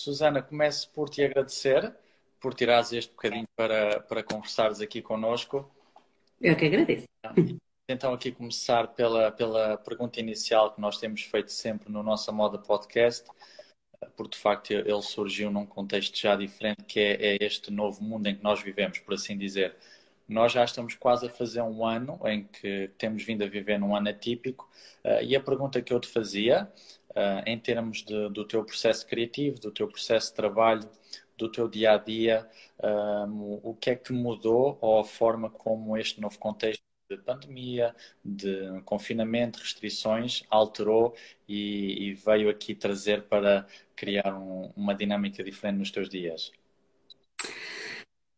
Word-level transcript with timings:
Susana, 0.00 0.40
começo 0.40 0.88
por 0.94 1.10
te 1.10 1.22
agradecer 1.22 1.94
por 2.40 2.54
tirares 2.54 2.90
este 2.90 3.10
bocadinho 3.10 3.46
para, 3.54 4.00
para 4.00 4.22
conversares 4.22 4.80
aqui 4.80 5.02
connosco. 5.02 5.70
Eu 6.40 6.56
que 6.56 6.64
agradeço. 6.64 7.04
Então, 7.86 8.14
aqui 8.14 8.32
começar 8.32 8.88
pela, 8.94 9.30
pela 9.30 9.76
pergunta 9.76 10.18
inicial 10.18 10.72
que 10.72 10.80
nós 10.80 10.96
temos 10.96 11.20
feito 11.20 11.52
sempre 11.52 11.92
no 11.92 12.02
nossa 12.02 12.32
moda 12.32 12.56
podcast, 12.56 13.28
porque 14.16 14.36
de 14.36 14.42
facto 14.42 14.70
ele 14.70 15.02
surgiu 15.02 15.50
num 15.50 15.66
contexto 15.66 16.18
já 16.18 16.34
diferente, 16.34 16.82
que 16.84 16.98
é, 16.98 17.34
é 17.34 17.38
este 17.38 17.70
novo 17.70 18.02
mundo 18.02 18.26
em 18.26 18.34
que 18.34 18.42
nós 18.42 18.62
vivemos, 18.62 19.00
por 19.00 19.12
assim 19.12 19.36
dizer. 19.36 19.76
Nós 20.26 20.52
já 20.52 20.64
estamos 20.64 20.94
quase 20.94 21.26
a 21.26 21.30
fazer 21.30 21.60
um 21.60 21.84
ano 21.84 22.18
em 22.24 22.44
que 22.44 22.90
temos 22.96 23.22
vindo 23.22 23.44
a 23.44 23.48
viver 23.48 23.78
num 23.78 23.94
ano 23.94 24.08
atípico, 24.08 24.66
uh, 25.04 25.22
e 25.22 25.36
a 25.36 25.40
pergunta 25.40 25.82
que 25.82 25.92
eu 25.92 26.00
te 26.00 26.08
fazia, 26.08 26.72
uh, 27.10 27.42
em 27.46 27.58
termos 27.58 28.02
de, 28.02 28.28
do 28.30 28.44
teu 28.44 28.64
processo 28.64 29.06
criativo, 29.06 29.60
do 29.60 29.70
teu 29.70 29.88
processo 29.88 30.30
de 30.30 30.34
trabalho, 30.34 30.88
do 31.36 31.50
teu 31.50 31.68
dia 31.68 31.92
a 31.92 31.96
dia, 31.96 32.46
um, 32.82 33.60
o 33.62 33.74
que 33.74 33.90
é 33.90 33.96
que 33.96 34.12
mudou 34.12 34.76
ou 34.80 35.00
a 35.00 35.04
forma 35.04 35.48
como 35.48 35.96
este 35.96 36.20
novo 36.20 36.38
contexto 36.38 36.82
de 37.10 37.16
pandemia, 37.16 37.94
de 38.24 38.80
confinamento, 38.84 39.58
restrições, 39.58 40.44
alterou 40.48 41.14
e, 41.48 42.08
e 42.08 42.14
veio 42.14 42.48
aqui 42.48 42.74
trazer 42.74 43.22
para 43.22 43.66
criar 43.96 44.34
um, 44.34 44.70
uma 44.76 44.94
dinâmica 44.94 45.42
diferente 45.42 45.78
nos 45.78 45.90
teus 45.90 46.08
dias? 46.08 46.52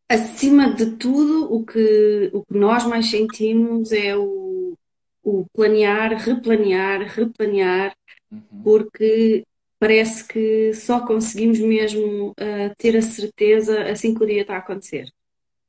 Acima 0.09 0.75
de 0.75 0.97
tudo, 0.97 1.53
o 1.53 1.65
que, 1.65 2.31
o 2.33 2.45
que 2.45 2.55
nós 2.57 2.85
mais 2.85 3.11
sentimos 3.11 3.93
é 3.93 4.17
o, 4.17 4.77
o 5.23 5.47
planear, 5.55 6.15
replanear, 6.15 7.03
replanear, 7.09 7.95
uhum. 8.33 8.63
porque 8.65 9.45
parece 9.79 10.27
que 10.27 10.73
só 10.75 11.05
conseguimos 11.05 11.59
mesmo 11.59 12.31
uh, 12.31 12.75
ter 12.79 12.97
a 12.97 13.03
certeza 13.03 13.83
assim 13.91 14.15
que 14.15 14.23
o 14.23 14.27
dia 14.27 14.43
está 14.43 14.55
a 14.55 14.59
acontecer. 14.59 15.13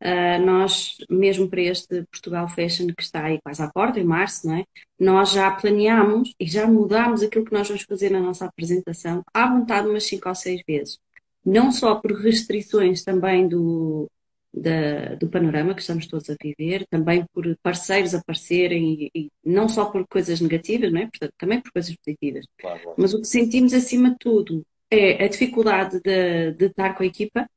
Uh, 0.02 0.46
nós, 0.46 0.98
mesmo 1.10 1.50
para 1.50 1.62
este 1.62 2.04
Portugal 2.12 2.48
Fashion 2.48 2.88
que 2.88 3.02
está 3.02 3.24
aí 3.24 3.40
quase 3.42 3.64
à 3.64 3.72
porta, 3.72 4.00
em 4.00 4.04
março, 4.04 4.46
não 4.46 4.58
é? 4.58 4.66
nós 5.00 5.32
já 5.32 5.50
planeámos 5.50 6.34
e 6.40 6.46
já 6.46 6.68
mudámos 6.68 7.24
aquilo 7.24 7.46
que 7.46 7.54
nós 7.54 7.68
vamos 7.68 7.84
fazer 7.84 8.10
na 8.10 8.20
nossa 8.20 8.46
apresentação 8.46 9.24
à 9.34 9.48
vontade 9.48 9.88
umas 9.88 10.04
5 10.04 10.30
ou 10.30 10.36
6 10.36 10.62
vezes. 10.68 11.00
Não 11.46 11.72
só 11.72 11.96
por 11.96 12.12
restrições 12.12 13.04
também 13.04 13.48
do, 13.48 14.10
da, 14.54 15.16
do 15.16 15.28
panorama 15.28 15.74
que 15.74 15.82
estamos 15.82 16.06
todos 16.06 16.30
a 16.30 16.36
viver, 16.42 16.86
também 16.90 17.26
por 17.34 17.58
parceiros 17.64 18.14
aparecerem, 18.14 18.94
e, 18.94 19.12
e 19.16 19.32
não 19.44 19.68
só 19.68 19.86
por 19.86 20.06
coisas 20.08 20.40
negativas, 20.40 20.92
não 20.92 21.02
é? 21.02 21.08
Portanto, 21.08 21.34
também 21.38 21.60
por 21.60 21.72
coisas 21.72 21.96
positivas. 21.96 22.46
Claro. 22.60 22.94
Mas 22.98 23.14
o 23.14 23.22
que 23.22 23.28
sentimos 23.28 23.74
acima 23.74 24.12
de 24.12 24.18
tudo 24.20 24.66
é 24.92 25.24
a 25.24 25.28
dificuldade 25.28 26.00
de, 26.02 26.52
de 26.52 26.66
estar 26.66 26.94
com 26.94 27.04
a 27.04 27.06
equipa, 27.08 27.50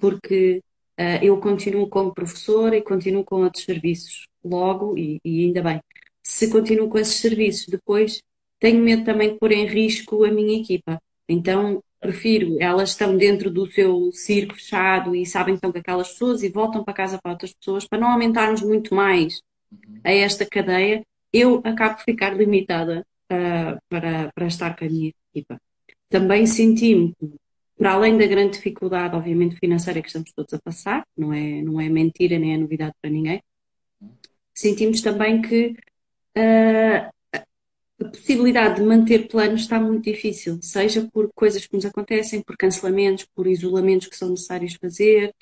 porque 0.00 0.62
uh, 0.98 1.24
eu 1.24 1.38
continuo 1.38 1.88
como 1.88 2.14
professora 2.14 2.76
e 2.76 2.82
continuo 2.82 3.24
com 3.24 3.42
outros 3.42 3.64
serviços 3.64 4.26
logo, 4.44 4.96
e, 4.96 5.20
e 5.24 5.46
ainda 5.46 5.62
bem. 5.62 5.80
Se 6.22 6.48
continuo 6.50 6.88
com 6.88 6.98
esses 6.98 7.16
serviços, 7.16 7.66
depois 7.66 8.22
tenho 8.60 8.82
medo 8.82 9.04
também 9.04 9.32
de 9.32 9.38
pôr 9.38 9.52
em 9.52 9.66
risco 9.66 10.24
a 10.24 10.30
minha 10.30 10.60
equipa. 10.60 10.98
Então, 11.28 11.82
prefiro, 12.04 12.58
elas 12.60 12.90
estão 12.90 13.16
dentro 13.16 13.50
do 13.50 13.66
seu 13.66 14.12
circo 14.12 14.54
fechado 14.54 15.16
e 15.16 15.24
sabem 15.24 15.54
que 15.54 15.58
estão 15.58 15.72
com 15.72 15.78
aquelas 15.78 16.10
pessoas 16.10 16.42
e 16.42 16.50
voltam 16.50 16.84
para 16.84 16.92
casa 16.92 17.18
para 17.22 17.32
outras 17.32 17.54
pessoas, 17.54 17.86
para 17.86 17.98
não 17.98 18.10
aumentarmos 18.10 18.60
muito 18.60 18.94
mais 18.94 19.40
a 20.04 20.12
esta 20.12 20.44
cadeia, 20.44 21.02
eu 21.32 21.62
acabo 21.64 21.96
por 21.96 22.04
ficar 22.04 22.36
limitada 22.36 23.06
uh, 23.32 23.80
para, 23.88 24.30
para 24.34 24.46
estar 24.46 24.76
com 24.76 24.84
a 24.84 24.88
minha 24.88 25.12
equipa. 25.32 25.58
Também 26.10 26.46
senti-me, 26.46 27.14
para 27.76 27.92
além 27.92 28.18
da 28.18 28.26
grande 28.26 28.52
dificuldade, 28.58 29.16
obviamente, 29.16 29.56
financeira 29.56 30.02
que 30.02 30.08
estamos 30.08 30.30
todos 30.32 30.52
a 30.52 30.60
passar, 30.60 31.04
não 31.16 31.32
é, 31.32 31.62
não 31.62 31.80
é 31.80 31.88
mentira 31.88 32.38
nem 32.38 32.54
é 32.54 32.58
novidade 32.58 32.94
para 33.00 33.10
ninguém, 33.10 33.42
sentimos 34.52 35.00
também 35.00 35.40
que 35.40 35.74
uh, 36.36 37.13
a 38.00 38.08
possibilidade 38.08 38.76
de 38.76 38.82
manter 38.82 39.28
planos 39.28 39.62
está 39.62 39.78
muito 39.80 40.04
difícil, 40.04 40.58
seja 40.60 41.08
por 41.12 41.30
coisas 41.34 41.66
que 41.66 41.74
nos 41.74 41.84
acontecem, 41.84 42.42
por 42.42 42.56
cancelamentos, 42.56 43.26
por 43.34 43.46
isolamentos 43.46 44.08
que 44.08 44.16
são 44.16 44.30
necessários 44.30 44.74
fazer. 44.74 45.34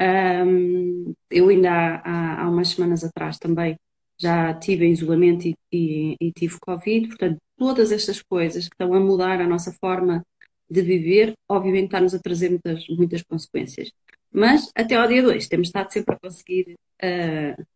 Um, 0.00 1.14
eu 1.30 1.48
ainda 1.48 1.70
há, 1.70 1.96
há, 2.04 2.42
há, 2.42 2.50
umas 2.50 2.68
semanas 2.68 3.02
atrás 3.02 3.38
também 3.38 3.76
já 4.18 4.54
tive 4.54 4.86
em 4.86 4.92
isolamento 4.92 5.48
e, 5.48 5.56
e, 5.72 6.16
e, 6.20 6.32
tive 6.32 6.58
Covid, 6.60 7.08
portanto, 7.08 7.38
todas 7.56 7.92
estas 7.92 8.22
coisas 8.22 8.68
que 8.68 8.74
estão 8.74 8.94
a 8.94 9.00
mudar 9.00 9.40
a 9.40 9.46
nossa 9.46 9.72
forma 9.72 10.24
de 10.70 10.82
viver, 10.82 11.34
obviamente 11.48 11.86
está-nos 11.86 12.14
a 12.14 12.18
trazer 12.18 12.50
muitas, 12.50 12.86
muitas 12.88 13.22
consequências. 13.22 13.90
Mas 14.32 14.70
até 14.74 14.94
ao 14.96 15.08
dia 15.08 15.22
2 15.22 15.48
temos 15.48 15.68
estado 15.68 15.90
sempre 15.92 16.14
a 16.14 16.18
conseguir 16.18 16.76
uh, 17.02 17.66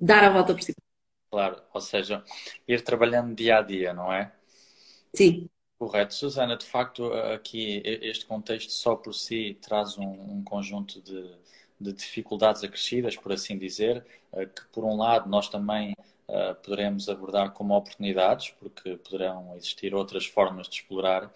dar 0.00 0.24
a 0.24 0.30
volta 0.30 0.54
por 0.54 0.62
cima. 0.62 0.83
Claro, 1.34 1.60
ou 1.72 1.80
seja, 1.80 2.22
ir 2.68 2.82
trabalhando 2.82 3.34
dia 3.34 3.58
a 3.58 3.60
dia, 3.60 3.92
não 3.92 4.12
é? 4.12 4.32
Sim. 5.12 5.50
Correto. 5.76 6.14
Susana, 6.14 6.56
de 6.56 6.64
facto, 6.64 7.12
aqui 7.12 7.82
este 7.84 8.24
contexto 8.24 8.70
só 8.70 8.94
por 8.94 9.12
si 9.12 9.58
traz 9.60 9.98
um, 9.98 10.04
um 10.04 10.44
conjunto 10.44 11.00
de, 11.02 11.28
de, 11.80 11.92
dificuldades 11.92 12.62
acrescidas, 12.62 13.16
por 13.16 13.32
assim 13.32 13.58
dizer, 13.58 14.06
eh, 14.32 14.46
que 14.46 14.64
por 14.66 14.84
um 14.84 14.96
lado 14.96 15.28
nós 15.28 15.48
também 15.48 15.96
uh, 16.28 16.54
poderemos 16.62 17.08
abordar 17.08 17.50
como 17.50 17.74
oportunidades, 17.74 18.50
porque 18.50 18.96
poderão 18.98 19.56
existir 19.56 19.92
outras 19.92 20.24
formas 20.26 20.68
de 20.68 20.76
explorar, 20.76 21.32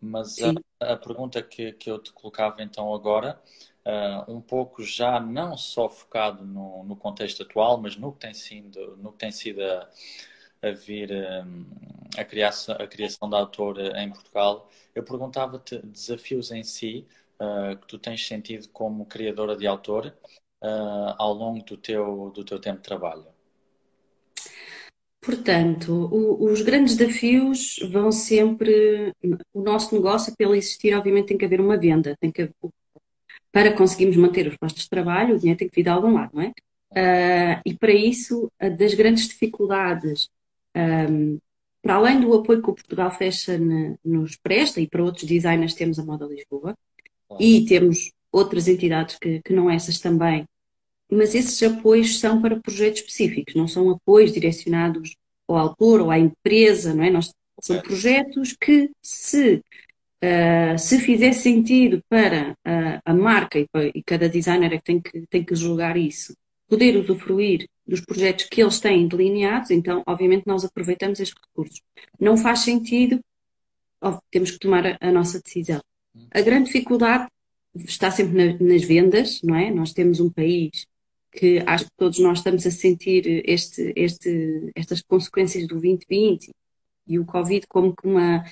mas 0.00 0.38
a, 0.80 0.94
a, 0.94 0.96
pergunta 0.96 1.42
que, 1.42 1.72
que 1.72 1.90
eu 1.90 1.98
te 1.98 2.10
colocava 2.10 2.62
então 2.62 2.94
agora 2.94 3.38
uh, 3.86 4.30
um 4.32 4.40
pouco 4.40 4.82
já 4.82 5.20
não 5.20 5.56
só 5.56 5.88
focado 5.88 6.44
no, 6.44 6.84
no, 6.84 6.96
contexto 6.96 7.42
atual, 7.42 7.78
mas 7.78 7.96
no 7.96 8.12
que 8.12 8.20
tem 8.20 8.34
sido, 8.34 8.96
no 8.96 9.12
que 9.12 9.18
tem 9.18 9.32
sido 9.32 9.62
a, 9.62 9.88
a 10.62 10.70
vir 10.70 11.10
um, 11.12 11.66
a, 12.16 12.24
criação, 12.24 12.76
a 12.78 12.86
criação 12.86 13.28
da 13.28 13.38
autora 13.38 14.00
em 14.02 14.10
Portugal, 14.10 14.68
eu 14.94 15.02
perguntava-te 15.02 15.78
desafios 15.78 16.50
em 16.52 16.62
si 16.62 17.06
uh, 17.40 17.76
que 17.76 17.86
tu 17.86 17.98
tens 17.98 18.26
sentido 18.26 18.68
como 18.68 19.06
criadora 19.06 19.56
de 19.56 19.66
autor 19.66 20.14
uh, 20.62 21.14
ao 21.18 21.32
longo 21.32 21.64
do 21.64 21.76
teu, 21.76 22.30
do 22.34 22.44
teu 22.44 22.60
tempo 22.60 22.78
de 22.78 22.84
trabalho. 22.84 23.26
Portanto, 25.20 25.92
o, 26.12 26.50
os 26.50 26.62
grandes 26.62 26.96
desafios 26.96 27.78
vão 27.92 28.10
sempre. 28.10 29.12
O 29.54 29.62
nosso 29.62 29.94
negócio, 29.94 30.34
para 30.36 30.48
ele 30.48 30.58
existir, 30.58 30.92
obviamente, 30.94 31.28
tem 31.28 31.38
que 31.38 31.44
haver 31.44 31.60
uma 31.60 31.78
venda, 31.78 32.16
tem 32.20 32.32
que 32.32 32.48
para 33.52 33.72
conseguirmos 33.72 34.16
manter 34.16 34.48
os 34.48 34.56
postos 34.56 34.84
de 34.84 34.90
trabalho, 34.90 35.36
o 35.36 35.38
dinheiro 35.38 35.58
tem 35.58 35.68
que 35.68 35.76
vir 35.76 35.82
de 35.82 35.90
algum 35.90 36.14
lado, 36.14 36.30
não 36.34 36.42
é? 36.42 36.52
Uh, 36.92 37.60
e 37.64 37.74
para 37.74 37.92
isso, 37.92 38.50
das 38.78 38.94
grandes 38.94 39.28
dificuldades, 39.28 40.28
um, 40.76 41.38
para 41.82 41.94
além 41.94 42.20
do 42.20 42.32
apoio 42.34 42.62
que 42.62 42.70
o 42.70 42.74
Portugal 42.74 43.10
Fashion 43.10 43.96
nos 44.04 44.36
presta, 44.36 44.80
e 44.80 44.88
para 44.88 45.02
outros 45.02 45.24
designers 45.24 45.74
temos 45.74 45.98
a 45.98 46.04
Moda 46.04 46.26
Lisboa, 46.26 46.76
e 47.38 47.64
temos 47.66 48.12
outras 48.30 48.68
entidades 48.68 49.18
que, 49.18 49.40
que 49.42 49.52
não 49.52 49.70
essas 49.70 49.98
também, 49.98 50.46
mas 51.10 51.34
esses 51.34 51.62
apoios 51.62 52.18
são 52.18 52.40
para 52.40 52.58
projetos 52.58 53.00
específicos, 53.00 53.54
não 53.54 53.68
são 53.68 53.90
apoios 53.90 54.32
direcionados 54.32 55.14
ao 55.46 55.56
autor 55.58 56.00
ou 56.00 56.10
à 56.10 56.18
empresa, 56.18 56.94
não 56.94 57.04
é? 57.04 57.10
Nós, 57.10 57.30
são 57.60 57.80
projetos 57.80 58.56
que, 58.58 58.90
se 59.00 59.62
Uh, 60.22 60.78
se 60.78 61.00
fizer 61.00 61.32
sentido 61.32 62.00
para 62.08 62.52
uh, 62.52 63.00
a 63.04 63.12
marca 63.12 63.58
e, 63.58 63.66
para, 63.66 63.86
e, 63.86 64.02
cada 64.04 64.28
designer 64.28 64.72
é 64.72 64.78
que 64.78 64.84
tem, 64.84 65.00
que 65.00 65.26
tem 65.26 65.44
que 65.44 65.56
julgar 65.56 65.96
isso, 65.96 66.36
poder 66.68 66.96
usufruir 66.96 67.68
dos 67.84 68.00
projetos 68.00 68.44
que 68.44 68.62
eles 68.62 68.78
têm 68.78 69.08
delineados, 69.08 69.72
então, 69.72 70.02
obviamente, 70.06 70.46
nós 70.46 70.64
aproveitamos 70.64 71.18
estes 71.18 71.36
recursos. 71.44 71.82
Não 72.20 72.36
faz 72.36 72.60
sentido, 72.60 73.20
temos 74.30 74.52
que 74.52 74.60
tomar 74.60 74.86
a, 74.86 74.98
a, 75.00 75.10
nossa 75.10 75.40
decisão. 75.40 75.82
A 76.30 76.40
grande 76.40 76.66
dificuldade 76.66 77.26
está 77.74 78.10
sempre 78.10 78.34
na, 78.34 78.58
nas 78.60 78.84
vendas, 78.84 79.40
não 79.42 79.56
é? 79.56 79.70
Nós 79.70 79.92
temos 79.92 80.20
um 80.20 80.30
país 80.30 80.86
que 81.32 81.62
acho 81.66 81.86
que 81.86 81.96
todos 81.96 82.18
nós 82.18 82.38
estamos 82.38 82.64
a 82.66 82.70
sentir 82.70 83.42
este, 83.44 83.92
este, 83.96 84.70
estas 84.74 85.02
consequências 85.02 85.66
do 85.66 85.80
2020 85.80 86.50
e 87.08 87.18
o 87.18 87.24
Covid 87.24 87.66
como 87.66 87.94
uma, 88.04 88.44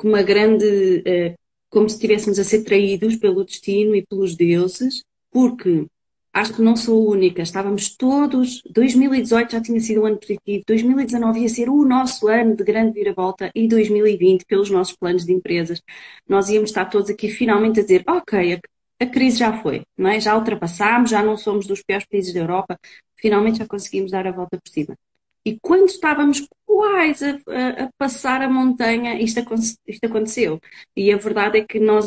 com 0.00 0.08
uma 0.08 0.22
grande. 0.22 0.64
Uh, 1.06 1.38
como 1.68 1.88
se 1.88 1.96
estivéssemos 1.96 2.38
a 2.38 2.42
ser 2.42 2.64
traídos 2.64 3.14
pelo 3.16 3.44
destino 3.44 3.94
e 3.94 4.04
pelos 4.04 4.34
deuses, 4.34 5.04
porque 5.30 5.86
acho 6.32 6.54
que 6.54 6.62
não 6.62 6.74
sou 6.74 7.06
a 7.06 7.12
única, 7.12 7.42
estávamos 7.42 7.96
todos. 7.96 8.60
2018 8.70 9.52
já 9.52 9.60
tinha 9.60 9.78
sido 9.78 10.02
um 10.02 10.06
ano 10.06 10.18
positivo, 10.18 10.64
2019 10.66 11.40
ia 11.40 11.48
ser 11.48 11.68
o 11.68 11.84
nosso 11.84 12.26
ano 12.26 12.56
de 12.56 12.64
grande 12.64 12.94
viravolta 12.94 13.52
e 13.54 13.68
2020, 13.68 14.46
pelos 14.46 14.70
nossos 14.70 14.96
planos 14.96 15.24
de 15.24 15.32
empresas, 15.32 15.80
nós 16.28 16.48
íamos 16.48 16.70
estar 16.70 16.86
todos 16.86 17.10
aqui 17.10 17.28
finalmente 17.28 17.78
a 17.78 17.82
dizer: 17.82 18.02
ok, 18.08 18.54
a, 18.54 19.04
a 19.04 19.06
crise 19.06 19.38
já 19.38 19.62
foi, 19.62 19.82
não 19.96 20.10
é? 20.10 20.18
já 20.18 20.36
ultrapassámos, 20.36 21.10
já 21.10 21.22
não 21.22 21.36
somos 21.36 21.66
dos 21.66 21.82
piores 21.82 22.06
países 22.06 22.32
da 22.32 22.40
Europa, 22.40 22.76
finalmente 23.16 23.58
já 23.58 23.66
conseguimos 23.66 24.10
dar 24.10 24.26
a 24.26 24.32
volta 24.32 24.58
por 24.58 24.70
cima. 24.70 24.96
E 25.44 25.58
quando 25.60 25.86
estávamos 25.86 26.46
quase 26.80 27.26
a, 27.26 27.84
a, 27.84 27.90
passar 27.98 28.40
a 28.40 28.48
montanha, 28.48 29.20
isto, 29.20 29.38
isto 29.86 30.04
aconteceu. 30.06 30.58
E 30.96 31.12
a 31.12 31.18
verdade 31.18 31.58
é 31.58 31.64
que 31.64 31.78
nós, 31.78 32.06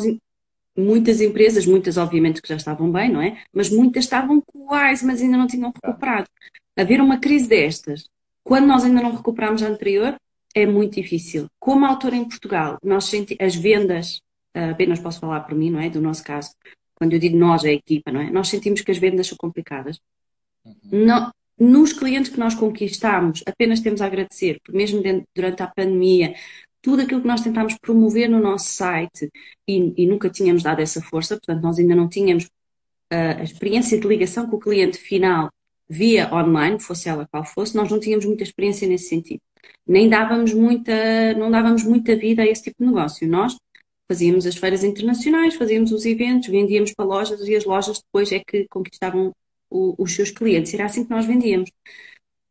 muitas 0.76 1.20
empresas, 1.20 1.64
muitas 1.64 1.96
obviamente 1.96 2.42
que 2.42 2.48
já 2.48 2.56
estavam 2.56 2.90
bem, 2.90 3.08
não 3.08 3.22
é? 3.22 3.40
Mas 3.52 3.70
muitas 3.70 4.02
estavam 4.02 4.42
quase, 4.44 5.06
mas 5.06 5.22
ainda 5.22 5.36
não 5.36 5.46
tinham 5.46 5.72
recuperado. 5.72 6.28
Haver 6.76 7.00
uma 7.00 7.18
crise 7.20 7.48
destas, 7.48 8.08
quando 8.42 8.66
nós 8.66 8.84
ainda 8.84 9.00
não 9.00 9.14
recuperamos 9.14 9.62
a 9.62 9.68
anterior, 9.68 10.16
é 10.52 10.66
muito 10.66 11.00
difícil. 11.00 11.46
Como 11.60 11.86
autor 11.86 12.12
em 12.12 12.24
Portugal, 12.24 12.76
nós 12.82 13.04
senti 13.04 13.36
as 13.40 13.54
vendas, 13.54 14.20
ah, 14.54 14.70
apenas 14.70 14.98
posso 14.98 15.20
falar 15.20 15.40
por 15.42 15.54
mim, 15.54 15.70
não 15.70 15.78
é? 15.78 15.88
Do 15.88 16.00
nosso 16.00 16.24
caso, 16.24 16.50
quando 16.96 17.12
eu 17.12 17.20
digo 17.20 17.36
nós, 17.36 17.64
é 17.64 17.68
a 17.68 17.74
equipa, 17.74 18.10
não 18.10 18.20
é? 18.20 18.28
Nós 18.28 18.48
sentimos 18.48 18.80
que 18.80 18.90
as 18.90 18.98
vendas 18.98 19.28
são 19.28 19.38
complicadas. 19.38 20.00
Uhum. 20.64 21.04
Não, 21.06 21.32
nos 21.58 21.92
clientes 21.92 22.30
que 22.30 22.38
nós 22.38 22.54
conquistamos, 22.54 23.42
apenas 23.46 23.80
temos 23.80 24.00
a 24.00 24.06
agradecer, 24.06 24.60
porque 24.62 24.76
mesmo 24.76 25.02
dentro, 25.02 25.26
durante 25.34 25.62
a 25.62 25.66
pandemia, 25.66 26.34
tudo 26.82 27.02
aquilo 27.02 27.22
que 27.22 27.28
nós 27.28 27.40
tentámos 27.40 27.76
promover 27.78 28.28
no 28.28 28.40
nosso 28.40 28.70
site 28.70 29.30
e, 29.66 29.94
e 29.96 30.06
nunca 30.06 30.28
tínhamos 30.28 30.62
dado 30.62 30.80
essa 30.80 31.00
força, 31.00 31.36
portanto, 31.36 31.62
nós 31.62 31.78
ainda 31.78 31.94
não 31.94 32.08
tínhamos 32.08 32.44
uh, 32.44 33.40
a 33.40 33.42
experiência 33.42 33.98
de 33.98 34.06
ligação 34.06 34.48
com 34.48 34.56
o 34.56 34.60
cliente 34.60 34.98
final 34.98 35.50
via 35.88 36.32
online, 36.34 36.80
fosse 36.80 37.08
ela 37.08 37.26
qual 37.30 37.44
fosse, 37.44 37.76
nós 37.76 37.90
não 37.90 38.00
tínhamos 38.00 38.26
muita 38.26 38.42
experiência 38.42 38.88
nesse 38.88 39.08
sentido. 39.08 39.40
Nem 39.86 40.08
dávamos 40.08 40.52
muita, 40.52 41.34
não 41.34 41.50
dávamos 41.50 41.84
muita 41.84 42.16
vida 42.16 42.42
a 42.42 42.46
esse 42.46 42.64
tipo 42.64 42.76
de 42.80 42.86
negócio. 42.86 43.28
Nós 43.28 43.56
fazíamos 44.10 44.46
as 44.46 44.56
feiras 44.56 44.84
internacionais, 44.84 45.54
fazíamos 45.54 45.92
os 45.92 46.04
eventos, 46.04 46.48
vendíamos 46.48 46.92
para 46.92 47.04
lojas 47.04 47.40
e 47.46 47.54
as 47.54 47.64
lojas 47.64 48.00
depois 48.00 48.32
é 48.32 48.40
que 48.40 48.66
conquistavam 48.68 49.32
o, 49.74 49.94
os 49.98 50.14
seus 50.14 50.30
clientes. 50.30 50.72
Era 50.72 50.86
assim 50.86 51.04
que 51.04 51.10
nós 51.10 51.26
vendíamos. 51.26 51.70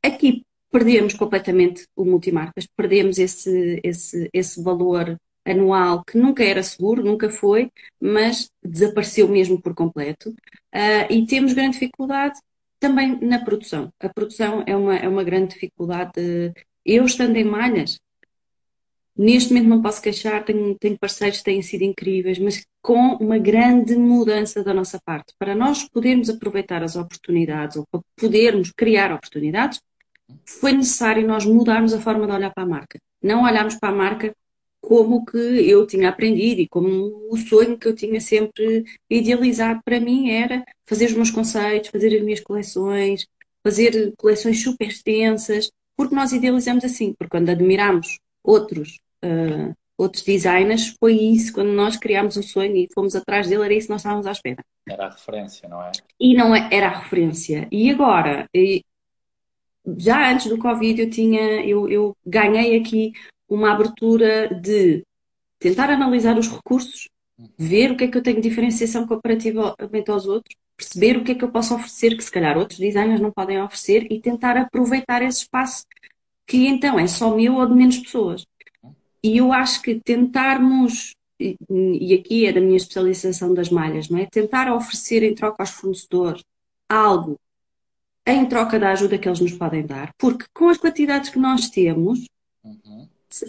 Aqui 0.03 0.43
perdemos 0.71 1.13
completamente 1.13 1.85
o 1.95 2.03
multimarcas, 2.03 2.67
perdemos 2.75 3.17
esse, 3.17 3.79
esse, 3.83 4.29
esse 4.33 4.61
valor 4.61 5.17
anual 5.45 6.03
que 6.03 6.17
nunca 6.17 6.43
era 6.43 6.63
seguro, 6.63 7.03
nunca 7.03 7.29
foi, 7.29 7.69
mas 8.01 8.49
desapareceu 8.63 9.27
mesmo 9.27 9.61
por 9.61 9.73
completo. 9.73 10.29
Uh, 10.73 11.05
e 11.09 11.25
temos 11.27 11.53
grande 11.53 11.73
dificuldade 11.73 12.39
também 12.79 13.19
na 13.21 13.39
produção. 13.43 13.93
A 13.99 14.09
produção 14.09 14.63
é 14.65 14.75
uma, 14.75 14.95
é 14.95 15.07
uma 15.07 15.23
grande 15.23 15.53
dificuldade. 15.53 16.11
Eu 16.85 17.05
estando 17.05 17.37
em 17.37 17.43
malhas, 17.43 17.99
Neste 19.15 19.53
momento 19.53 19.69
não 19.69 19.81
posso 19.81 20.01
queixar, 20.01 20.43
tenho, 20.43 20.75
tenho 20.79 20.97
parceiros 20.97 21.37
que 21.39 21.43
têm 21.43 21.61
sido 21.61 21.83
incríveis, 21.83 22.39
mas 22.39 22.65
com 22.81 23.15
uma 23.17 23.37
grande 23.37 23.95
mudança 23.95 24.63
da 24.63 24.73
nossa 24.73 24.99
parte. 25.05 25.33
Para 25.37 25.53
nós 25.55 25.87
podermos 25.87 26.29
aproveitar 26.29 26.83
as 26.83 26.95
oportunidades 26.95 27.77
ou 27.77 27.85
para 27.91 28.01
podermos 28.15 28.71
criar 28.75 29.13
oportunidades, 29.13 29.79
foi 30.45 30.73
necessário 30.73 31.27
nós 31.27 31.45
mudarmos 31.45 31.93
a 31.93 31.99
forma 31.99 32.25
de 32.25 32.33
olhar 32.33 32.51
para 32.51 32.63
a 32.63 32.67
marca. 32.67 32.99
Não 33.21 33.43
olharmos 33.43 33.75
para 33.75 33.89
a 33.89 33.95
marca 33.95 34.35
como 34.81 35.23
que 35.23 35.37
eu 35.37 35.87
tinha 35.87 36.09
aprendido 36.09 36.61
e 36.61 36.67
como 36.67 37.27
o 37.31 37.37
sonho 37.37 37.77
que 37.77 37.87
eu 37.87 37.95
tinha 37.95 38.19
sempre 38.19 38.83
idealizado 39.09 39.79
para 39.85 39.99
mim 39.99 40.29
era 40.29 40.63
fazer 40.85 41.05
os 41.05 41.13
meus 41.13 41.31
conceitos, 41.31 41.89
fazer 41.89 42.15
as 42.17 42.21
minhas 42.21 42.41
coleções, 42.41 43.25
fazer 43.63 44.13
coleções 44.17 44.61
super 44.61 44.87
extensas, 44.87 45.71
porque 45.95 46.13
nós 46.13 46.33
idealizamos 46.33 46.83
assim, 46.83 47.13
porque 47.13 47.29
quando 47.29 47.49
admiramos 47.49 48.19
outros 48.43 48.99
uh, 49.23 49.73
outros 49.97 50.23
designers, 50.23 50.95
foi 50.99 51.13
isso, 51.13 51.53
quando 51.53 51.71
nós 51.71 51.95
criámos 51.95 52.35
o 52.35 52.43
sonho 52.43 52.75
e 52.75 52.89
fomos 52.93 53.15
atrás 53.15 53.47
dele, 53.47 53.63
era 53.63 53.73
isso 53.73 53.87
que 53.87 53.93
nós 53.93 54.01
estávamos 54.01 54.25
à 54.25 54.31
espera. 54.31 54.63
Era 54.87 55.05
a 55.05 55.09
referência, 55.09 55.69
não 55.69 55.81
é? 55.81 55.91
E 56.19 56.33
não 56.35 56.55
é, 56.55 56.67
era 56.71 56.87
a 56.87 56.99
referência. 56.99 57.67
E 57.71 57.89
agora, 57.89 58.49
já 59.97 60.31
antes 60.31 60.47
do 60.47 60.57
Covid, 60.57 61.01
eu 61.01 61.09
tinha, 61.09 61.65
eu, 61.65 61.89
eu 61.89 62.17
ganhei 62.25 62.77
aqui 62.77 63.13
uma 63.47 63.71
abertura 63.71 64.53
de 64.53 65.03
tentar 65.59 65.89
analisar 65.89 66.37
os 66.37 66.49
recursos, 66.49 67.07
ver 67.57 67.91
o 67.91 67.97
que 67.97 68.05
é 68.05 68.07
que 68.07 68.17
eu 68.17 68.23
tenho 68.23 68.41
de 68.41 68.49
diferenciação 68.49 69.07
comparativamente 69.07 70.09
aos 70.09 70.25
outros, 70.25 70.55
perceber 70.75 71.17
o 71.17 71.23
que 71.23 71.33
é 71.33 71.35
que 71.35 71.43
eu 71.43 71.51
posso 71.51 71.75
oferecer 71.75 72.17
que 72.17 72.23
se 72.23 72.31
calhar 72.31 72.57
outros 72.57 72.79
designers 72.79 73.21
não 73.21 73.31
podem 73.31 73.61
oferecer 73.61 74.07
e 74.11 74.19
tentar 74.19 74.57
aproveitar 74.57 75.21
esse 75.21 75.41
espaço 75.41 75.85
que 76.45 76.67
então 76.67 76.99
é 76.99 77.07
só 77.07 77.35
meu 77.35 77.55
ou 77.55 77.65
de 77.67 77.73
menos 77.73 77.97
pessoas. 77.99 78.45
E 79.23 79.37
eu 79.37 79.53
acho 79.53 79.81
que 79.81 79.99
tentarmos, 79.99 81.15
e 81.39 82.13
aqui 82.13 82.45
é 82.45 82.51
da 82.51 82.59
minha 82.59 82.77
especialização 82.77 83.53
das 83.53 83.69
malhas, 83.69 84.09
não 84.09 84.19
é? 84.19 84.25
Tentar 84.25 84.73
oferecer 84.73 85.23
em 85.23 85.33
troca 85.33 85.63
aos 85.63 85.71
fornecedores 85.71 86.43
algo 86.89 87.39
em 88.25 88.45
troca 88.45 88.79
da 88.79 88.91
ajuda 88.91 89.17
que 89.17 89.27
eles 89.27 89.39
nos 89.39 89.53
podem 89.53 89.85
dar, 89.85 90.13
porque 90.17 90.45
com 90.53 90.69
as 90.69 90.77
quantidades 90.77 91.29
que 91.29 91.39
nós 91.39 91.69
temos, 91.69 92.25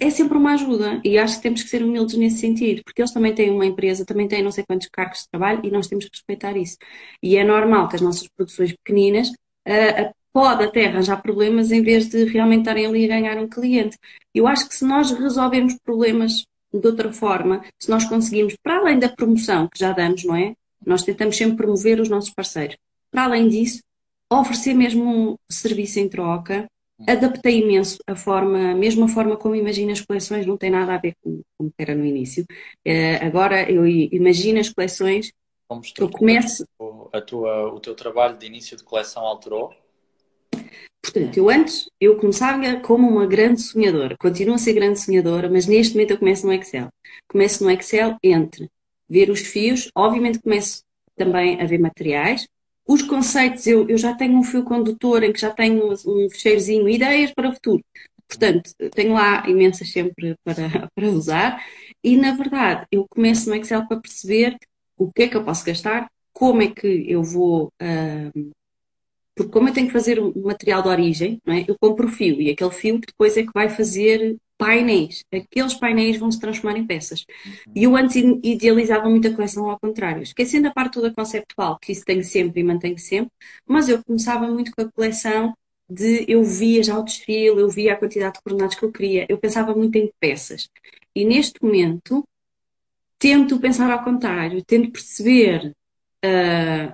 é 0.01 0.11
sempre 0.11 0.39
uma 0.39 0.55
ajuda. 0.55 1.01
E 1.05 1.19
acho 1.19 1.37
que 1.37 1.43
temos 1.43 1.63
que 1.63 1.69
ser 1.69 1.83
humildes 1.83 2.17
nesse 2.17 2.39
sentido, 2.39 2.83
porque 2.85 3.03
eles 3.03 3.13
também 3.13 3.35
têm 3.35 3.51
uma 3.51 3.67
empresa, 3.67 4.05
também 4.05 4.27
têm 4.27 4.43
não 4.43 4.51
sei 4.51 4.65
quantos 4.67 4.89
cargos 4.89 5.21
de 5.21 5.29
trabalho 5.29 5.61
e 5.65 5.71
nós 5.71 5.87
temos 5.87 6.07
que 6.07 6.11
respeitar 6.13 6.57
isso. 6.57 6.77
E 7.23 7.37
é 7.37 7.45
normal 7.45 7.89
que 7.89 7.97
as 7.97 8.03
nossas 8.03 8.29
produções 8.29 8.73
pequeninas 8.73 9.29
uh, 9.29 10.15
pode 10.35 10.65
até 10.65 10.87
arranjar 10.87 11.23
problemas 11.23 11.71
em 11.71 11.81
vez 11.81 12.09
de 12.09 12.25
realmente 12.25 12.63
estarem 12.63 12.87
ali 12.87 13.05
a 13.05 13.09
ganhar 13.09 13.39
um 13.39 13.49
cliente. 13.49 13.97
Eu 14.35 14.49
acho 14.49 14.69
que 14.69 14.75
se 14.75 14.85
nós 14.85 15.13
resolvermos 15.13 15.77
problemas 15.85 16.45
de 16.73 16.85
outra 16.85 17.13
forma, 17.13 17.65
se 17.79 17.89
nós 17.89 18.05
conseguimos, 18.05 18.57
para 18.61 18.79
além 18.79 18.99
da 18.99 19.09
promoção 19.09 19.69
que 19.69 19.79
já 19.79 19.93
damos, 19.93 20.25
não 20.25 20.35
é? 20.35 20.55
Nós 20.85 21.05
tentamos 21.05 21.37
sempre 21.37 21.57
promover 21.57 22.01
os 22.01 22.09
nossos 22.09 22.31
parceiros. 22.31 22.77
Para 23.13 23.27
além 23.27 23.49
disso, 23.49 23.81
oferecer 24.29 24.75
mesmo 24.75 25.05
um 25.05 25.37
serviço 25.49 26.01
em 26.01 26.09
troca, 26.09 26.67
adaptei 27.07 27.61
imenso 27.61 27.99
a 28.05 28.17
forma, 28.17 28.75
mesmo 28.75 29.05
a 29.05 29.09
forma 29.09 29.37
como 29.37 29.55
imagino 29.55 29.93
as 29.93 30.01
coleções, 30.01 30.47
não 30.47 30.57
tem 30.57 30.71
nada 30.71 30.97
a 30.97 30.99
ver 30.99 31.15
com 31.23 31.43
como 31.57 31.73
era 31.79 31.95
no 31.95 32.05
início. 32.05 32.45
Uh, 32.85 33.25
agora 33.25 33.71
eu 33.71 33.87
imagino 33.87 34.59
as 34.59 34.69
coleções, 34.69 35.31
eu 35.97 36.11
começo... 36.11 36.67
A 37.13 37.21
tua, 37.21 37.73
o 37.73 37.79
teu 37.79 37.95
trabalho 37.95 38.37
de 38.37 38.47
início 38.47 38.77
de 38.77 38.83
coleção 38.83 39.23
alterou? 39.23 39.73
Portanto, 41.05 41.37
eu 41.37 41.51
antes, 41.51 41.87
eu 42.01 42.17
começava 42.17 42.81
como 42.81 43.07
uma 43.07 43.27
grande 43.27 43.61
sonhadora, 43.61 44.17
continuo 44.19 44.55
a 44.55 44.59
ser 44.59 44.73
grande 44.73 44.99
sonhadora, 44.99 45.51
mas 45.51 45.67
neste 45.67 45.93
momento 45.93 46.13
eu 46.13 46.19
começo 46.19 46.47
no 46.47 46.53
Excel. 46.55 46.89
Começo 47.29 47.63
no 47.63 47.71
Excel 47.71 48.17
entre 48.23 48.71
ver 49.07 49.29
os 49.29 49.41
fios, 49.41 49.91
obviamente 49.95 50.41
começo 50.41 50.83
também 51.15 51.61
a 51.61 51.67
ver 51.67 51.79
materiais. 51.79 52.49
Os 52.89 53.03
conceitos, 53.03 53.67
eu, 53.67 53.87
eu 53.87 53.99
já 53.99 54.15
tenho 54.15 54.39
um 54.39 54.43
fio 54.43 54.65
condutor 54.65 55.23
em 55.23 55.31
que 55.31 55.41
já 55.41 55.51
tenho 55.51 55.93
um 55.93 56.31
fecheirozinho, 56.31 56.89
ideias 56.89 57.33
para 57.33 57.51
o 57.51 57.53
futuro. 57.53 57.85
Portanto, 58.27 58.71
tenho 58.95 59.13
lá 59.13 59.47
imensas 59.47 59.93
sempre 59.93 60.35
para, 60.43 60.89
para 60.95 61.09
usar. 61.11 61.63
E, 62.03 62.17
na 62.17 62.33
verdade, 62.33 62.87
eu 62.91 63.07
começo 63.11 63.51
no 63.51 63.57
Excel 63.57 63.87
para 63.87 64.01
perceber 64.01 64.57
o 64.97 65.13
que 65.13 65.25
é 65.25 65.29
que 65.29 65.37
eu 65.37 65.45
posso 65.45 65.67
gastar, 65.67 66.11
como 66.33 66.63
é 66.63 66.69
que 66.69 67.05
eu 67.07 67.23
vou 67.23 67.67
uh, 67.83 68.53
porque 69.35 69.53
como 69.53 69.69
eu 69.69 69.75
tenho 69.75 69.87
que 69.89 69.93
fazer 69.93 70.21
um 70.21 70.33
material 70.43 70.83
de 70.83 70.89
origem, 70.89 71.41
é? 71.47 71.65
eu 71.69 71.77
compro 71.79 72.07
o 72.07 72.11
fio 72.11 72.41
e 72.41 72.51
aquele 72.51 72.71
fio 72.71 72.99
depois 72.99 73.37
é 73.37 73.43
que 73.43 73.51
vai 73.53 73.69
fazer 73.69 74.37
painéis. 74.57 75.25
Aqueles 75.33 75.75
painéis 75.75 76.17
vão 76.17 76.31
se 76.31 76.41
transformar 76.41 76.79
em 76.79 76.87
peças. 76.87 77.27
E 77.75 77.85
eu 77.85 77.97
antes 77.97 78.17
idealizava 78.43 79.09
muita 79.09 79.33
coleção 79.35 79.69
ao 79.69 79.79
contrário, 79.79 80.23
esquecendo 80.23 80.69
a 80.69 80.73
parte 80.73 80.95
toda 80.95 81.13
conceptual, 81.13 81.79
que 81.79 81.93
isso 81.93 82.05
tenho 82.05 82.23
sempre 82.25 82.61
e 82.61 82.65
mantenho 82.65 82.99
sempre, 82.99 83.31
mas 83.67 83.89
eu 83.89 84.03
começava 84.05 84.47
muito 84.47 84.73
com 84.73 84.83
a 84.83 84.91
coleção 84.91 85.55
de 85.89 86.25
eu 86.29 86.43
via 86.43 86.83
já 86.83 86.99
o 86.99 87.03
desfile, 87.03 87.61
eu 87.61 87.69
via 87.69 87.93
a 87.93 87.97
quantidade 87.97 88.35
de 88.35 88.43
coordenados 88.43 88.77
que 88.77 88.85
eu 88.85 88.93
queria, 88.93 89.27
eu 89.29 89.39
pensava 89.39 89.75
muito 89.75 89.97
em 89.97 90.11
peças. 90.19 90.71
E 91.15 91.25
neste 91.25 91.63
momento 91.63 92.27
tento 93.19 93.59
pensar 93.61 93.91
ao 93.91 94.05
contrário, 94.05 94.63
tento 94.65 94.91
perceber 94.93 95.75
uh, 96.25 96.93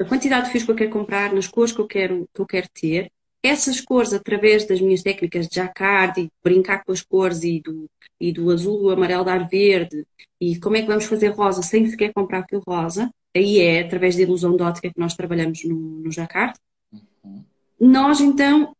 a 0.00 0.04
quantidade 0.04 0.46
de 0.46 0.52
fios 0.52 0.64
que 0.64 0.70
eu 0.70 0.74
quero 0.74 0.90
comprar, 0.90 1.32
nas 1.32 1.46
cores 1.46 1.72
que 1.72 1.80
eu 1.80 1.86
quero, 1.86 2.28
que 2.34 2.40
eu 2.40 2.46
quero 2.46 2.68
ter, 2.72 3.10
essas 3.42 3.80
cores, 3.80 4.12
através 4.12 4.66
das 4.66 4.80
minhas 4.80 5.02
técnicas 5.02 5.46
de 5.46 5.56
jacquard 5.56 6.20
e 6.20 6.30
brincar 6.42 6.84
com 6.84 6.92
as 6.92 7.02
cores 7.02 7.42
e 7.44 7.60
do, 7.60 7.88
e 8.20 8.32
do 8.32 8.50
azul, 8.50 8.78
do 8.78 8.90
amarelo 8.90 9.24
dar 9.24 9.48
verde, 9.48 10.04
e 10.40 10.58
como 10.58 10.76
é 10.76 10.82
que 10.82 10.88
vamos 10.88 11.04
fazer 11.04 11.28
rosa 11.28 11.62
sem 11.62 11.88
sequer 11.88 12.12
comprar 12.12 12.44
fio 12.48 12.62
rosa, 12.66 13.10
aí 13.34 13.60
é 13.60 13.80
através 13.80 14.16
da 14.16 14.22
ilusão 14.22 14.56
de 14.56 14.62
ótica 14.62 14.90
que 14.90 15.00
nós 15.00 15.14
trabalhamos 15.14 15.64
no, 15.64 15.76
no 15.76 16.10
jacquard. 16.10 16.58
Uhum. 16.92 17.44
Nós, 17.78 18.20
então, 18.20 18.74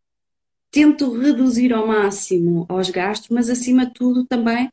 tento 0.71 1.17
reduzir 1.17 1.73
ao 1.73 1.87
máximo 1.87 2.67
aos 2.69 2.91
gastos, 2.91 3.29
mas 3.31 3.49
acima 3.49 3.87
de 3.87 3.93
tudo 3.93 4.25
também, 4.25 4.69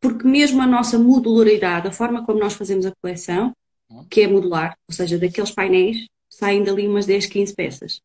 porque 0.00 0.26
mesmo 0.26 0.62
a 0.62 0.66
nossa 0.66 0.98
modularidade, 0.98 1.88
a 1.88 1.92
forma 1.92 2.24
como 2.24 2.38
nós 2.38 2.54
fazemos 2.54 2.86
a 2.86 2.92
coleção, 3.02 3.52
que 4.10 4.22
é 4.22 4.28
modular, 4.28 4.76
ou 4.88 4.94
seja, 4.94 5.18
daqueles 5.18 5.50
painéis 5.50 6.06
saem 6.28 6.62
dali 6.62 6.86
umas 6.86 7.06
10, 7.06 7.26
15 7.26 7.54
peças. 7.54 8.00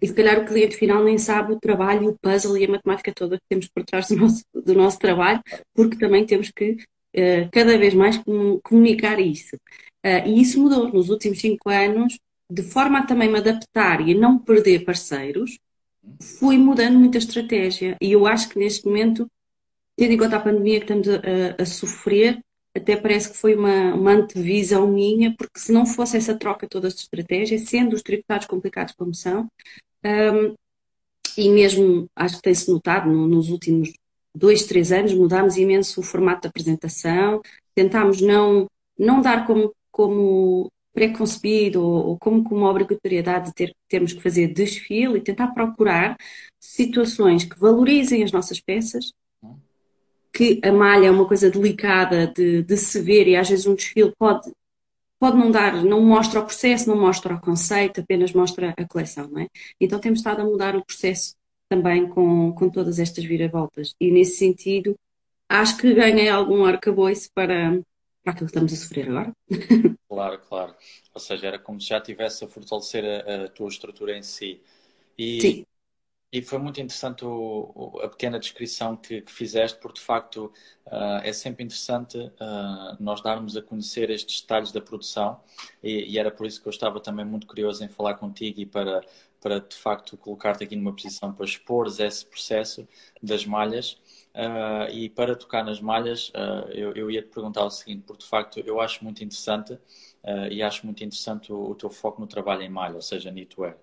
E 0.00 0.06
se 0.06 0.14
calhar 0.14 0.38
o 0.38 0.44
cliente 0.44 0.76
final 0.76 1.02
nem 1.02 1.18
sabe 1.18 1.52
o 1.52 1.60
trabalho, 1.60 2.08
o 2.08 2.18
puzzle 2.18 2.56
e 2.58 2.64
a 2.64 2.68
matemática 2.68 3.12
toda 3.14 3.38
que 3.38 3.44
temos 3.48 3.68
por 3.68 3.84
trás 3.84 4.08
do 4.08 4.16
nosso, 4.16 4.44
do 4.52 4.74
nosso 4.74 4.98
trabalho, 4.98 5.40
porque 5.72 5.96
também 5.96 6.26
temos 6.26 6.50
que 6.50 6.72
uh, 6.72 7.48
cada 7.50 7.78
vez 7.78 7.94
mais 7.94 8.20
comunicar 8.62 9.18
isso. 9.18 9.56
Uh, 10.04 10.26
e 10.26 10.40
isso 10.40 10.60
mudou 10.60 10.92
nos 10.92 11.08
últimos 11.08 11.40
cinco 11.40 11.70
anos, 11.70 12.18
de 12.50 12.62
forma 12.62 12.98
a 12.98 13.06
também 13.06 13.30
me 13.30 13.38
adaptar 13.38 14.06
e 14.06 14.12
a 14.12 14.18
não 14.18 14.38
perder 14.38 14.84
parceiros. 14.84 15.58
fui 16.20 16.58
mudando 16.58 16.98
muita 16.98 17.18
estratégia. 17.18 17.96
E 18.00 18.12
eu 18.12 18.26
acho 18.26 18.48
que 18.50 18.58
neste 18.58 18.86
momento, 18.86 19.26
tendo 19.96 20.12
em 20.12 20.18
conta 20.18 20.36
a 20.36 20.40
pandemia 20.40 20.80
que 20.80 20.92
estamos 20.92 21.08
a, 21.08 21.62
a 21.62 21.64
sofrer, 21.64 22.40
até 22.76 22.96
parece 22.96 23.30
que 23.30 23.36
foi 23.36 23.54
uma, 23.54 23.94
uma 23.94 24.12
antevisão 24.12 24.86
minha, 24.88 25.34
porque 25.36 25.60
se 25.60 25.72
não 25.72 25.86
fosse 25.86 26.16
essa 26.16 26.36
troca 26.36 26.68
toda 26.68 26.88
de 26.88 26.94
estratégia, 26.94 27.58
sendo 27.58 27.94
os 27.94 28.02
tributados 28.02 28.46
complicados 28.46 28.94
como 28.94 29.14
são, 29.14 29.48
um, 30.04 30.54
e 31.36 31.48
mesmo 31.50 32.08
acho 32.16 32.36
que 32.36 32.42
tem-se 32.42 32.70
notado 32.70 33.10
no, 33.10 33.26
nos 33.26 33.50
últimos 33.50 33.92
dois, 34.34 34.64
três 34.64 34.92
anos, 34.92 35.14
mudámos 35.14 35.56
imenso 35.56 36.00
o 36.00 36.02
formato 36.02 36.42
da 36.42 36.48
apresentação, 36.48 37.40
tentámos 37.74 38.20
não, 38.20 38.66
não 38.98 39.20
dar 39.20 39.46
como, 39.46 39.72
como 39.90 40.70
preconcebido 40.92 41.82
ou, 41.82 42.08
ou 42.08 42.18
como 42.18 42.44
com 42.44 42.56
uma 42.56 42.70
obrigatoriedade 42.70 43.46
de 43.46 43.54
ter, 43.54 43.76
termos 43.88 44.12
que 44.12 44.22
fazer 44.22 44.48
desfile 44.48 45.18
e 45.18 45.22
tentar 45.22 45.48
procurar 45.48 46.16
situações 46.58 47.44
que 47.44 47.58
valorizem 47.58 48.22
as 48.22 48.32
nossas 48.32 48.60
peças, 48.60 49.12
que 50.34 50.60
a 50.64 50.72
malha 50.72 51.06
é 51.06 51.10
uma 51.10 51.26
coisa 51.28 51.48
delicada 51.48 52.26
de, 52.26 52.62
de 52.62 52.76
se 52.76 53.00
ver 53.00 53.28
e 53.28 53.36
às 53.36 53.48
vezes 53.48 53.66
um 53.66 53.74
desfile 53.74 54.12
pode, 54.18 54.52
pode 55.18 55.36
não 55.36 55.50
dar, 55.50 55.84
não 55.84 56.00
mostra 56.00 56.40
o 56.40 56.44
processo, 56.44 56.88
não 56.88 56.98
mostra 57.00 57.36
o 57.36 57.40
conceito, 57.40 58.00
apenas 58.00 58.32
mostra 58.32 58.74
a 58.76 58.84
coleção, 58.86 59.28
não 59.28 59.42
é? 59.42 59.48
Então 59.80 60.00
temos 60.00 60.18
estado 60.18 60.42
a 60.42 60.44
mudar 60.44 60.74
o 60.74 60.84
processo 60.84 61.36
também 61.68 62.08
com, 62.08 62.52
com 62.52 62.68
todas 62.68 62.98
estas 62.98 63.24
viravoltas 63.24 63.94
e 64.00 64.10
nesse 64.10 64.36
sentido 64.38 64.96
acho 65.48 65.76
que 65.76 65.94
ganhei 65.94 66.28
algum 66.28 66.64
arcabouço 66.64 67.30
para, 67.32 67.80
para 68.24 68.32
aquilo 68.32 68.46
que 68.46 68.56
estamos 68.56 68.72
a 68.72 68.76
sofrer 68.76 69.08
agora. 69.08 69.32
Claro, 70.06 70.38
claro. 70.48 70.72
Ou 71.12 71.20
seja, 71.20 71.48
era 71.48 71.58
como 71.58 71.80
se 71.80 71.88
já 71.88 72.00
tivesse 72.00 72.44
a 72.44 72.48
fortalecer 72.48 73.04
a, 73.04 73.46
a 73.46 73.48
tua 73.48 73.66
estrutura 73.68 74.16
em 74.16 74.22
si. 74.22 74.60
E, 75.18 75.40
Sim. 75.40 75.66
E 76.34 76.42
foi 76.42 76.58
muito 76.58 76.80
interessante 76.80 77.24
o, 77.24 77.70
o, 77.76 78.00
a 78.00 78.08
pequena 78.08 78.40
descrição 78.40 78.96
que, 78.96 79.20
que, 79.20 79.30
fizeste, 79.30 79.78
porque 79.78 80.00
de 80.00 80.04
facto 80.04 80.52
uh, 80.84 81.20
é 81.22 81.32
sempre 81.32 81.62
interessante 81.62 82.18
uh, 82.18 82.96
nós 82.98 83.22
darmos 83.22 83.56
a 83.56 83.62
conhecer 83.62 84.10
estes 84.10 84.40
detalhes 84.40 84.72
da 84.72 84.80
produção. 84.80 85.40
E, 85.80 86.12
e, 86.12 86.18
era 86.18 86.32
por 86.32 86.44
isso 86.44 86.60
que 86.60 86.66
eu 86.66 86.70
estava 86.70 86.98
também 86.98 87.24
muito 87.24 87.46
curioso 87.46 87.84
em 87.84 87.88
falar 87.88 88.14
contigo 88.14 88.60
e 88.60 88.66
para, 88.66 89.02
para 89.40 89.60
de 89.60 89.76
facto 89.76 90.16
colocar-te 90.16 90.64
aqui 90.64 90.74
numa 90.74 90.92
posição 90.92 91.32
para 91.32 91.44
expor 91.44 91.86
esse 91.86 92.26
processo 92.26 92.88
das 93.22 93.46
malhas. 93.46 93.92
Uh, 94.34 94.90
e 94.90 95.08
para 95.08 95.36
tocar 95.36 95.64
nas 95.64 95.80
malhas, 95.80 96.32
eu, 96.72 96.92
eu, 96.94 97.08
ia 97.08 97.22
te 97.22 97.28
perguntar 97.28 97.64
o 97.64 97.70
seguinte, 97.70 98.02
porque 98.04 98.24
de 98.24 98.28
facto 98.28 98.58
eu 98.58 98.80
acho 98.80 99.04
muito 99.04 99.22
interessante 99.22 99.78
uh, 100.24 100.48
e 100.50 100.62
acho 100.62 100.84
muito 100.86 101.04
interessante 101.04 101.52
o, 101.52 101.70
o, 101.70 101.74
teu 101.74 101.90
foco 101.90 102.20
no 102.20 102.26
trabalho 102.26 102.62
em 102.62 102.68
malha, 102.68 102.96
ou 102.96 103.02
seja, 103.02 103.30
knitwear. 103.30 103.76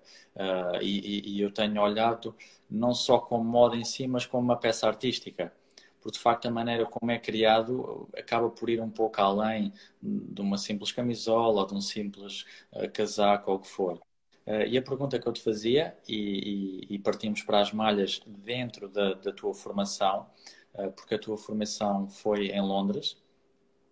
E, 0.80 1.36
e, 1.36 1.40
eu 1.40 1.50
tenho 1.52 1.80
olhado 1.80 2.34
não 2.70 2.94
só 2.94 3.18
como 3.18 3.44
moda 3.44 3.76
em 3.76 3.84
si, 3.84 4.06
mas 4.06 4.26
como 4.26 4.42
uma 4.42 4.56
peça 4.56 4.86
artística. 4.86 5.52
Porque 6.00 6.18
de 6.18 6.22
facto 6.22 6.46
a 6.46 6.50
maneira 6.50 6.86
como 6.86 7.10
é 7.12 7.18
criado 7.18 8.08
acaba 8.16 8.50
por 8.50 8.68
ir 8.70 8.80
um 8.80 8.90
pouco 8.90 9.20
além 9.20 9.72
de 10.02 10.40
uma 10.40 10.58
simples 10.58 10.90
camisola 10.90 11.66
de 11.66 11.74
um 11.74 11.80
simples 11.80 12.44
casaco 12.92 13.50
ou 13.50 13.58
o 13.58 13.60
que 13.60 13.68
for. 13.68 14.00
Uh, 14.46 14.66
e 14.66 14.76
a 14.76 14.82
pergunta 14.82 15.18
que 15.20 15.26
eu 15.26 15.32
te 15.32 15.40
fazia, 15.40 15.96
e, 16.08 16.86
e, 16.90 16.94
e 16.94 16.98
partimos 16.98 17.42
para 17.42 17.60
as 17.60 17.72
malhas 17.72 18.20
dentro 18.26 18.88
da, 18.88 19.14
da 19.14 19.32
tua 19.32 19.54
formação, 19.54 20.28
uh, 20.74 20.90
porque 20.92 21.14
a 21.14 21.18
tua 21.18 21.36
formação 21.36 22.08
foi 22.08 22.48
em 22.48 22.60
Londres. 22.60 23.16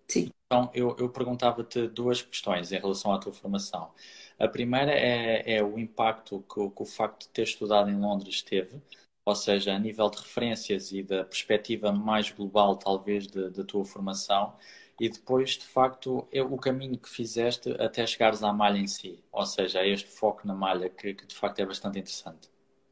Sim. 0.09 0.31
Então, 0.53 0.69
eu, 0.75 0.97
eu 0.99 1.09
perguntava-te 1.09 1.87
duas 1.87 2.23
questões 2.23 2.73
em 2.73 2.81
relação 2.81 3.13
à 3.13 3.21
tua 3.21 3.33
formação. 3.33 3.93
A 4.37 4.49
primeira 4.49 4.91
é, 4.91 5.59
é 5.59 5.63
o 5.63 5.79
impacto 5.79 6.45
que, 6.53 6.69
que, 6.71 6.83
o 6.83 6.85
facto 6.85 7.23
de 7.23 7.29
ter 7.29 7.45
estudado 7.45 7.89
em 7.89 7.97
Londres 7.97 8.43
teve, 8.43 8.83
ou 9.25 9.35
seja, 9.37 9.73
a 9.73 9.79
nível 9.79 10.11
de 10.11 10.19
referências 10.19 10.91
e 10.91 11.05
da 11.05 11.23
perspectiva 11.25 11.93
mais 11.93 12.33
global, 12.33 12.77
talvez, 12.77 13.29
da 13.29 13.63
tua 13.63 13.85
formação, 13.85 14.53
e 14.99 15.09
depois, 15.09 15.51
de 15.51 15.67
facto, 15.67 16.27
é 16.33 16.43
o 16.43 16.59
caminho 16.59 16.99
que 16.99 17.09
fizeste 17.09 17.71
até 17.81 18.05
chegares 18.05 18.43
à 18.43 18.53
malha 18.53 18.79
em 18.79 18.89
si, 18.89 19.23
ou 19.31 19.47
seja, 19.47 19.87
este 19.87 20.09
foco 20.09 20.49
na 20.49 20.55
malha, 20.55 20.91
que, 20.91 21.15
que 21.15 21.27
de 21.29 21.35
facto 21.37 21.61
é 21.61 21.67
bastante 21.67 22.01
interessante. 22.01 22.51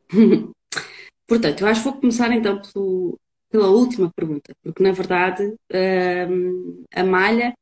Portanto, 1.26 1.62
eu 1.62 1.66
acho 1.66 1.82
que 1.82 1.90
vou 1.90 2.00
começar 2.00 2.30
então 2.32 2.62
pelo, 2.62 3.18
pela 3.50 3.68
última 3.68 4.10
pergunta, 4.14 4.54
porque 4.62 4.82
na 4.82 4.92
verdade 4.92 5.54
hum, 6.30 6.84
a 6.94 7.04
malha 7.04 7.54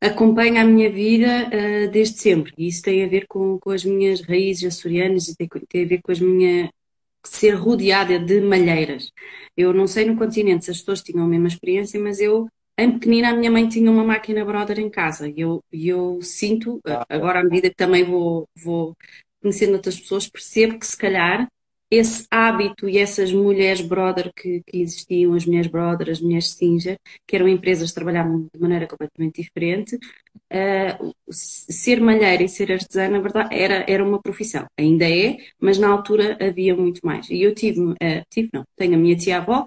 acompanha 0.00 0.62
a 0.62 0.64
minha 0.64 0.90
vida 0.90 1.48
uh, 1.48 1.90
desde 1.90 2.18
sempre, 2.18 2.52
e 2.56 2.68
isso 2.68 2.82
tem 2.82 3.04
a 3.04 3.08
ver 3.08 3.26
com, 3.28 3.58
com 3.58 3.70
as 3.70 3.84
minhas 3.84 4.22
raízes 4.22 4.64
açorianas 4.64 5.28
e 5.28 5.36
tem, 5.36 5.48
tem 5.68 5.84
a 5.84 5.88
ver 5.88 6.00
com 6.02 6.12
as 6.12 6.20
minhas 6.20 6.70
ser 7.24 7.50
rodeada 7.52 8.18
de 8.18 8.40
malheiras. 8.40 9.12
Eu 9.56 9.74
não 9.74 9.86
sei 9.86 10.06
no 10.06 10.16
continente 10.16 10.64
se 10.64 10.70
as 10.70 10.78
pessoas 10.78 11.02
tinham 11.02 11.24
a 11.24 11.28
mesma 11.28 11.48
experiência, 11.48 12.00
mas 12.00 12.18
eu 12.20 12.48
em 12.78 12.92
pequenina, 12.92 13.30
a 13.30 13.36
minha 13.36 13.50
mãe 13.50 13.68
tinha 13.68 13.90
uma 13.90 14.02
máquina 14.02 14.42
Brother 14.44 14.78
em 14.78 14.88
casa. 14.88 15.28
E 15.28 15.40
eu, 15.40 15.62
eu 15.70 16.18
sinto, 16.22 16.80
ah, 16.86 17.04
agora 17.10 17.40
à 17.40 17.44
medida 17.44 17.68
que 17.68 17.76
também 17.76 18.04
vou, 18.04 18.48
vou 18.56 18.96
conhecendo 19.42 19.74
outras 19.74 20.00
pessoas, 20.00 20.28
percebo 20.28 20.78
que 20.78 20.86
se 20.86 20.96
calhar 20.96 21.46
esse 21.90 22.26
hábito 22.30 22.88
e 22.88 22.98
essas 22.98 23.32
mulheres 23.32 23.80
brother 23.80 24.30
que, 24.34 24.62
que, 24.64 24.80
existiam, 24.80 25.34
as 25.34 25.44
mulheres 25.44 25.66
brother, 25.66 26.10
as 26.10 26.20
mulheres 26.20 26.50
Singer, 26.52 26.96
que 27.26 27.34
eram 27.34 27.48
empresas 27.48 27.88
que 27.90 27.94
trabalhavam 27.94 28.48
de 28.52 28.60
maneira 28.60 28.86
completamente 28.86 29.42
diferente, 29.42 29.96
uh, 29.96 31.14
ser 31.28 32.00
malheira 32.00 32.44
e 32.44 32.48
ser 32.48 32.70
artesã, 32.70 33.08
na 33.08 33.18
verdade, 33.18 33.54
era, 33.54 33.84
era 33.88 34.04
uma 34.04 34.20
profissão. 34.22 34.66
Ainda 34.78 35.08
é, 35.10 35.38
mas 35.60 35.78
na 35.78 35.88
altura 35.88 36.38
havia 36.40 36.76
muito 36.76 37.00
mais. 37.04 37.28
E 37.28 37.42
eu 37.42 37.54
tive, 37.54 37.80
uh, 37.80 37.96
tive 38.30 38.50
não, 38.52 38.64
tenho 38.76 38.94
a 38.94 38.98
minha 38.98 39.16
tia-avó, 39.16 39.66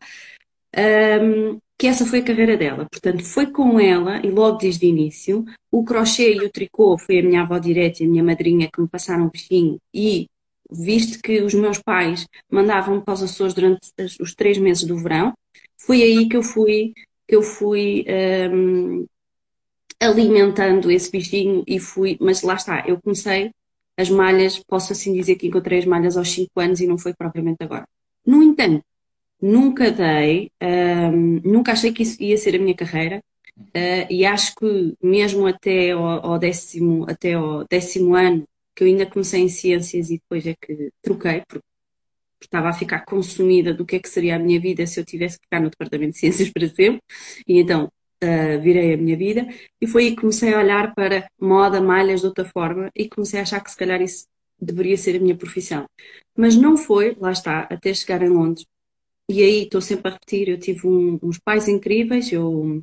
um, 1.21 1.59
que 1.77 1.87
essa 1.87 2.05
foi 2.05 2.19
a 2.19 2.23
carreira 2.23 2.55
dela. 2.55 2.87
Portanto, 2.89 3.23
foi 3.23 3.47
com 3.47 3.79
ela, 3.79 4.25
e 4.25 4.29
logo 4.29 4.57
desde 4.57 4.85
o 4.85 4.89
início, 4.89 5.45
o 5.71 5.83
crochê 5.83 6.33
e 6.35 6.45
o 6.45 6.49
tricô 6.49 6.97
foi 6.97 7.19
a 7.19 7.23
minha 7.23 7.41
avó 7.41 7.57
direta 7.57 8.03
e 8.03 8.05
a 8.05 8.09
minha 8.09 8.23
madrinha 8.23 8.69
que 8.71 8.81
me 8.81 8.87
passaram 8.87 9.25
o 9.25 9.29
bichinho 9.29 9.77
e 9.93 10.27
visto 10.71 11.21
que 11.21 11.41
os 11.41 11.53
meus 11.53 11.79
pais 11.79 12.27
mandavam-me 12.49 13.01
para 13.01 13.13
os 13.13 13.23
Açores 13.23 13.53
durante 13.53 13.91
os 14.19 14.33
três 14.33 14.57
meses 14.57 14.83
do 14.83 14.97
verão, 14.97 15.33
foi 15.77 16.01
aí 16.01 16.29
que 16.29 16.37
eu 16.37 16.43
fui, 16.43 16.93
que 17.27 17.35
eu 17.35 17.41
fui 17.41 18.05
um, 18.51 19.05
alimentando 19.99 20.91
esse 20.91 21.11
bichinho 21.11 21.63
e 21.67 21.79
fui, 21.79 22.17
mas 22.19 22.41
lá 22.41 22.55
está, 22.55 22.83
eu 22.87 22.99
comecei 23.01 23.51
as 23.97 24.09
malhas, 24.09 24.59
posso 24.59 24.91
assim 24.93 25.13
dizer 25.13 25.35
que 25.35 25.47
encontrei 25.47 25.79
as 25.79 25.85
malhas 25.85 26.17
aos 26.17 26.31
5 26.31 26.59
anos 26.59 26.79
e 26.79 26.87
não 26.87 26.97
foi 26.97 27.13
propriamente 27.13 27.57
agora. 27.63 27.87
No 28.25 28.41
entanto, 28.41 28.83
nunca 29.41 29.91
dei, 29.91 30.51
um, 30.61 31.41
nunca 31.43 31.73
achei 31.73 31.91
que 31.91 32.03
isso 32.03 32.21
ia 32.21 32.37
ser 32.37 32.55
a 32.55 32.59
minha 32.59 32.75
carreira. 32.75 33.21
Uh, 33.55 34.09
e 34.09 34.25
acho 34.25 34.55
que 34.55 34.95
mesmo 35.01 35.45
até 35.45 35.91
ao, 35.91 36.25
ao, 36.25 36.39
décimo, 36.39 37.05
até 37.07 37.33
ao 37.33 37.65
décimo 37.65 38.15
ano, 38.15 38.47
que 38.75 38.83
eu 38.83 38.87
ainda 38.87 39.05
comecei 39.05 39.41
em 39.41 39.49
ciências 39.49 40.09
e 40.09 40.17
depois 40.17 40.45
é 40.47 40.55
que 40.59 40.91
troquei, 41.01 41.43
porque, 41.47 41.65
estava 42.41 42.69
a 42.69 42.73
ficar 42.73 43.05
consumida 43.05 43.73
do 43.73 43.85
que 43.85 43.95
é 43.95 43.99
que 43.99 44.09
seria 44.09 44.35
a 44.35 44.39
minha 44.39 44.59
vida 44.59 44.85
se 44.85 44.99
eu 44.99 45.05
tivesse 45.05 45.37
que 45.37 45.45
ficar 45.45 45.61
no 45.61 45.69
departamento 45.69 46.13
de 46.13 46.19
ciências 46.19 46.49
para 46.51 46.67
sempre, 46.67 47.01
e 47.47 47.59
então 47.59 47.85
uh, 48.23 48.61
virei 48.61 48.93
a 48.93 48.97
minha 48.97 49.17
vida, 49.17 49.47
e 49.81 49.87
foi 49.87 50.05
aí 50.05 50.09
que 50.11 50.21
comecei 50.21 50.53
a 50.53 50.59
olhar 50.59 50.93
para 50.93 51.27
moda, 51.39 51.81
malhas 51.81 52.21
de 52.21 52.27
outra 52.27 52.45
forma, 52.45 52.89
e 52.95 53.07
comecei 53.07 53.39
a 53.39 53.43
achar 53.43 53.63
que 53.63 53.71
se 53.71 53.77
calhar 53.77 54.01
isso 54.01 54.25
deveria 54.59 54.97
ser 54.97 55.17
a 55.17 55.19
minha 55.19 55.35
profissão. 55.37 55.85
Mas 56.35 56.55
não 56.55 56.77
foi, 56.77 57.15
lá 57.19 57.31
está, 57.31 57.61
até 57.61 57.93
chegar 57.93 58.21
em 58.21 58.29
Londres, 58.29 58.65
e 59.29 59.41
aí 59.41 59.63
estou 59.63 59.81
sempre 59.81 60.09
a 60.09 60.13
repetir, 60.13 60.49
eu 60.49 60.59
tive 60.59 60.87
um, 60.87 61.17
uns 61.23 61.39
pais 61.39 61.67
incríveis, 61.67 62.31
eu, 62.31 62.81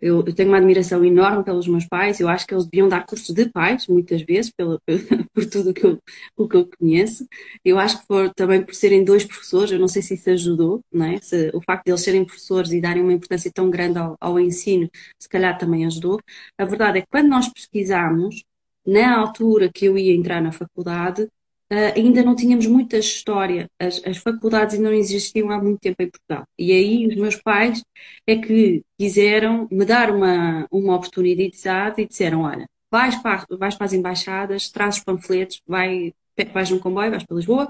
eu, 0.00 0.24
eu, 0.26 0.34
tenho 0.34 0.50
uma 0.50 0.58
admiração 0.58 1.04
enorme 1.04 1.44
pelos 1.44 1.66
meus 1.66 1.86
pais, 1.86 2.20
eu 2.20 2.28
acho 2.28 2.46
que 2.46 2.54
eles 2.54 2.66
deviam 2.66 2.88
dar 2.88 3.06
cursos 3.06 3.34
de 3.34 3.48
pais, 3.48 3.86
muitas 3.86 4.22
vezes, 4.22 4.52
pelo, 4.56 4.80
por 5.32 5.46
tudo 5.46 5.72
que, 5.72 5.84
eu, 5.84 5.98
o 6.36 6.48
que 6.48 6.56
eu 6.56 6.68
conheço. 6.78 7.26
Eu 7.64 7.78
acho 7.78 8.00
que 8.00 8.06
por, 8.06 8.32
também 8.34 8.62
por 8.62 8.74
serem 8.74 9.04
dois 9.04 9.24
professores, 9.24 9.72
eu 9.72 9.78
não 9.78 9.88
sei 9.88 10.02
se 10.02 10.14
isso 10.14 10.30
ajudou, 10.30 10.80
não 10.92 11.06
é? 11.06 11.20
Se, 11.20 11.50
o 11.54 11.60
facto 11.60 11.84
de 11.86 11.92
eles 11.92 12.02
serem 12.02 12.24
professores 12.24 12.72
e 12.72 12.80
darem 12.80 13.02
uma 13.02 13.12
importância 13.12 13.50
tão 13.52 13.70
grande 13.70 13.98
ao, 13.98 14.16
ao 14.20 14.38
ensino, 14.40 14.88
se 15.18 15.28
calhar 15.28 15.56
também 15.58 15.86
ajudou. 15.86 16.20
A 16.58 16.64
verdade 16.64 16.98
é 16.98 17.00
que 17.02 17.08
quando 17.10 17.28
nós 17.28 17.48
pesquisamos, 17.48 18.44
na 18.86 19.18
altura 19.18 19.70
que 19.72 19.86
eu 19.86 19.96
ia 19.96 20.14
entrar 20.14 20.40
na 20.42 20.52
faculdade, 20.52 21.28
Uh, 21.72 21.96
ainda 21.96 22.22
não 22.22 22.36
tínhamos 22.36 22.66
muita 22.66 22.98
história, 22.98 23.68
as, 23.80 24.02
as, 24.04 24.18
faculdades 24.18 24.74
ainda 24.74 24.90
não 24.90 24.96
existiam 24.96 25.50
há 25.50 25.58
muito 25.60 25.80
tempo 25.80 26.02
em 26.02 26.10
Portugal. 26.10 26.44
E 26.58 26.72
aí 26.72 27.06
os 27.08 27.16
meus 27.16 27.36
pais 27.36 27.82
é 28.26 28.36
que 28.36 28.82
quiseram 28.98 29.66
me 29.70 29.84
dar 29.84 30.10
uma, 30.10 30.66
uma 30.70 30.94
oportunidade 30.94 32.02
e 32.02 32.06
disseram: 32.06 32.42
Olha, 32.42 32.68
vais 32.90 33.16
para, 33.16 33.46
vais 33.58 33.74
para 33.76 33.86
as 33.86 33.92
embaixadas, 33.92 34.70
trazes 34.70 35.02
panfletos, 35.02 35.60
vai, 35.66 36.12
vais 36.52 36.70
num 36.70 36.78
comboio, 36.78 37.10
vais 37.10 37.24
para 37.24 37.36
Lisboa 37.36 37.68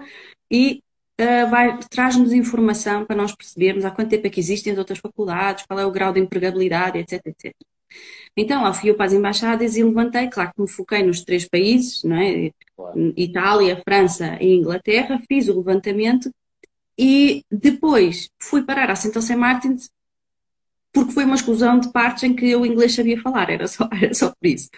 e 0.50 0.82
uh, 1.20 1.78
traz-nos 1.88 2.32
informação 2.32 3.06
para 3.06 3.16
nós 3.16 3.34
percebermos 3.34 3.84
há 3.84 3.90
quanto 3.90 4.10
tempo 4.10 4.26
é 4.26 4.30
que 4.30 4.40
existem 4.40 4.72
as 4.72 4.78
outras 4.78 4.98
faculdades, 4.98 5.64
qual 5.66 5.78
é 5.78 5.86
o 5.86 5.90
grau 5.90 6.12
de 6.12 6.20
empregabilidade, 6.20 6.98
etc, 6.98 7.20
etc. 7.26 7.54
Então 8.36 8.62
lá 8.62 8.72
fui 8.72 8.90
eu 8.90 8.94
para 8.94 9.06
as 9.06 9.12
embaixadas 9.12 9.76
e 9.76 9.82
levantei, 9.84 10.28
claro 10.28 10.52
que 10.54 10.62
me 10.62 10.68
foquei 10.68 11.02
nos 11.02 11.22
três 11.22 11.48
países, 11.48 12.02
não 12.02 12.16
é? 12.16 12.50
Claro. 12.76 13.14
Itália, 13.16 13.80
França 13.84 14.36
e 14.40 14.54
Inglaterra, 14.54 15.20
fiz 15.28 15.48
o 15.48 15.56
levantamento 15.56 16.30
e 16.98 17.44
depois 17.50 18.28
fui 18.38 18.62
parar 18.62 18.90
à 18.90 18.96
Central 18.96 19.22
St. 19.22 19.36
Martins 19.36 19.90
porque 20.92 21.12
foi 21.12 21.24
uma 21.24 21.34
exclusão 21.34 21.78
de 21.80 21.90
partes 21.92 22.22
em 22.22 22.34
que 22.34 22.48
eu 22.48 22.64
inglês 22.64 22.94
sabia 22.94 23.20
falar, 23.20 23.50
era 23.50 23.66
só, 23.66 23.88
era 24.00 24.14
só 24.14 24.30
por 24.30 24.46
isso. 24.46 24.70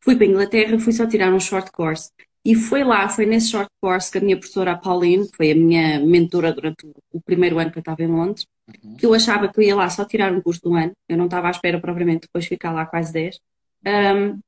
Fui 0.00 0.14
para 0.14 0.24
a 0.24 0.28
Inglaterra, 0.28 0.78
fui 0.78 0.92
só 0.92 1.04
tirar 1.06 1.34
um 1.34 1.40
short 1.40 1.70
course. 1.72 2.10
E 2.44 2.54
foi 2.54 2.84
lá, 2.84 3.08
foi 3.08 3.26
nesse 3.26 3.50
short 3.50 3.68
course 3.80 4.10
que 4.10 4.18
a 4.18 4.20
minha 4.20 4.36
professora 4.36 4.72
a 4.72 4.78
Pauline, 4.78 5.28
que 5.28 5.36
foi 5.36 5.50
a 5.50 5.54
minha 5.54 5.98
mentora 5.98 6.52
durante 6.52 6.86
o 7.10 7.20
primeiro 7.20 7.58
ano 7.58 7.72
que 7.72 7.78
eu 7.78 7.80
estava 7.80 8.02
em 8.02 8.06
Londres, 8.06 8.46
uhum. 8.68 8.96
que 8.96 9.06
eu 9.06 9.14
achava 9.14 9.48
que 9.48 9.58
eu 9.58 9.64
ia 9.64 9.76
lá 9.76 9.88
só 9.90 10.04
tirar 10.04 10.32
um 10.32 10.40
curso 10.40 10.60
do 10.62 10.74
ano, 10.74 10.92
eu 11.08 11.16
não 11.16 11.26
estava 11.26 11.48
à 11.48 11.50
espera 11.50 11.80
propriamente 11.80 12.22
depois 12.22 12.46
ficar 12.46 12.72
lá 12.72 12.86
quase 12.86 13.12
10. 13.12 13.38
Um, 13.86 14.40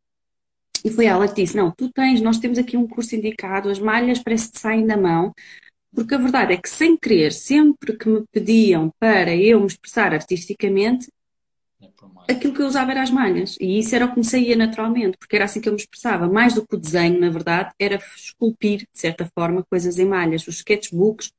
e 0.84 0.90
foi 0.90 1.06
ela 1.06 1.26
que 1.26 1.42
disse: 1.42 1.56
Não, 1.56 1.70
tu 1.70 1.90
tens, 1.90 2.20
nós 2.20 2.38
temos 2.38 2.58
aqui 2.58 2.76
um 2.76 2.86
curso 2.86 3.14
indicado, 3.16 3.68
as 3.70 3.78
malhas 3.78 4.18
parece 4.18 4.52
que 4.52 4.58
saem 4.58 4.86
da 4.86 4.96
mão, 4.96 5.32
porque 5.94 6.14
a 6.14 6.18
verdade 6.18 6.52
é 6.52 6.56
que, 6.56 6.68
sem 6.68 6.96
querer, 6.96 7.32
sempre 7.32 7.96
que 7.96 8.08
me 8.08 8.24
pediam 8.30 8.92
para 8.98 9.34
eu 9.34 9.60
me 9.60 9.66
expressar 9.66 10.12
artisticamente, 10.14 11.08
é 12.28 12.32
aquilo 12.32 12.52
que 12.54 12.60
eu 12.60 12.66
usava 12.66 12.90
era 12.90 13.02
as 13.02 13.10
malhas. 13.10 13.56
E 13.60 13.78
isso 13.78 13.94
era 13.94 14.04
o 14.06 14.10
que 14.12 14.18
me 14.18 14.24
saía 14.24 14.56
naturalmente, 14.56 15.16
porque 15.16 15.36
era 15.36 15.44
assim 15.44 15.60
que 15.60 15.68
eu 15.68 15.72
me 15.72 15.78
expressava. 15.78 16.28
Mais 16.28 16.54
do 16.54 16.66
que 16.66 16.74
o 16.74 16.78
desenho, 16.78 17.20
na 17.20 17.30
verdade, 17.30 17.72
era 17.78 18.00
esculpir, 18.16 18.80
de 18.80 19.00
certa 19.00 19.30
forma, 19.34 19.64
coisas 19.68 19.98
em 19.98 20.04
malhas. 20.04 20.46
Os 20.46 20.56
sketchbooks, 20.56 21.32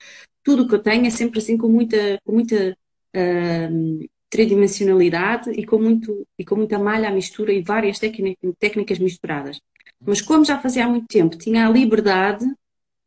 tudo 0.48 0.63
o 0.63 0.68
que 0.70 0.75
eu 0.75 0.80
tenho 0.80 1.06
é 1.06 1.10
sempre 1.10 1.39
assim 1.39 1.58
com 1.58 1.68
muita, 1.68 2.18
com 2.24 2.32
muita 2.32 2.77
uh, 3.13 4.10
tridimensionalidade 4.30 5.51
e 5.51 5.66
com, 5.66 5.77
muito, 5.77 6.25
e 6.39 6.46
com 6.46 6.56
muita 6.56 6.80
malha 6.80 7.10
à 7.10 7.12
mistura 7.12 7.51
e 7.51 7.62
várias 7.62 8.00
técnicas 8.00 8.98
misturadas. 8.98 9.60
Mas 10.00 10.22
como 10.22 10.46
já 10.46 10.58
fazia 10.58 10.86
há 10.86 10.88
muito 10.88 11.06
tempo, 11.08 11.38
tinha 11.38 11.68
a 11.68 11.70
liberdade 11.70 12.46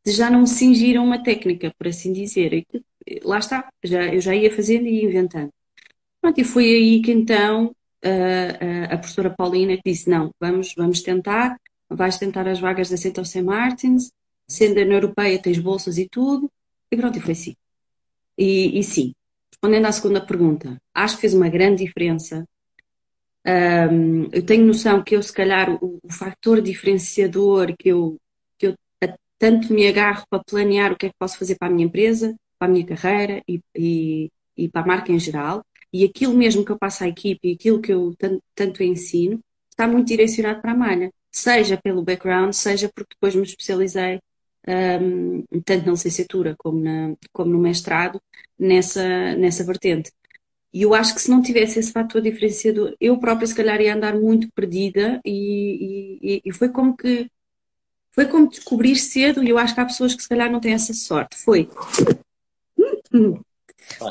de 0.05 0.13
já 0.13 0.29
não 0.31 0.41
me 0.41 0.47
cingir 0.47 0.99
a 0.99 1.03
uma 1.03 1.23
técnica, 1.23 1.73
por 1.79 1.89
assim 1.89 2.13
dizer. 2.13 2.53
E 2.53 3.21
lá 3.25 3.39
está, 3.39 3.71
já, 3.83 4.13
eu 4.15 4.21
já 4.21 4.35
ia 4.35 4.55
fazendo 4.55 4.87
e 4.87 5.03
inventando. 5.03 5.51
Pronto, 6.21 6.39
e 6.39 6.45
foi 6.45 6.65
aí 6.65 7.01
que 7.01 7.11
então 7.11 7.75
a, 8.05 8.93
a, 8.93 8.95
a 8.97 8.99
professora 8.99 9.31
Paulina 9.31 9.79
disse, 9.83 10.11
não, 10.11 10.31
vamos, 10.39 10.75
vamos 10.77 11.01
tentar, 11.01 11.59
vais 11.89 12.19
tentar 12.19 12.47
as 12.47 12.61
vagas 12.61 12.91
da 12.91 12.99
Central 12.99 13.25
St. 13.25 13.41
Martins, 13.41 14.13
sendo 14.47 14.85
na 14.85 14.95
Europeia 14.95 15.41
tens 15.41 15.59
bolsas 15.59 15.97
e 15.97 16.07
tudo, 16.07 16.51
e 16.91 16.97
pronto, 16.97 17.19
e 17.19 17.21
foi 17.21 17.33
assim. 17.33 17.57
E, 18.37 18.79
e 18.79 18.83
sim, 18.83 19.13
respondendo 19.53 19.87
à 19.87 19.93
segunda 19.93 20.21
pergunta, 20.25 20.81
acho 20.95 21.17
que 21.17 21.23
fez 21.23 21.35
uma 21.35 21.49
grande 21.49 21.85
diferença. 21.85 22.47
Um, 23.47 24.29
eu 24.33 24.45
tenho 24.45 24.67
noção 24.67 25.03
que 25.03 25.17
eu, 25.17 25.23
se 25.23 25.33
calhar, 25.33 25.73
o, 25.83 25.99
o 26.03 26.13
fator 26.13 26.61
diferenciador 26.61 27.75
que 27.79 27.89
eu 27.89 28.19
tanto 29.41 29.73
me 29.73 29.89
agarro 29.89 30.27
para 30.29 30.45
planear 30.45 30.93
o 30.93 30.97
que 30.97 31.07
é 31.07 31.09
que 31.09 31.17
posso 31.19 31.39
fazer 31.39 31.57
para 31.57 31.69
a 31.69 31.71
minha 31.71 31.87
empresa, 31.87 32.37
para 32.59 32.69
a 32.69 32.71
minha 32.71 32.85
carreira 32.85 33.43
e, 33.49 33.59
e, 33.75 34.31
e 34.55 34.69
para 34.69 34.83
a 34.83 34.87
marca 34.87 35.11
em 35.11 35.19
geral. 35.19 35.65
E 35.91 36.05
aquilo 36.05 36.35
mesmo 36.35 36.63
que 36.63 36.71
eu 36.71 36.79
passo 36.79 37.03
à 37.05 37.09
equipe 37.09 37.49
e 37.49 37.55
aquilo 37.55 37.81
que 37.81 37.91
eu 37.91 38.15
tanto, 38.19 38.43
tanto 38.55 38.83
ensino 38.83 39.41
está 39.71 39.89
muito 39.89 40.09
direcionado 40.09 40.61
para 40.61 40.73
a 40.73 40.77
malha. 40.77 41.11
Seja 41.33 41.79
pelo 41.83 42.03
background, 42.03 42.53
seja 42.53 42.91
porque 42.95 43.15
depois 43.15 43.35
me 43.35 43.43
especializei 43.43 44.21
um, 44.69 45.45
tanto 45.65 45.87
na 45.87 45.93
licenciatura 45.93 46.55
como, 46.59 46.81
na, 46.81 47.15
como 47.33 47.51
no 47.51 47.59
mestrado 47.59 48.21
nessa, 48.59 49.35
nessa 49.37 49.65
vertente. 49.65 50.13
E 50.73 50.83
eu 50.83 50.95
acho 50.95 51.15
que 51.15 51.23
se 51.23 51.31
não 51.31 51.43
tivesse 51.43 51.79
esse 51.79 51.93
fator 51.93 52.23
diferenciador, 52.23 52.95
eu 53.01 53.19
própria 53.19 53.47
se 53.47 53.55
calhar 53.55 53.81
ia 53.81 53.95
andar 53.95 54.15
muito 54.15 54.49
perdida 54.53 55.21
e, 55.25 56.19
e, 56.23 56.43
e 56.45 56.53
foi 56.53 56.69
como 56.69 56.97
que 56.97 57.29
foi 58.13 58.27
como 58.27 58.49
descobrir 58.49 58.97
cedo, 58.97 59.43
e 59.43 59.51
eu 59.51 59.59
acho 59.59 59.75
que 59.75 59.81
há 59.81 59.87
pessoas 59.87 60.15
que 60.15 60.23
se 60.23 60.29
calhar 60.29 60.51
não 60.51 60.61
têm 60.61 60.73
essa 60.73 60.93
sorte. 60.93 61.37
Foi. 61.37 61.69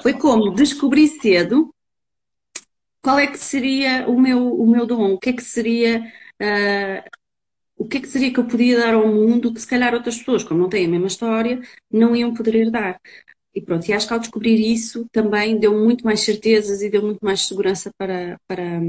Foi 0.01 0.13
como 0.13 0.53
descobrir 0.55 1.07
cedo 1.07 1.73
qual 3.01 3.19
é 3.19 3.27
que 3.27 3.37
seria 3.37 4.07
o 4.07 4.19
meu, 4.19 4.53
o 4.53 4.65
meu 4.65 4.85
dom, 4.85 5.13
o 5.13 5.19
que 5.19 5.29
é 5.29 5.33
que 5.33 5.43
seria. 5.43 6.01
Uh, 6.41 7.18
o 7.79 7.87
que 7.87 7.97
é 7.97 8.01
que 8.01 8.07
seria 8.07 8.31
que 8.31 8.39
eu 8.39 8.45
podia 8.45 8.77
dar 8.77 8.93
ao 8.93 9.07
mundo 9.07 9.53
que 9.53 9.61
se 9.61 9.67
calhar 9.67 9.93
outras 9.93 10.17
pessoas, 10.17 10.43
como 10.43 10.59
não 10.59 10.69
têm 10.69 10.85
a 10.85 10.89
mesma 10.89 11.07
história, 11.07 11.61
não 11.89 12.13
iam 12.13 12.33
poder 12.33 12.69
dar. 12.69 12.99
E 13.55 13.61
pronto, 13.61 13.87
e 13.87 13.93
acho 13.93 14.05
que 14.05 14.13
ao 14.13 14.19
descobrir 14.19 14.59
isso 14.59 15.07
também 15.11 15.57
deu 15.57 15.73
muito 15.73 16.03
mais 16.03 16.19
certezas 16.19 16.81
e 16.81 16.89
deu 16.89 17.01
muito 17.01 17.19
mais 17.23 17.47
segurança 17.47 17.89
para, 17.97 18.37
para, 18.47 18.81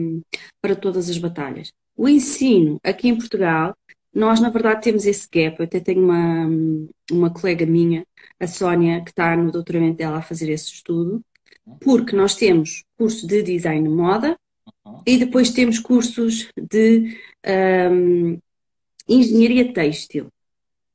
para 0.61 0.77
todas 0.77 1.09
as 1.09 1.17
batalhas. 1.19 1.73
O 1.97 2.09
ensino 2.09 2.79
aqui 2.83 3.09
em 3.09 3.17
Portugal 3.17 3.75
nós, 4.13 4.41
na 4.41 4.51
verdade, 4.51 4.83
temos 4.83 5.07
esse 5.07 5.29
gap. 5.33 5.59
Eu 5.59 5.65
até 5.67 5.79
tenho 5.79 6.03
uma, 6.03 6.49
uma 7.13 7.31
colega 7.31 7.65
minha, 7.65 8.05
a 8.41 8.47
Sónia, 8.47 9.03
que 9.05 9.11
está 9.11 9.37
no 9.37 9.53
doutoramento 9.53 9.99
dela 9.99 10.19
a 10.19 10.23
fazer 10.23 10.51
esse 10.51 10.73
estudo, 10.73 11.23
porque 11.81 12.17
nós 12.17 12.35
temos 12.35 12.83
curso 12.99 13.27
de 13.27 13.43
design 13.43 13.89
de 13.89 13.95
moda 13.95 14.37
e 15.07 15.17
depois 15.17 15.51
temos 15.51 15.79
cursos 15.79 16.49
de 16.57 17.17
um, 17.93 18.39
engenharia 19.11 19.73
têxtil. 19.73 20.29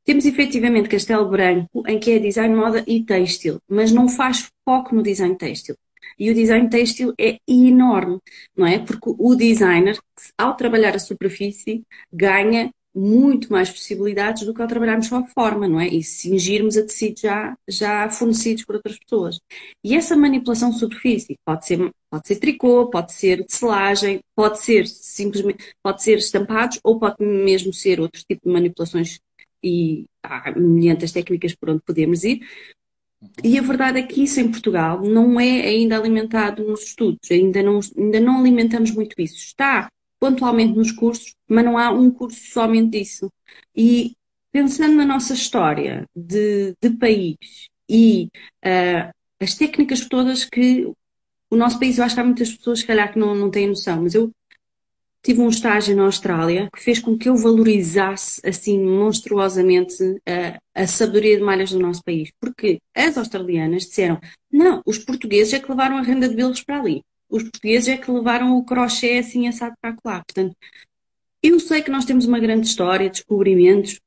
Temos 0.04 0.26
efetivamente 0.26 0.88
Castelo 0.88 1.28
Branco, 1.28 1.84
em 1.88 2.00
que 2.00 2.12
é 2.12 2.20
design 2.20 2.56
moda 2.56 2.84
e 2.88 3.04
têxtil, 3.04 3.60
mas 3.68 3.92
não 3.92 4.08
faz 4.08 4.50
foco 4.64 4.96
no 4.96 5.02
design 5.04 5.36
têxtil. 5.36 5.76
E 6.18 6.30
o 6.30 6.34
design 6.34 6.70
têxtil 6.70 7.14
é 7.20 7.40
enorme, 7.48 8.20
não 8.56 8.66
é? 8.66 8.80
Porque 8.80 9.14
o 9.18 9.36
designer, 9.36 10.00
ao 10.38 10.56
trabalhar 10.56 10.96
a 10.96 11.00
superfície, 11.00 11.84
ganha 12.12 12.72
muito 12.96 13.52
mais 13.52 13.70
possibilidades 13.70 14.44
do 14.46 14.54
que 14.54 14.62
ao 14.62 14.68
trabalharmos 14.68 15.08
só 15.08 15.18
a 15.18 15.26
forma, 15.26 15.68
não 15.68 15.80
é? 15.80 15.88
E 15.88 16.02
cingirmos 16.02 16.78
a 16.78 16.82
tecidos 16.82 17.22
já, 17.22 17.58
já 17.68 18.10
fornecidos 18.10 18.64
por 18.64 18.76
outras 18.76 18.98
pessoas. 18.98 19.40
E 19.84 19.96
essa 19.96 20.16
manipulação 20.16 20.72
superfície 20.72 21.36
pode 21.46 21.66
ser, 21.66 21.92
pode 22.10 22.28
ser 22.28 22.38
tricô, 22.38 22.90
pode 22.90 23.12
ser 23.12 23.46
selagem, 23.50 24.20
pode 24.34 24.62
ser 24.62 24.88
simplesmente, 24.88 25.74
pode 25.84 26.02
ser 26.02 26.18
estampados 26.18 26.80
ou 26.84 26.98
pode 26.98 27.18
mesmo 27.20 27.74
ser 27.74 28.00
outro 28.00 28.22
tipo 28.28 28.48
de 28.48 28.54
manipulações 28.54 29.20
e 29.62 30.06
há 30.24 30.52
milhentas 30.52 31.12
técnicas 31.12 31.54
por 31.54 31.70
onde 31.70 31.82
podemos 31.86 32.24
ir. 32.24 32.42
E 33.44 33.58
a 33.58 33.62
verdade 33.62 34.00
é 34.00 34.04
que 34.04 34.24
isso 34.24 34.40
em 34.40 34.50
Portugal 34.50 35.02
não 35.02 35.40
é 35.40 35.62
ainda 35.62 35.98
alimentado 35.98 36.64
nos 36.64 36.84
estudos, 36.84 37.32
ainda 37.32 37.62
não, 37.64 37.80
ainda 37.98 38.20
não 38.20 38.40
alimentamos 38.40 38.92
muito 38.92 39.16
isso. 39.20 39.36
Está 39.36 39.90
pontualmente 40.20 40.78
nos 40.78 40.92
cursos, 40.92 41.36
mas 41.48 41.66
não 41.66 41.78
há 41.78 41.92
um 41.92 42.10
curso 42.12 42.40
somente 42.52 43.00
disso. 43.00 43.32
E 43.76 44.16
pensando 44.52 44.96
na 44.96 45.06
nossa 45.06 45.34
história 45.34 46.06
de, 46.16 46.74
de 46.82 46.90
país 46.92 47.36
e 47.90 48.30
uh, 48.66 49.14
as 49.40 49.56
técnicas 49.56 50.08
todas 50.08 50.46
que 50.46 50.92
o 51.50 51.56
nosso 51.56 51.80
país, 51.80 51.98
eu 51.98 52.04
acho 52.04 52.16
que 52.16 52.22
há 52.22 52.24
muitas 52.24 52.54
pessoas, 52.54 52.80
se 52.80 52.88
calhar, 52.88 53.12
que 53.12 53.20
não, 53.20 53.36
não 53.36 53.52
têm 53.52 53.68
noção, 53.68 54.02
mas 54.02 54.16
eu 54.16 54.32
tive 55.22 55.42
um 55.42 55.50
estágio 55.50 55.96
na 55.96 56.06
Austrália 56.06 56.70
que 56.74 56.84
fez 56.84 57.00
com 57.00 57.18
que 57.18 57.28
eu 57.30 57.36
valorizasse 57.36 58.40
assim 58.46 58.80
monstruosamente 58.84 59.96
a, 60.26 60.84
a 60.84 60.88
sabedoria 60.88 61.38
de 61.38 61.44
malhas 61.44 61.72
do 61.72 61.80
nosso 61.80 62.04
país. 62.04 62.32
Porque 62.40 62.80
as 62.96 63.18
australianas 63.18 63.84
disseram: 63.84 64.20
não, 64.52 64.82
os 64.86 65.00
portugueses 65.00 65.54
é 65.54 65.60
que 65.60 65.70
levaram 65.70 65.98
a 65.98 66.02
renda 66.02 66.30
de 66.30 66.36
belos 66.36 66.64
para 66.64 66.80
ali 66.80 67.04
os 67.30 67.44
portugueses 67.44 67.90
é 67.90 67.98
que 67.98 68.12
levaram 68.12 68.58
o 68.58 68.64
crochê 68.64 69.18
assim 69.18 69.48
assado 69.48 69.76
para 69.82 69.96
lá. 70.04 70.24
Portanto, 70.24 70.56
eu 71.42 71.60
sei 71.60 71.82
que 71.82 71.92
nós 71.92 72.06
temos 72.06 72.26
uma 72.26 72.40
grande 72.40 72.68
história, 72.68 73.10
descobrimentos 73.10 74.00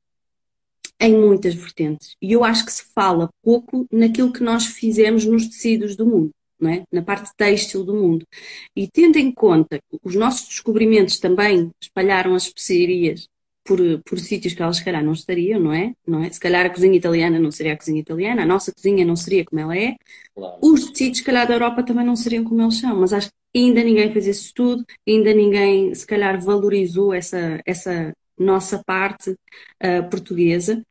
em 0.99 1.17
muitas 1.17 1.55
vertentes. 1.55 2.15
E 2.21 2.31
eu 2.33 2.43
acho 2.43 2.65
que 2.65 2.71
se 2.71 2.83
fala 2.93 3.29
pouco 3.41 3.87
naquilo 3.91 4.33
que 4.33 4.43
nós 4.43 4.65
fizemos 4.65 5.25
nos 5.25 5.47
tecidos 5.47 5.95
do 5.95 6.05
mundo. 6.05 6.31
É? 6.61 6.83
na 6.91 7.01
parte 7.01 7.31
têxtil 7.37 7.85
do 7.85 7.95
mundo. 7.95 8.27
E 8.75 8.85
tendo 8.85 9.15
em 9.15 9.31
conta 9.31 9.79
que 9.79 9.97
os 10.03 10.13
nossos 10.13 10.45
descobrimentos 10.45 11.17
também 11.17 11.71
espalharam 11.81 12.35
as 12.35 12.47
especiarias 12.47 13.29
por, 13.69 13.79
por 14.03 14.17
sítios 14.19 14.55
que 14.55 14.63
elas 14.63 14.77
se 14.77 14.83
calhar 14.83 15.03
não 15.03 15.13
estariam, 15.13 15.59
não 15.59 15.71
é? 15.71 15.93
não 16.07 16.23
é? 16.23 16.29
Se 16.31 16.39
calhar 16.39 16.65
a 16.65 16.69
cozinha 16.71 16.97
italiana 16.97 17.37
não 17.37 17.51
seria 17.51 17.73
a 17.73 17.77
cozinha 17.77 18.01
italiana, 18.01 18.41
a 18.41 18.45
nossa 18.45 18.73
cozinha 18.73 19.05
não 19.05 19.15
seria 19.15 19.45
como 19.45 19.61
ela 19.61 19.77
é. 19.77 19.95
Claro. 20.33 20.57
Os 20.59 20.89
tecidos, 20.89 21.19
se 21.19 21.23
calhar, 21.23 21.47
da 21.47 21.53
Europa 21.53 21.83
também 21.83 22.03
não 22.03 22.15
seriam 22.15 22.43
como 22.43 22.63
eles 22.63 22.79
são, 22.79 22.99
mas 22.99 23.13
acho 23.13 23.27
que 23.27 23.59
ainda 23.59 23.83
ninguém 23.83 24.11
fez 24.11 24.25
esse 24.25 24.45
estudo, 24.45 24.83
ainda 25.07 25.31
ninguém, 25.35 25.93
se 25.93 26.07
calhar, 26.07 26.41
valorizou 26.41 27.13
essa, 27.13 27.61
essa 27.63 28.11
nossa 28.35 28.81
parte 28.83 29.29
uh, 29.29 30.09
portuguesa. 30.09 30.81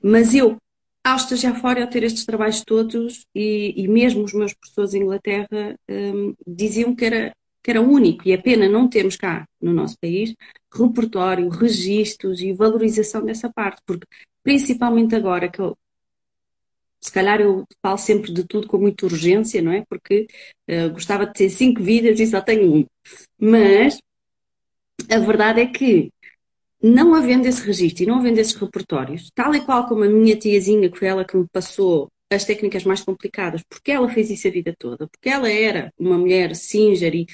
Mas 0.00 0.32
eu, 0.32 0.56
ao 1.04 1.16
estagiar 1.16 1.60
fora, 1.60 1.82
ao 1.82 1.90
ter 1.90 2.04
estes 2.04 2.24
trabalhos 2.24 2.62
todos, 2.64 3.26
e, 3.34 3.74
e 3.76 3.88
mesmo 3.88 4.22
os 4.22 4.32
meus 4.32 4.54
professores 4.54 4.94
em 4.94 5.02
Inglaterra 5.02 5.74
um, 5.90 6.34
diziam 6.46 6.94
que 6.94 7.04
era 7.04 7.32
que 7.62 7.70
era 7.70 7.80
único 7.80 8.26
e 8.26 8.32
é 8.32 8.36
pena 8.36 8.68
não 8.68 8.88
termos 8.88 9.16
cá 9.16 9.46
no 9.60 9.72
nosso 9.72 9.96
país 10.00 10.34
repertório, 10.72 11.48
registros 11.48 12.40
e 12.40 12.52
valorização 12.52 13.24
dessa 13.24 13.50
parte, 13.52 13.80
porque 13.86 14.06
principalmente 14.42 15.14
agora 15.14 15.48
que 15.48 15.60
eu 15.60 15.76
se 17.00 17.12
calhar 17.12 17.40
eu 17.40 17.64
falo 17.80 17.96
sempre 17.96 18.32
de 18.32 18.44
tudo 18.44 18.66
com 18.66 18.78
muita 18.78 19.06
urgência, 19.06 19.62
não 19.62 19.72
é? 19.72 19.84
Porque 19.88 20.26
uh, 20.68 20.90
gostava 20.90 21.26
de 21.26 21.32
ter 21.32 21.50
cinco 21.50 21.82
vídeos 21.82 22.18
e 22.18 22.26
só 22.26 22.40
tenho 22.40 22.74
um. 22.74 22.86
Mas 23.38 23.98
a 25.08 25.18
verdade 25.18 25.60
é 25.60 25.66
que, 25.66 26.10
não 26.82 27.14
havendo 27.14 27.46
esse 27.46 27.64
registro 27.64 28.02
e 28.02 28.06
não 28.06 28.18
havendo 28.18 28.38
esses 28.40 28.54
repertórios, 28.54 29.30
tal 29.34 29.54
e 29.54 29.60
qual 29.60 29.86
como 29.86 30.04
a 30.04 30.08
minha 30.08 30.36
tiazinha, 30.36 30.90
que 30.90 30.98
foi 30.98 31.08
ela 31.08 31.24
que 31.24 31.36
me 31.36 31.46
passou 31.52 32.08
as 32.30 32.44
técnicas 32.44 32.84
mais 32.84 33.02
complicadas, 33.02 33.62
porque 33.68 33.90
ela 33.90 34.08
fez 34.08 34.30
isso 34.30 34.46
a 34.48 34.50
vida 34.50 34.74
toda, 34.78 35.08
porque 35.08 35.28
ela 35.28 35.50
era 35.50 35.92
uma 35.98 36.18
mulher 36.18 36.54
singer 36.54 37.14
e, 37.14 37.26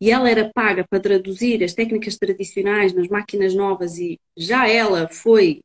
e 0.00 0.10
ela 0.10 0.28
era 0.30 0.50
paga 0.52 0.86
para 0.88 1.00
traduzir 1.00 1.62
as 1.64 1.72
técnicas 1.72 2.16
tradicionais 2.16 2.92
nas 2.92 3.08
máquinas 3.08 3.54
novas 3.54 3.98
e 3.98 4.18
já 4.36 4.68
ela 4.68 5.08
foi 5.08 5.60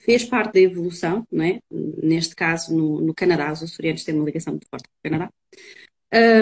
fez 0.00 0.24
parte 0.24 0.54
da 0.54 0.60
evolução, 0.60 1.26
é? 1.32 1.60
neste 1.70 2.36
caso 2.36 2.76
no, 2.76 3.00
no, 3.00 3.14
Canadá, 3.14 3.50
os 3.50 3.62
açorianos 3.62 4.04
têm 4.04 4.14
uma 4.14 4.24
ligação 4.24 4.52
muito 4.52 4.68
forte 4.68 4.86
com 4.86 4.94
o 4.98 5.10
Canadá. 5.10 5.30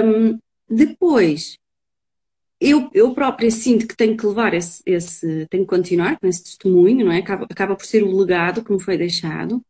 Um, 0.04 0.38
depois, 0.68 1.56
eu, 2.60 2.90
eu 2.92 3.14
própria 3.14 3.50
sinto 3.50 3.86
que 3.86 3.96
tenho 3.96 4.16
que 4.16 4.26
levar 4.26 4.54
esse, 4.54 4.82
esse 4.84 5.46
tenho 5.48 5.64
que 5.64 5.68
continuar 5.68 6.18
com 6.18 6.26
esse 6.26 6.42
testemunho, 6.42 7.04
não 7.04 7.12
é? 7.12 7.18
Acaba, 7.18 7.44
acaba 7.48 7.76
por 7.76 7.84
ser 7.84 8.02
o 8.02 8.16
legado 8.16 8.64
que 8.64 8.72
me 8.72 8.82
foi 8.82 8.96
deixado. 8.98 9.62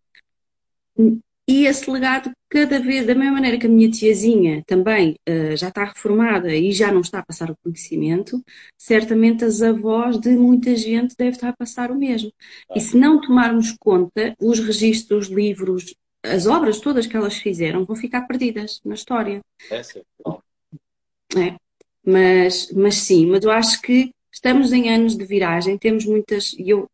E 1.48 1.66
esse 1.66 1.90
legado, 1.90 2.30
cada 2.48 2.78
vez, 2.78 3.04
da 3.04 3.14
mesma 3.14 3.32
maneira 3.32 3.58
que 3.58 3.66
a 3.66 3.68
minha 3.68 3.90
tiazinha 3.90 4.62
também 4.64 5.16
uh, 5.28 5.56
já 5.56 5.68
está 5.68 5.84
reformada 5.84 6.54
e 6.54 6.70
já 6.72 6.92
não 6.92 7.00
está 7.00 7.18
a 7.18 7.24
passar 7.24 7.50
o 7.50 7.56
conhecimento, 7.62 8.40
certamente 8.78 9.44
as 9.44 9.60
avós 9.60 10.18
de 10.18 10.30
muita 10.30 10.76
gente 10.76 11.16
devem 11.16 11.32
estar 11.32 11.48
a 11.48 11.56
passar 11.56 11.90
o 11.90 11.96
mesmo. 11.96 12.32
E 12.74 12.80
se 12.80 12.96
não 12.96 13.20
tomarmos 13.20 13.72
conta, 13.72 14.34
os 14.40 14.60
registros, 14.60 15.26
os 15.26 15.34
livros, 15.34 15.94
as 16.22 16.46
obras 16.46 16.78
todas 16.78 17.06
que 17.06 17.16
elas 17.16 17.36
fizeram 17.36 17.84
vão 17.84 17.96
ficar 17.96 18.22
perdidas 18.22 18.80
na 18.84 18.94
história. 18.94 19.40
É, 19.68 19.82
sim. 19.82 20.02
É. 21.36 21.56
Mas, 22.04 22.70
mas 22.72 22.96
sim, 22.96 23.26
mas 23.26 23.44
eu 23.44 23.50
acho 23.50 23.80
que 23.82 24.10
estamos 24.30 24.72
em 24.72 24.88
anos 24.90 25.16
de 25.16 25.24
viragem, 25.24 25.78
temos 25.78 26.04
muitas, 26.04 26.52
e 26.54 26.70
eu 26.70 26.88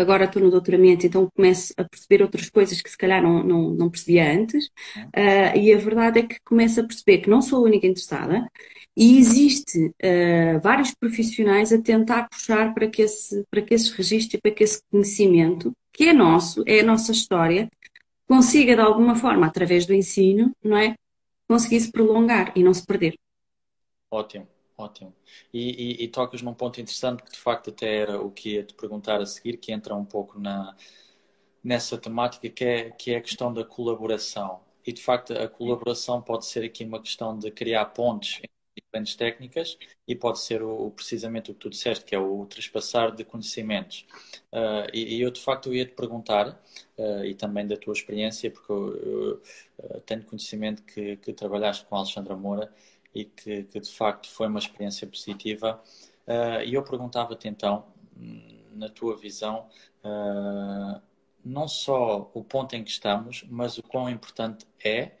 agora 0.00 0.24
estou 0.24 0.42
no 0.42 0.50
doutoramento, 0.50 1.06
então 1.06 1.28
começo 1.34 1.72
a 1.76 1.84
perceber 1.84 2.22
outras 2.22 2.48
coisas 2.48 2.80
que 2.80 2.90
se 2.90 2.96
calhar 2.96 3.22
não, 3.22 3.42
não, 3.42 3.70
não 3.70 3.90
percebia 3.90 4.32
antes, 4.32 4.66
uh, 4.66 5.56
e 5.56 5.72
a 5.72 5.78
verdade 5.78 6.20
é 6.20 6.22
que 6.22 6.40
começo 6.44 6.80
a 6.80 6.84
perceber 6.84 7.18
que 7.18 7.30
não 7.30 7.42
sou 7.42 7.58
a 7.58 7.68
única 7.68 7.86
interessada, 7.86 8.48
e 8.96 9.18
existe 9.18 9.78
uh, 9.86 10.60
vários 10.60 10.92
profissionais 10.94 11.72
a 11.72 11.80
tentar 11.80 12.28
puxar 12.28 12.74
para 12.74 12.88
que, 12.88 13.02
esse, 13.02 13.44
para 13.50 13.62
que 13.62 13.74
esses 13.74 13.90
registros 13.90 14.34
e 14.34 14.40
para 14.40 14.50
que 14.50 14.64
esse 14.64 14.80
conhecimento, 14.90 15.72
que 15.92 16.08
é 16.08 16.12
nosso, 16.12 16.62
é 16.66 16.80
a 16.80 16.84
nossa 16.84 17.12
história, 17.12 17.70
consiga 18.26 18.74
de 18.74 18.80
alguma 18.82 19.14
forma, 19.14 19.46
através 19.46 19.86
do 19.86 19.94
ensino, 19.94 20.52
não 20.62 20.76
é? 20.76 20.94
Conseguir 21.48 21.80
se 21.80 21.90
prolongar 21.90 22.52
e 22.54 22.62
não 22.62 22.74
se 22.74 22.84
perder. 22.84 23.14
Ótimo. 24.10 24.46
Ótimo. 24.78 25.12
E, 25.52 26.02
e, 26.02 26.04
e, 26.04 26.08
tocas 26.08 26.40
num 26.40 26.54
ponto 26.54 26.80
interessante 26.80 27.24
que 27.24 27.32
de 27.32 27.38
facto 27.38 27.70
até 27.70 27.96
era 27.96 28.20
o 28.22 28.30
que 28.30 28.54
ia 28.54 28.62
te 28.64 28.74
perguntar 28.74 29.20
a 29.20 29.26
seguir, 29.26 29.56
que 29.56 29.72
entra 29.72 29.92
um 29.96 30.04
pouco 30.04 30.38
na, 30.38 30.76
nessa 31.64 31.98
temática, 31.98 32.48
que 32.48 32.64
é, 32.64 32.90
que 32.92 33.10
é 33.12 33.16
a 33.16 33.20
questão 33.20 33.52
da 33.52 33.64
colaboração. 33.64 34.60
E 34.86 34.92
de 34.92 35.02
facto 35.02 35.32
a 35.32 35.48
colaboração 35.48 36.22
pode 36.22 36.46
ser 36.46 36.64
aqui 36.64 36.84
uma 36.84 37.02
questão 37.02 37.36
de 37.36 37.50
criar 37.50 37.86
pontes 37.86 38.36
entre 38.36 38.50
diferentes 38.76 39.16
técnicas 39.16 39.76
e 40.06 40.14
pode 40.14 40.38
ser 40.40 40.62
o, 40.62 40.92
precisamente 40.92 41.50
o 41.50 41.54
que 41.54 41.60
tu 41.60 41.70
disseste, 41.70 42.04
que 42.04 42.14
é 42.14 42.18
o 42.18 42.46
trespassar 42.46 43.12
de 43.14 43.24
conhecimentos. 43.24 44.06
Uh, 44.52 44.86
e, 44.94 45.16
e, 45.16 45.20
eu 45.20 45.30
de 45.32 45.40
facto 45.40 45.74
ia 45.74 45.84
te 45.86 45.92
perguntar, 45.92 46.50
uh, 46.96 47.24
e 47.24 47.34
também 47.34 47.66
da 47.66 47.76
tua 47.76 47.92
experiência, 47.92 48.48
porque 48.50 48.70
eu, 48.72 48.96
eu 48.96 49.42
uh, 49.78 50.00
tenho 50.02 50.22
conhecimento 50.24 50.84
que, 50.84 51.16
que 51.16 51.32
trabalhaste 51.32 51.84
com 51.86 51.96
a 51.96 51.98
Alexandra 51.98 52.36
Moura 52.36 52.72
e 53.18 53.24
que, 53.24 53.64
que 53.64 53.80
de 53.80 53.90
facto 53.90 54.28
foi 54.28 54.46
uma 54.46 54.58
experiência 54.58 55.06
positiva. 55.06 55.82
Uh, 56.26 56.62
e 56.64 56.74
eu 56.74 56.82
perguntava-te 56.82 57.48
então, 57.48 57.86
na 58.72 58.88
tua 58.88 59.16
visão, 59.16 59.68
uh, 60.04 61.00
não 61.44 61.66
só 61.66 62.30
o 62.32 62.44
ponto 62.44 62.76
em 62.76 62.84
que 62.84 62.90
estamos, 62.90 63.44
mas 63.48 63.78
o 63.78 63.82
quão 63.82 64.08
importante 64.08 64.66
é 64.84 65.12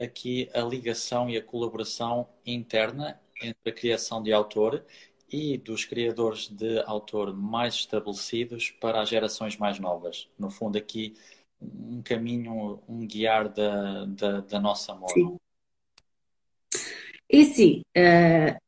aqui 0.00 0.48
a 0.54 0.60
ligação 0.60 1.28
e 1.28 1.36
a 1.36 1.42
colaboração 1.42 2.28
interna 2.46 3.20
entre 3.42 3.70
a 3.70 3.72
criação 3.72 4.22
de 4.22 4.32
autor 4.32 4.84
e 5.30 5.58
dos 5.58 5.84
criadores 5.84 6.48
de 6.48 6.80
autor 6.86 7.34
mais 7.34 7.74
estabelecidos 7.74 8.70
para 8.70 9.00
as 9.02 9.08
gerações 9.08 9.56
mais 9.56 9.78
novas. 9.78 10.28
No 10.38 10.50
fundo, 10.50 10.78
aqui 10.78 11.14
um 11.60 12.02
caminho, 12.02 12.80
um 12.88 13.06
guiar 13.06 13.48
da, 13.48 14.04
da, 14.04 14.40
da 14.40 14.60
nossa 14.60 14.94
moda. 14.94 15.12
Sim. 15.12 15.38
E 17.30 17.44
sim, 17.44 17.82
uh, 17.96 18.58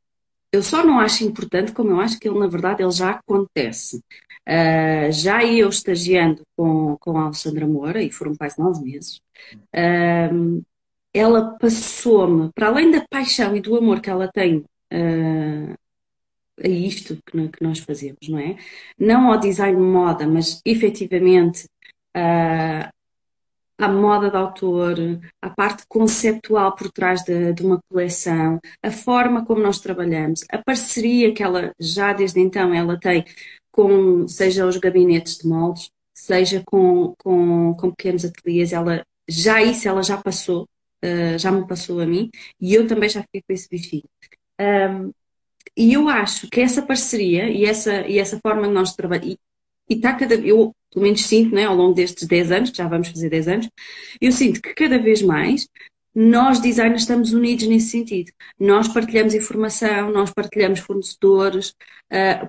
eu 0.51 0.63
só 0.63 0.85
não 0.85 0.99
acho 0.99 1.23
importante, 1.23 1.71
como 1.71 1.91
eu 1.91 1.99
acho 1.99 2.19
que 2.19 2.27
ele, 2.27 2.39
na 2.39 2.47
verdade, 2.47 2.83
ele 2.83 2.91
já 2.91 3.11
acontece. 3.11 3.97
Uh, 4.47 5.11
já 5.11 5.45
eu 5.45 5.69
estagiando 5.69 6.41
com, 6.55 6.97
com 6.99 7.17
a 7.17 7.23
Alexandra 7.25 7.67
Moura, 7.67 8.01
e 8.01 8.11
foram 8.11 8.35
quase 8.35 8.59
nove 8.59 8.83
meses, 8.83 9.19
uh, 9.75 10.63
ela 11.13 11.57
passou-me, 11.59 12.51
para 12.53 12.67
além 12.67 12.91
da 12.91 13.05
paixão 13.09 13.55
e 13.55 13.61
do 13.61 13.75
amor 13.75 14.01
que 14.01 14.09
ela 14.09 14.29
tem 14.31 14.63
a 16.63 16.67
isto 16.67 17.17
que, 17.25 17.49
que, 17.49 17.63
nós 17.63 17.79
fazemos, 17.79 18.27
não 18.29 18.39
é? 18.39 18.55
Não 18.97 19.31
ao 19.31 19.39
design 19.39 19.77
de 19.77 19.83
moda, 19.83 20.27
mas 20.27 20.61
efetivamente 20.65 21.67
a 23.77 23.87
moda 23.87 24.29
de 24.29 24.37
autor, 24.37 24.97
a 25.41 25.49
parte 25.49 25.83
conceptual 25.87 26.75
por 26.75 26.91
trás 26.91 27.23
de, 27.23 27.53
de, 27.53 27.63
uma 27.63 27.79
coleção, 27.89 28.59
a 28.83 28.91
forma 28.91 29.45
como 29.45 29.61
nós 29.61 29.79
trabalhamos, 29.79 30.43
a 30.51 30.57
parceria 30.57 31.33
que 31.33 31.43
ela 31.43 31.71
já 31.79 32.13
desde 32.13 32.39
então 32.39 32.73
ela 32.73 32.99
tem 32.99 33.23
com, 33.71 34.27
seja 34.27 34.65
os 34.65 34.77
gabinetes 34.77 35.37
de 35.37 35.47
moldes, 35.47 35.89
seja 36.13 36.63
com, 36.65 37.13
com, 37.19 37.75
com 37.75 37.91
pequenos 37.91 38.25
ateliês, 38.25 38.73
ela 38.73 39.03
já 39.29 39.61
isso 39.61 39.87
ela 39.87 40.01
já 40.01 40.17
passou, 40.17 40.63
uh, 41.03 41.37
já 41.37 41.51
me 41.51 41.67
passou 41.67 41.99
a 41.99 42.05
mim, 42.05 42.29
e 42.59 42.73
eu 42.73 42.87
também 42.87 43.09
já 43.09 43.21
fiquei 43.21 43.41
com 43.41 43.53
esse 43.53 43.69
bichinho. 43.69 44.09
Um, 44.59 45.11
e 45.75 45.93
eu 45.93 46.09
acho 46.09 46.49
que 46.49 46.59
essa 46.59 46.81
parceria 46.81 47.49
e 47.49 47.65
essa, 47.65 48.07
e 48.07 48.17
essa 48.17 48.39
forma 48.39 48.67
de 48.67 48.73
nós 48.73 48.95
trabalhamos, 48.95 49.37
e 49.89 49.95
está 49.95 50.13
cada 50.13 50.35
eu 50.35 50.73
pelo 50.91 51.03
menos 51.03 51.25
sinto, 51.25 51.53
né, 51.53 51.65
ao 51.65 51.75
longo 51.75 51.93
destes 51.93 52.27
10 52.27 52.51
anos, 52.51 52.69
que 52.71 52.77
já 52.77 52.87
vamos 52.87 53.09
fazer 53.09 53.29
10 53.29 53.47
anos, 53.47 53.69
eu 54.19 54.31
sinto 54.31 54.61
que 54.61 54.73
cada 54.73 54.97
vez 54.97 55.21
mais 55.21 55.67
nós 56.15 56.59
designers 56.59 57.03
estamos 57.03 57.33
unidos 57.33 57.67
nesse 57.67 57.89
sentido. 57.89 58.31
Nós 58.59 58.87
partilhamos 58.87 59.35
informação, 59.35 60.11
nós 60.11 60.31
partilhamos 60.31 60.79
fornecedores, 60.79 61.75
uh, 62.11 62.47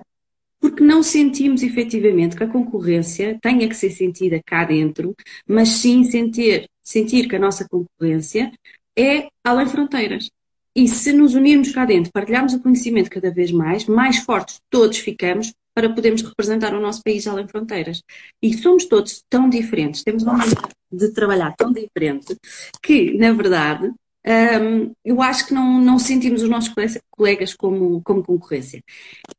porque 0.59 0.83
não 0.83 1.03
sentimos 1.03 1.61
efetivamente 1.61 2.35
que 2.35 2.43
a 2.43 2.47
concorrência 2.47 3.37
tenha 3.41 3.67
que 3.69 3.75
ser 3.75 3.91
sentida 3.91 4.41
cá 4.43 4.65
dentro, 4.65 5.15
mas 5.47 5.69
sim 5.69 6.03
sentir, 6.03 6.67
sentir 6.81 7.27
que 7.27 7.35
a 7.35 7.39
nossa 7.39 7.67
concorrência 7.69 8.51
é 8.97 9.27
além 9.43 9.67
fronteiras. 9.67 10.31
E 10.75 10.87
se 10.87 11.13
nos 11.13 11.35
unirmos 11.35 11.71
cá 11.71 11.85
dentro, 11.85 12.11
partilharmos 12.11 12.53
o 12.53 12.61
conhecimento 12.61 13.09
cada 13.09 13.31
vez 13.31 13.51
mais, 13.51 13.85
mais 13.85 14.17
fortes 14.17 14.59
todos 14.69 14.97
ficamos 14.97 15.53
para 15.79 15.89
podermos 15.89 16.21
representar 16.21 16.73
o 16.73 16.81
nosso 16.81 17.01
país 17.01 17.25
além 17.25 17.47
fronteiras. 17.47 18.03
E 18.41 18.53
somos 18.53 18.83
todos 18.83 19.23
tão 19.29 19.49
diferentes, 19.49 20.03
temos 20.03 20.23
uma 20.23 20.33
maneira 20.33 20.61
de 20.91 21.13
trabalhar 21.13 21.55
tão 21.55 21.71
diferente, 21.71 22.35
que, 22.83 23.17
na 23.17 23.31
verdade, 23.31 23.89
um, 24.27 24.91
eu 25.05 25.21
acho 25.21 25.47
que 25.47 25.53
não, 25.53 25.79
não 25.79 25.97
sentimos 25.97 26.43
os 26.43 26.49
nossos 26.49 26.73
colegas 27.09 27.53
como, 27.53 28.01
como 28.01 28.21
concorrência. 28.21 28.83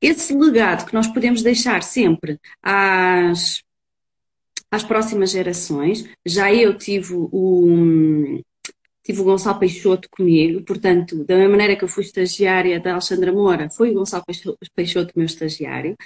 Esse 0.00 0.34
legado 0.34 0.86
que 0.86 0.94
nós 0.94 1.06
podemos 1.06 1.42
deixar 1.42 1.82
sempre 1.82 2.38
às, 2.62 3.62
às 4.70 4.82
próximas 4.82 5.30
gerações, 5.30 6.08
já 6.24 6.50
eu 6.54 6.74
tive 6.78 7.12
o, 7.12 8.40
tive 9.02 9.20
o 9.20 9.24
Gonçalo 9.24 9.58
Peixoto 9.58 10.08
comigo, 10.10 10.62
portanto, 10.62 11.24
da 11.24 11.34
mesma 11.36 11.50
maneira 11.50 11.76
que 11.76 11.84
eu 11.84 11.88
fui 11.88 12.04
estagiária 12.04 12.78
da 12.80 12.92
Alexandra 12.92 13.32
Moura, 13.32 13.70
foi 13.70 13.90
o 13.90 13.94
Gonçalo 13.94 14.24
Peixoto 14.74 15.12
meu 15.16 15.26
estagiário. 15.26 15.96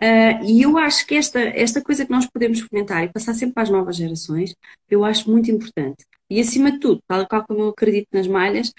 Uh, 0.00 0.44
e 0.44 0.62
eu 0.62 0.78
acho 0.78 1.06
que 1.06 1.14
esta, 1.14 1.40
esta 1.40 1.82
coisa 1.82 2.04
que 2.04 2.10
nós 2.10 2.26
podemos 2.26 2.60
fomentar 2.60 3.04
e 3.04 3.12
passar 3.12 3.34
sempre 3.34 3.54
para 3.54 3.64
as 3.64 3.70
novas 3.70 3.96
gerações, 3.96 4.54
eu 4.90 5.04
acho 5.04 5.30
muito 5.30 5.50
importante. 5.50 6.04
E 6.30 6.40
acima 6.40 6.72
de 6.72 6.78
tudo, 6.80 7.00
tal 7.06 7.26
qual 7.26 7.44
como 7.46 7.60
eu 7.60 7.68
acredito 7.68 8.08
nas 8.12 8.26
malhas, 8.26 8.72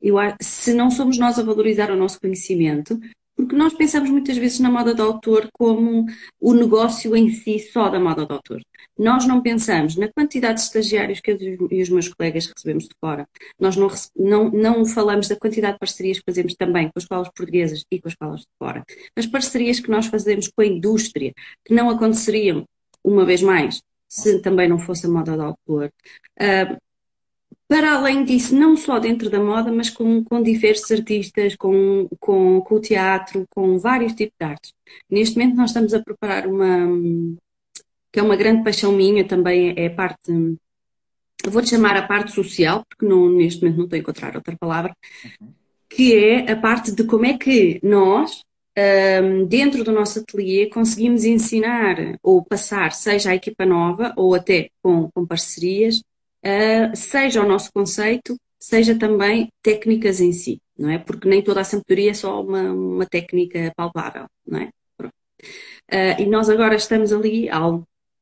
eu, 0.00 0.16
se 0.40 0.74
não 0.74 0.90
somos 0.90 1.18
nós 1.18 1.38
a 1.38 1.42
valorizar 1.42 1.90
o 1.90 1.96
nosso 1.96 2.20
conhecimento, 2.20 2.98
porque 3.36 3.54
nós 3.54 3.74
pensamos 3.74 4.08
muitas 4.08 4.36
vezes 4.38 4.58
na 4.60 4.70
moda 4.70 4.94
de 4.94 5.02
autor 5.02 5.48
como 5.52 6.06
o 6.40 6.54
negócio 6.54 7.14
em 7.14 7.30
si 7.30 7.58
só 7.58 7.90
da 7.90 8.00
moda 8.00 8.24
de 8.24 8.32
autor. 8.32 8.62
Nós 8.98 9.26
não 9.26 9.42
pensamos 9.42 9.94
na 9.96 10.10
quantidade 10.10 10.54
de 10.54 10.62
estagiários 10.62 11.20
que 11.20 11.30
eu 11.30 11.68
e 11.70 11.82
os 11.82 11.90
meus 11.90 12.08
colegas 12.08 12.46
recebemos 12.46 12.84
de 12.84 12.94
fora. 12.98 13.28
Nós 13.60 13.76
não, 13.76 13.88
não, 14.16 14.50
não 14.50 14.86
falamos 14.86 15.28
da 15.28 15.36
quantidade 15.36 15.74
de 15.74 15.78
parcerias 15.78 16.18
que 16.18 16.24
fazemos 16.24 16.54
também 16.54 16.86
com 16.86 16.92
as 16.96 17.04
escolas 17.04 17.28
portuguesas 17.28 17.84
e 17.90 18.00
com 18.00 18.08
as 18.08 18.14
escolas 18.14 18.40
de 18.40 18.48
fora. 18.58 18.82
As 19.14 19.26
parcerias 19.26 19.80
que 19.80 19.90
nós 19.90 20.06
fazemos 20.06 20.48
com 20.48 20.62
a 20.62 20.66
indústria, 20.66 21.34
que 21.62 21.74
não 21.74 21.90
aconteceriam, 21.90 22.64
uma 23.04 23.26
vez 23.26 23.42
mais, 23.42 23.82
se 24.08 24.40
também 24.40 24.68
não 24.68 24.78
fosse 24.78 25.06
a 25.06 25.10
moda 25.10 25.36
de 25.36 25.42
autor. 25.42 25.92
Uh, 26.40 26.76
para 27.68 27.94
além 27.94 28.24
disso, 28.24 28.54
não 28.54 28.76
só 28.76 28.98
dentro 28.98 29.28
da 29.28 29.40
moda, 29.40 29.72
mas 29.72 29.90
com, 29.90 30.22
com 30.22 30.42
diversos 30.42 30.90
artistas, 30.92 31.56
com, 31.56 32.08
com, 32.20 32.60
com 32.60 32.74
o 32.76 32.80
teatro, 32.80 33.44
com 33.50 33.78
vários 33.78 34.14
tipos 34.14 34.34
de 34.38 34.46
artes. 34.46 34.72
Neste 35.10 35.36
momento 35.36 35.56
nós 35.56 35.70
estamos 35.70 35.92
a 35.92 36.00
preparar 36.00 36.46
uma, 36.46 36.86
que 38.12 38.20
é 38.20 38.22
uma 38.22 38.36
grande 38.36 38.62
paixão 38.62 38.92
minha, 38.92 39.26
também 39.26 39.74
é 39.76 39.86
a 39.86 39.90
parte, 39.90 40.32
vou-te 41.48 41.70
chamar 41.70 41.96
a 41.96 42.06
parte 42.06 42.32
social, 42.32 42.84
porque 42.88 43.04
não, 43.04 43.28
neste 43.28 43.62
momento 43.62 43.78
não 43.78 43.84
estou 43.84 43.96
a 43.96 44.00
encontrar 44.00 44.36
outra 44.36 44.56
palavra, 44.56 44.96
uhum. 45.40 45.48
que 45.88 46.14
é 46.14 46.50
a 46.50 46.56
parte 46.56 46.92
de 46.92 47.02
como 47.02 47.26
é 47.26 47.36
que 47.36 47.80
nós, 47.82 48.42
um, 49.22 49.44
dentro 49.44 49.82
do 49.82 49.90
nosso 49.90 50.20
ateliê, 50.20 50.66
conseguimos 50.66 51.24
ensinar 51.24 52.16
ou 52.22 52.44
passar, 52.44 52.92
seja 52.92 53.30
a 53.30 53.34
equipa 53.34 53.66
nova 53.66 54.12
ou 54.16 54.34
até 54.36 54.70
com, 54.80 55.10
com 55.12 55.26
parcerias, 55.26 56.00
uh, 56.46 56.96
seja 56.96 57.42
o 57.42 57.48
nosso 57.48 57.72
conceito, 57.72 58.38
seja 58.58 58.98
também 58.98 59.48
técnicas 59.62 60.20
em 60.20 60.32
si, 60.32 60.60
não 60.78 60.90
é? 60.90 60.98
Porque 60.98 61.28
nem 61.28 61.42
toda 61.42 61.60
a 61.60 61.64
sabedoria 61.64 62.10
é 62.12 62.14
só 62.14 62.42
uma, 62.42 62.72
uma 62.72 63.06
técnica 63.06 63.72
palpável, 63.76 64.26
não 64.46 64.60
é? 64.60 64.70
Uh, 65.92 66.20
e 66.20 66.26
nós 66.26 66.48
agora 66.48 66.74
estamos 66.74 67.12
ali 67.12 67.48
há, 67.48 67.58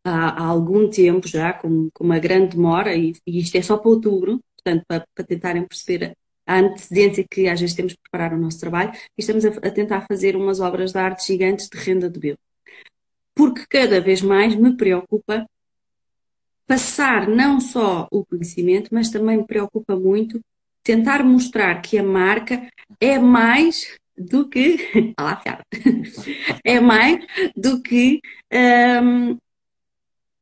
há, 0.05 0.43
há, 0.43 0.45
algum 0.45 0.89
tempo 0.89 1.27
já, 1.27 1.53
com, 1.53 1.89
com 1.93 2.05
uma 2.05 2.19
grande 2.19 2.57
demora, 2.57 2.95
e, 2.95 3.15
e, 3.27 3.41
isto 3.41 3.57
é 3.57 3.63
só 3.63 3.77
para 3.79 3.91
outubro, 3.91 4.41
portanto, 4.57 4.85
para, 4.87 5.07
para 5.15 5.25
tentarem 5.25 5.67
perceber 5.67 6.15
a 6.47 6.59
antecedência 6.59 7.25
que 7.29 7.49
às 7.49 7.61
vezes 7.61 7.75
temos 7.75 7.95
que 7.95 8.01
preparar 8.03 8.35
o 8.35 8.39
nosso 8.41 8.61
trabalho, 8.61 8.93
e 9.17 9.21
estamos 9.21 9.45
a, 9.47 9.49
a 9.49 9.71
tentar 9.71 10.03
fazer 10.07 10.37
umas 10.37 10.61
obras 10.61 10.93
de 10.93 10.99
arte 10.99 11.27
gigantes 11.27 11.69
de 11.69 11.79
renda 11.79 12.11
de 12.11 12.19
bio. 12.21 12.39
Porque 13.35 13.67
cada 13.69 14.01
vez 14.01 14.23
mais 14.23 14.55
me 14.55 14.77
preocupa 14.77 15.47
passar 16.67 17.29
não 17.29 17.61
só 17.61 18.09
o 18.11 18.25
conhecimento, 18.25 18.89
mas 18.93 19.11
também 19.11 19.39
me 19.39 19.47
preocupa 19.47 19.97
muito 19.97 20.41
tentar 20.83 21.25
mostrar 21.25 21.81
que 21.81 21.99
a 21.99 22.03
marca 22.03 22.69
é 23.01 23.19
mais 23.19 23.97
do 24.17 24.49
que. 24.49 24.77
É 26.65 26.81
mais 26.81 27.25
do 27.57 27.83
que 27.83 28.21
um, 28.53 29.37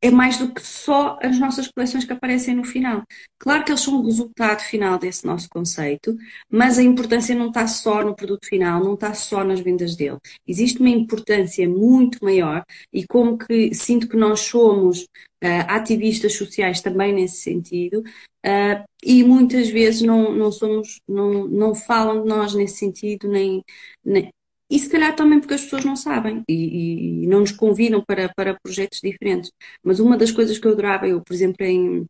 é 0.03 0.11
mais 0.11 0.37
do 0.37 0.53
que 0.53 0.61
só 0.61 1.17
as 1.21 1.39
nossas 1.39 1.69
coleções 1.69 2.03
que 2.03 2.11
aparecem 2.11 2.53
no 2.53 2.65
final. 2.65 3.03
Claro 3.39 3.63
que 3.63 3.71
eles 3.71 3.79
são 3.79 4.01
o 4.01 4.05
resultado 4.05 4.59
final 4.59 4.99
desse 4.99 5.25
nosso 5.25 5.47
conceito, 5.49 6.13
mas 6.51 6.77
a 6.77 6.83
importância 6.83 7.33
não 7.33 7.47
está 7.47 7.65
só 7.67 8.03
no 8.03 8.13
produto 8.13 8.45
final, 8.45 8.83
não 8.83 8.95
está 8.95 9.13
só 9.13 9.45
nas 9.45 9.61
vendas 9.61 9.95
dele. 9.95 10.17
Existe 10.45 10.81
uma 10.81 10.89
importância 10.89 11.67
muito 11.69 12.19
maior 12.21 12.65
e 12.91 13.07
como 13.07 13.37
que 13.37 13.73
sinto 13.73 14.09
que 14.09 14.17
nós 14.17 14.41
somos 14.41 15.03
uh, 15.03 15.65
ativistas 15.69 16.35
sociais 16.35 16.81
também 16.81 17.13
nesse 17.13 17.37
sentido 17.37 17.99
uh, 18.45 18.83
e 19.01 19.23
muitas 19.23 19.69
vezes 19.69 20.01
não, 20.01 20.35
não 20.35 20.51
somos, 20.51 20.99
não, 21.07 21.47
não 21.47 21.73
falam 21.73 22.23
de 22.23 22.27
nós 22.27 22.53
nesse 22.53 22.75
sentido, 22.75 23.29
nem, 23.29 23.63
nem 24.03 24.29
e 24.69 24.79
se 24.79 24.89
calhar 24.89 25.15
também 25.15 25.39
porque 25.39 25.53
as 25.53 25.63
pessoas 25.63 25.85
não 25.85 25.95
sabem 25.95 26.43
e, 26.49 27.23
e, 27.23 27.27
não 27.27 27.41
nos 27.41 27.51
convidam 27.51 28.03
para, 28.03 28.29
para 28.35 28.57
projetos 28.61 28.99
diferentes. 29.01 29.51
Mas 29.83 29.99
uma 29.99 30.17
das 30.17 30.31
coisas 30.31 30.57
que 30.57 30.67
eu 30.67 30.71
adorava, 30.71 31.07
eu, 31.07 31.21
por 31.21 31.33
exemplo, 31.33 31.65
em, 31.65 32.05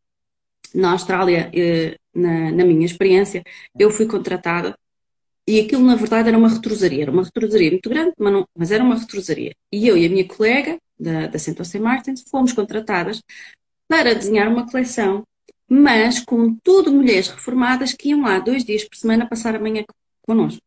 na 0.73 0.91
Austrália, 0.91 1.51
eh, 1.53 1.97
na, 2.13 2.51
na 2.51 2.65
minha 2.65 2.85
experiência, 2.85 3.43
eu 3.77 3.91
fui 3.91 4.05
contratada 4.05 4.77
e 5.47 5.59
aquilo 5.59 5.83
na 5.83 5.95
verdade 5.95 6.29
era 6.29 6.37
uma 6.37 6.49
retrosaria, 6.49 7.03
era 7.03 7.11
uma 7.11 7.23
retrosaria 7.23 7.71
muito 7.71 7.89
grande, 7.89 8.13
mas, 8.17 8.33
não, 8.33 8.47
mas 8.55 8.71
era 8.71 8.83
uma 8.83 8.95
retrosaria. 8.97 9.53
E 9.71 9.87
eu 9.87 9.97
e 9.97 10.05
a 10.05 10.09
minha 10.09 10.27
colega 10.27 10.77
da, 10.99 11.27
da 11.27 11.39
Central 11.39 11.65
St. 11.65 11.79
Martins 11.79 12.23
fomos 12.29 12.53
contratadas 12.53 13.21
para 13.87 14.15
desenhar 14.15 14.47
uma 14.47 14.65
coleção, 14.69 15.23
mas 15.67 16.19
com 16.19 16.55
tudo 16.63 16.91
mulheres 16.93 17.27
reformadas 17.27 17.93
que 17.93 18.09
iam 18.09 18.21
lá 18.21 18.39
dois 18.39 18.63
dias 18.63 18.83
por 18.85 18.95
semana 18.95 19.27
passar 19.27 19.55
a 19.55 19.59
manhã 19.59 19.83
connosco. 20.21 20.61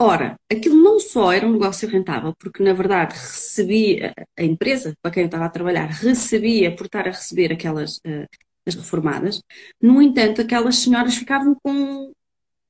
Ora, 0.00 0.36
aquilo 0.50 0.76
não 0.76 1.00
só 1.00 1.32
era 1.32 1.46
um 1.46 1.52
negócio 1.52 1.88
rentável, 1.88 2.32
porque 2.38 2.62
na 2.62 2.72
verdade 2.72 3.14
recebia, 3.14 4.14
a 4.38 4.44
empresa 4.44 4.94
para 5.02 5.10
quem 5.10 5.22
eu 5.24 5.26
estava 5.26 5.46
a 5.46 5.48
trabalhar 5.48 5.86
recebia 5.86 6.74
por 6.74 6.86
estar 6.86 7.06
a 7.08 7.10
receber 7.10 7.52
aquelas 7.52 7.96
uh, 7.98 8.26
as 8.68 8.74
reformadas, 8.74 9.42
no 9.80 10.00
entanto, 10.00 10.40
aquelas 10.40 10.76
senhoras 10.76 11.16
ficavam 11.16 11.56
com, 11.62 12.12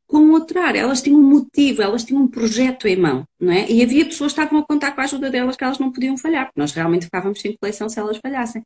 com 0.06 0.30
outro 0.30 0.58
ar, 0.60 0.76
elas 0.76 1.02
tinham 1.02 1.20
um 1.20 1.28
motivo, 1.28 1.82
elas 1.82 2.04
tinham 2.04 2.22
um 2.22 2.28
projeto 2.28 2.86
em 2.88 2.96
mão, 2.96 3.24
não 3.38 3.52
é? 3.52 3.70
E 3.70 3.82
havia 3.82 4.06
pessoas 4.06 4.32
que 4.32 4.40
estavam 4.40 4.60
a 4.60 4.66
contar 4.66 4.92
com 4.92 5.00
a 5.00 5.04
ajuda 5.04 5.30
delas 5.30 5.56
que 5.56 5.64
elas 5.64 5.78
não 5.78 5.92
podiam 5.92 6.16
falhar, 6.16 6.46
porque 6.46 6.60
nós 6.60 6.72
realmente 6.72 7.06
ficávamos 7.06 7.40
sem 7.40 7.56
coleção 7.60 7.88
se 7.88 7.98
elas 7.98 8.18
falhassem. 8.18 8.62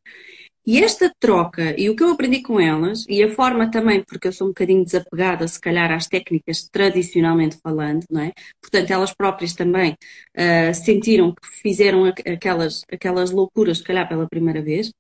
E 0.65 0.83
esta 0.83 1.13
troca, 1.19 1.75
e 1.77 1.91
o 1.91 1.97
que 1.97 2.05
eu 2.05 2.11
aprendi 2.11 2.41
com 2.41 2.61
elas, 2.61 3.05
e 3.09 3.21
a 3.21 3.35
forma 3.35 3.69
também, 3.69 4.05
porque 4.05 4.29
eu 4.29 4.33
sou 4.33 4.47
um 4.47 4.51
bocadinho 4.51 4.85
desapegada, 4.85 5.47
se 5.49 5.61
calhar, 5.61 5.91
às 5.91 6.07
técnicas 6.07 6.69
tradicionalmente 6.71 7.59
falando, 7.61 8.05
não 8.09 8.23
é? 8.23 8.33
Portanto, 8.61 8.91
elas 8.93 9.13
próprias 9.13 9.55
também 9.55 9.97
uh, 10.37 10.73
sentiram 10.73 11.35
que 11.35 11.49
fizeram 11.49 12.05
aquelas, 12.05 12.85
aquelas 12.93 13.33
loucuras, 13.33 13.79
se 13.79 13.85
calhar, 13.85 14.09
pela 14.09 14.29
primeira 14.29 14.63
vez. 14.63 14.93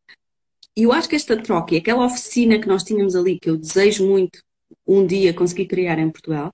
E 0.76 0.82
eu 0.82 0.92
acho 0.92 1.08
que 1.08 1.16
esta 1.16 1.36
troca 1.36 1.74
e 1.74 1.78
aquela 1.78 2.04
oficina 2.06 2.58
que 2.58 2.66
nós 2.66 2.82
tínhamos 2.82 3.14
ali, 3.14 3.38
que 3.38 3.50
eu 3.50 3.56
desejo 3.56 4.04
muito 4.06 4.40
um 4.86 5.06
dia 5.06 5.32
conseguir 5.32 5.66
criar 5.66 5.98
em 5.98 6.10
Portugal, 6.10 6.52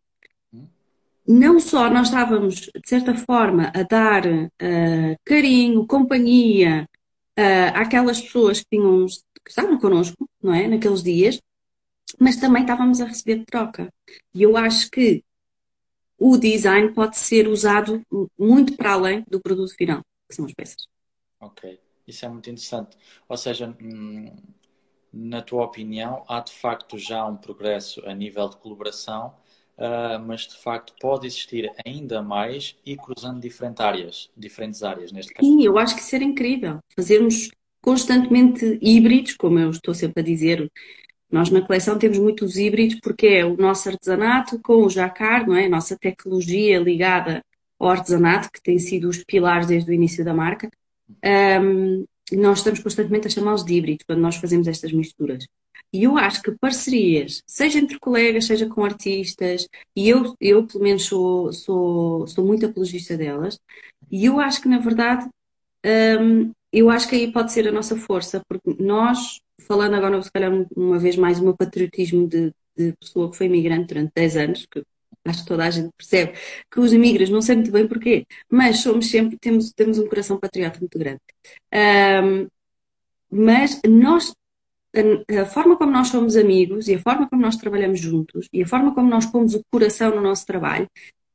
não 1.26 1.60
só 1.60 1.90
nós 1.90 2.08
estávamos, 2.08 2.56
de 2.56 2.88
certa 2.88 3.14
forma, 3.14 3.70
a 3.74 3.82
dar 3.82 4.26
uh, 4.26 5.16
carinho, 5.24 5.86
companhia, 5.86 6.86
uh, 7.38 7.70
àquelas 7.74 8.20
pessoas 8.20 8.60
que, 8.60 8.66
tinham, 8.70 9.06
que 9.06 9.50
estavam 9.50 9.78
connosco, 9.78 10.28
não 10.42 10.52
é? 10.52 10.66
Naqueles 10.66 11.02
dias, 11.02 11.40
mas 12.18 12.36
também 12.36 12.62
estávamos 12.62 13.00
a 13.00 13.04
receber 13.04 13.44
troca. 13.44 13.92
E 14.34 14.42
eu 14.42 14.56
acho 14.56 14.90
que 14.90 15.24
o 16.18 16.36
design 16.36 16.92
pode 16.92 17.16
ser 17.16 17.46
usado 17.46 18.02
muito 18.36 18.76
para 18.76 18.92
além 18.92 19.24
do 19.28 19.40
produto 19.40 19.74
final, 19.74 20.02
que 20.28 20.34
são 20.34 20.44
as 20.44 20.52
peças. 20.52 20.86
Ok, 21.40 21.78
isso 22.06 22.26
é 22.26 22.28
muito 22.28 22.50
interessante. 22.50 22.96
Ou 23.28 23.36
seja, 23.36 23.76
hum, 23.80 24.34
na 25.12 25.40
tua 25.40 25.64
opinião, 25.64 26.24
há 26.28 26.40
de 26.40 26.52
facto 26.52 26.98
já 26.98 27.24
um 27.24 27.36
progresso 27.36 28.04
a 28.04 28.12
nível 28.14 28.48
de 28.48 28.56
colaboração 28.56 29.34
uh, 29.78 30.18
mas 30.26 30.42
de 30.42 30.56
facto 30.56 30.92
pode 31.00 31.26
existir 31.26 31.70
ainda 31.86 32.20
mais 32.22 32.76
e 32.84 32.96
cruzando 32.96 33.40
diferentes 33.40 33.80
áreas, 33.80 34.30
diferentes 34.36 34.82
áreas 34.82 35.12
neste 35.12 35.32
caso. 35.32 35.48
Sim, 35.48 35.64
eu 35.64 35.78
acho 35.78 35.94
que 35.94 36.02
isso 36.02 36.14
era 36.14 36.24
incrível. 36.24 36.78
Fazermos 36.94 37.50
constantemente 37.80 38.78
híbridos, 38.82 39.34
como 39.36 39.58
eu 39.58 39.70
estou 39.70 39.94
sempre 39.94 40.20
a 40.20 40.24
dizer. 40.24 40.70
Nós 41.30 41.50
na 41.50 41.60
coleção 41.60 41.98
temos 41.98 42.18
muitos 42.18 42.56
híbridos 42.56 42.98
porque 43.00 43.26
é 43.26 43.44
o 43.44 43.56
nosso 43.56 43.88
artesanato 43.88 44.58
com 44.60 44.84
o 44.84 44.90
jacar, 44.90 45.46
não 45.46 45.54
é? 45.54 45.66
A 45.66 45.70
nossa 45.70 45.96
tecnologia 45.96 46.78
ligada 46.78 47.42
ao 47.78 47.88
artesanato, 47.88 48.50
que 48.50 48.62
tem 48.62 48.78
sido 48.78 49.08
os 49.08 49.22
pilares 49.24 49.66
desde 49.66 49.90
o 49.90 49.94
início 49.94 50.24
da 50.24 50.34
marca. 50.34 50.68
Um, 51.62 52.04
nós 52.32 52.58
estamos 52.58 52.80
constantemente 52.80 53.26
a 53.26 53.30
chamá-los 53.30 53.64
de 53.64 53.74
híbridos 53.74 54.04
quando 54.06 54.20
nós 54.20 54.36
fazemos 54.36 54.66
estas 54.66 54.92
misturas. 54.92 55.46
E 55.92 56.04
eu 56.04 56.18
acho 56.18 56.42
que 56.42 56.52
parcerias, 56.52 57.42
seja 57.46 57.78
entre 57.78 57.98
colegas, 57.98 58.46
seja 58.46 58.68
com 58.68 58.84
artistas, 58.84 59.66
e 59.96 60.08
eu, 60.08 60.34
eu 60.40 60.66
pelo 60.66 60.84
menos 60.84 61.04
sou, 61.04 61.52
sou, 61.52 62.26
sou 62.26 62.44
muito 62.44 62.66
apologista 62.66 63.16
delas, 63.16 63.58
e 64.10 64.26
eu 64.26 64.38
acho 64.40 64.60
que 64.60 64.68
na 64.68 64.78
verdade, 64.78 65.26
hum, 66.20 66.52
eu 66.72 66.90
acho 66.90 67.08
que 67.08 67.16
aí 67.16 67.32
pode 67.32 67.52
ser 67.52 67.66
a 67.68 67.72
nossa 67.72 67.96
força, 67.96 68.42
porque 68.48 68.82
nós, 68.82 69.40
falando 69.66 69.94
agora 69.94 70.20
se 70.22 70.30
calhar 70.32 70.52
uma 70.76 70.98
vez 70.98 71.16
mais 71.16 71.38
o 71.40 71.44
meu 71.44 71.56
patriotismo 71.56 72.28
de, 72.28 72.52
de 72.76 72.92
pessoa 73.00 73.30
que 73.30 73.36
foi 73.36 73.46
imigrante 73.46 73.88
durante 73.94 74.12
10 74.14 74.36
anos, 74.36 74.66
que 74.70 74.82
acho 75.24 75.42
que 75.42 75.48
toda 75.48 75.64
a 75.66 75.70
gente 75.70 75.90
percebe 75.96 76.32
que 76.70 76.80
os 76.80 76.92
imigrantes 76.92 77.30
não 77.30 77.42
sei 77.42 77.56
muito 77.56 77.72
bem 77.72 77.86
porquê, 77.88 78.26
mas 78.50 78.80
somos 78.80 79.10
sempre, 79.10 79.38
temos, 79.38 79.72
temos 79.72 79.98
um 79.98 80.06
coração 80.06 80.38
patriota 80.38 80.78
muito 80.80 80.98
grande. 80.98 81.20
Um, 81.74 82.46
mas 83.30 83.80
nós 83.86 84.32
a, 84.94 85.44
forma 85.44 85.76
como 85.76 85.92
nós 85.92 86.08
somos 86.08 86.36
amigos 86.36 86.88
e 86.88 86.94
a 86.94 86.98
forma 86.98 87.28
como 87.28 87.42
nós 87.42 87.56
trabalhamos 87.56 88.00
juntos 88.00 88.48
e 88.52 88.62
a 88.62 88.66
forma 88.66 88.94
como 88.94 89.08
nós 89.08 89.26
pomos 89.26 89.54
o 89.54 89.62
coração 89.70 90.14
no 90.14 90.20
nosso 90.20 90.46
trabalho 90.46 90.88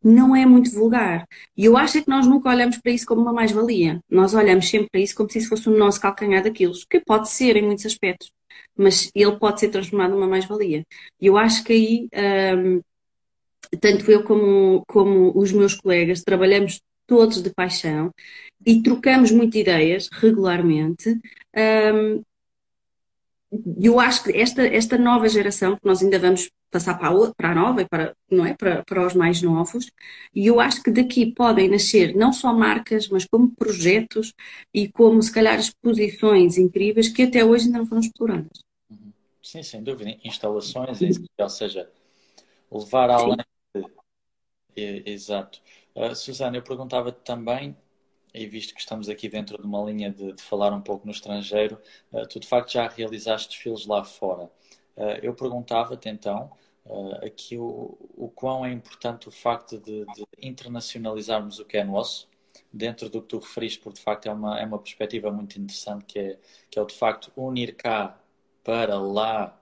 não 0.04 0.36
é 0.36 0.46
muito 0.46 0.72
vulgar. 0.72 1.26
E 1.56 1.66
eu 1.66 1.78
acho 1.78 1.98
é 1.98 2.02
que 2.02 2.10
nós 2.10 2.28
nunca 2.28 2.50
olhamos 2.50 2.78
para 2.78 2.92
isso 2.92 3.06
como 3.06 3.22
uma 3.22 3.32
mais-valia. 3.32 4.02
Nós 4.10 4.34
olhamos 4.34 4.70
sempre 4.70 4.90
para 4.92 5.00
isso 5.00 5.16
como 5.16 5.30
se 5.30 5.38
isso 5.38 5.48
fosse 5.48 5.70
o 5.70 5.78
nosso 5.78 6.02
calcanhar 6.02 6.44
daqueles, 6.44 6.84
que 6.84 7.00
pode 7.00 7.30
ser 7.30 7.56
em 7.56 7.64
muitos 7.64 7.86
aspectos, 7.86 8.30
mas 8.76 9.10
ele 9.16 9.38
pode 9.38 9.62
ser 9.62 9.70
transformado 9.70 10.12
numa 10.12 10.28
mais-valia. 10.28 10.84
E 11.22 11.28
eu 11.28 11.38
acho 11.38 11.64
que 11.64 11.74
aí, 11.74 12.10
hum, 12.58 12.82
tanto 13.80 14.12
eu 14.12 14.24
como, 14.24 14.84
como 14.88 15.32
os 15.38 15.52
meus 15.54 15.74
colegas, 15.76 16.22
trabalhamos 16.22 16.82
todos 17.08 17.42
de 17.42 17.50
paixão 17.54 18.12
e 18.66 18.82
trocamos 18.82 19.32
muitas 19.32 19.62
ideias 19.62 20.10
regularmente. 20.12 21.18
Um, 21.56 22.22
eu 23.82 24.00
acho 24.00 24.24
que 24.24 24.32
esta, 24.38 24.66
esta 24.66 24.98
nova 24.98 25.28
geração, 25.30 25.76
que 25.76 25.86
nós 25.86 26.02
ainda 26.02 26.18
vamos 26.20 26.50
passar 26.72 26.98
para 26.98 27.10
a, 27.10 27.34
para 27.36 27.52
a 27.52 27.56
nova 27.56 27.82
e 27.82 27.88
para, 27.88 28.16
não 28.30 28.46
é? 28.46 28.56
para, 28.56 28.84
para 28.84 29.06
os 29.06 29.14
mais 29.14 29.42
novos, 29.42 29.92
e 30.34 30.48
eu 30.48 30.60
acho 30.60 30.82
que 30.82 30.92
daqui 30.92 31.32
podem 31.34 31.70
nascer 31.70 32.16
não 32.16 32.34
só 32.34 32.52
marcas, 32.54 33.08
mas 33.10 33.26
como 33.26 33.52
projetos 33.56 34.34
e 34.74 34.92
como, 34.92 35.22
se 35.22 35.32
calhar, 35.32 35.60
exposições 35.60 36.58
incríveis 36.58 37.10
que 37.10 37.24
até 37.24 37.46
hoje 37.46 37.66
ainda 37.66 37.80
não 37.80 37.86
foram 37.86 38.02
exploradas. 38.02 38.64
Sim, 39.42 39.62
sem 39.62 39.84
dúvida. 39.84 40.18
Instalações, 40.24 41.00
ou 41.38 41.50
seja, 41.50 41.90
levar 42.72 43.10
além. 43.10 43.38
Exato. 44.76 45.62
Uh, 45.96 46.16
Susana, 46.16 46.58
eu 46.58 46.64
perguntava 46.64 47.12
também, 47.12 47.78
e 48.34 48.48
visto 48.48 48.74
que 48.74 48.82
estamos 48.82 49.10
aqui 49.10 49.30
dentro 49.30 49.58
de 49.58 49.66
uma 49.66 49.82
linha 49.84 50.12
de, 50.12 50.34
de 50.34 50.42
falar 50.42 50.74
um 50.74 50.82
pouco 50.82 51.06
no 51.06 51.12
estrangeiro, 51.12 51.80
uh, 52.12 52.28
tu 52.28 52.40
de 52.40 52.48
facto 52.48 52.72
já 52.72 52.88
realizaste 52.88 53.50
desfiles 53.50 53.86
lá 53.86 54.04
fora. 54.04 54.50
Uh, 54.96 55.20
eu 55.22 55.34
perguntava-te 55.34 56.10
então 56.10 56.52
aqui 57.26 57.58
o, 57.58 57.98
o 58.18 58.28
quão 58.28 58.66
é 58.66 58.72
importante 58.72 59.30
o 59.30 59.32
facto 59.32 59.80
de, 59.80 60.06
de 60.06 60.26
internacionalizarmos 60.42 61.58
o 61.58 61.64
que 61.64 61.78
é 61.78 61.84
nosso, 61.84 62.28
dentro 62.72 63.10
do 63.10 63.22
que 63.22 63.30
tu 63.30 63.40
referiste, 63.40 63.80
porque 63.80 64.00
de 64.00 64.04
facto 64.04 64.26
é 64.26 64.32
uma, 64.32 64.60
é 64.60 64.66
uma 64.66 64.80
perspectiva 64.80 65.32
muito 65.32 65.60
interessante, 65.60 66.06
que 66.06 66.20
é, 66.20 66.40
que 66.70 66.80
é 66.80 66.82
o 66.82 66.86
de 66.86 66.96
facto 66.96 67.32
unir 67.38 67.76
cá 67.76 68.20
para 68.64 69.00
lá 69.00 69.60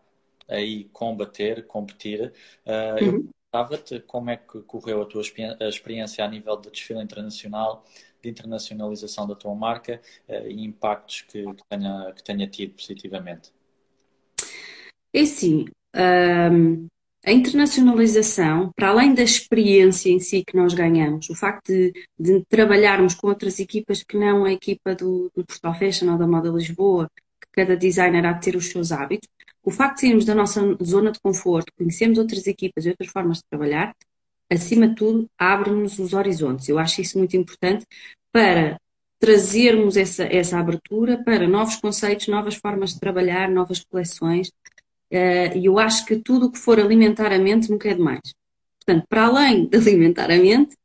aí 0.48 0.86
combater, 0.86 1.66
competir. 1.68 2.34
Uh, 2.66 3.04
uhum. 3.04 3.16
Eu 3.16 3.30
perguntava-te 3.52 4.00
como 4.02 4.30
é 4.30 4.38
que 4.38 4.62
correu 4.62 5.02
a 5.02 5.06
tua 5.06 5.22
experiência 5.22 6.24
a 6.24 6.28
nível 6.28 6.56
de 6.58 6.70
desfile 6.70 7.02
internacional, 7.02 7.84
de 8.22 8.30
internacionalização 8.30 9.28
da 9.28 9.36
tua 9.36 9.54
marca 9.56 10.02
uh, 10.28 10.48
e 10.48 10.64
impactos 10.66 11.22
que, 11.22 11.44
que, 11.44 11.64
tenha, 11.70 12.14
que 12.16 12.24
tenha 12.24 12.48
tido 12.48 12.74
positivamente. 12.74 13.52
É 15.14 15.26
sim. 15.26 15.66
Um, 15.96 16.88
a 17.24 17.32
internacionalização, 17.32 18.72
para 18.76 18.90
além 18.90 19.14
da 19.14 19.22
experiência 19.22 20.10
em 20.10 20.20
si 20.20 20.44
que 20.44 20.56
nós 20.56 20.74
ganhamos, 20.74 21.30
o 21.30 21.36
facto 21.36 21.68
de, 21.68 21.94
de 22.18 22.44
trabalharmos 22.50 23.14
com 23.14 23.28
outras 23.28 23.60
equipas 23.60 24.02
que 24.02 24.18
não 24.18 24.44
a 24.44 24.52
equipa 24.52 24.96
do, 24.96 25.32
do 25.36 25.46
Portal 25.46 25.74
Fashion 25.78 26.12
ou 26.12 26.18
da 26.18 26.26
Moda 26.26 26.50
Lisboa, 26.50 27.08
que 27.40 27.48
cada 27.52 27.78
designer 27.78 28.26
há 28.26 28.34
de 28.34 28.44
ter 28.44 28.56
os 28.56 28.70
seus 28.70 28.92
hábitos, 28.92 29.30
o 29.64 29.70
facto 29.70 29.96
de 29.96 30.02
sairmos 30.02 30.26
da 30.26 30.34
nossa 30.34 30.62
zona 30.84 31.12
de 31.12 31.20
conforto, 31.20 31.72
conhecermos 31.78 32.18
outras 32.18 32.48
equipas 32.48 32.86
e 32.86 32.90
outras 32.90 33.12
formas 33.12 33.38
de 33.38 33.44
trabalhar, 33.50 33.96
acima 34.52 34.88
de 34.88 34.96
tudo, 34.96 35.30
abre-nos 35.38 35.98
os 35.98 36.14
horizontes. 36.14 36.68
Eu 36.68 36.78
acho 36.78 37.02
isso 37.02 37.18
muito 37.18 37.36
importante 37.38 37.86
para 38.32 38.78
trazermos 39.20 39.98
essa, 39.98 40.24
essa 40.24 40.60
abertura 40.60 41.24
para 41.24 41.48
novos 41.48 41.76
conceitos, 41.76 42.28
novas 42.28 42.56
formas 42.56 42.94
de 42.94 43.00
trabalhar, 43.00 43.50
novas 43.50 43.84
coleções, 43.84 44.52
eh, 45.12 45.58
e 45.58 45.66
eu 45.66 45.78
acho 45.78 46.06
que 46.06 46.16
tudo 46.18 46.48
o 46.48 46.52
que 46.52 46.58
for 46.58 46.80
alimentar 46.80 47.32
a 47.32 47.38
mente 47.38 47.70
nunca 47.70 47.90
é 47.90 47.94
demais. 47.94 48.22
Portanto, 48.84 49.06
para 49.08 49.26
além 49.26 49.68
de 49.68 49.78
alimentar 49.78 50.32
a 50.32 50.38
mente, 50.38 50.76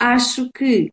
acho 0.00 0.50
que 0.52 0.90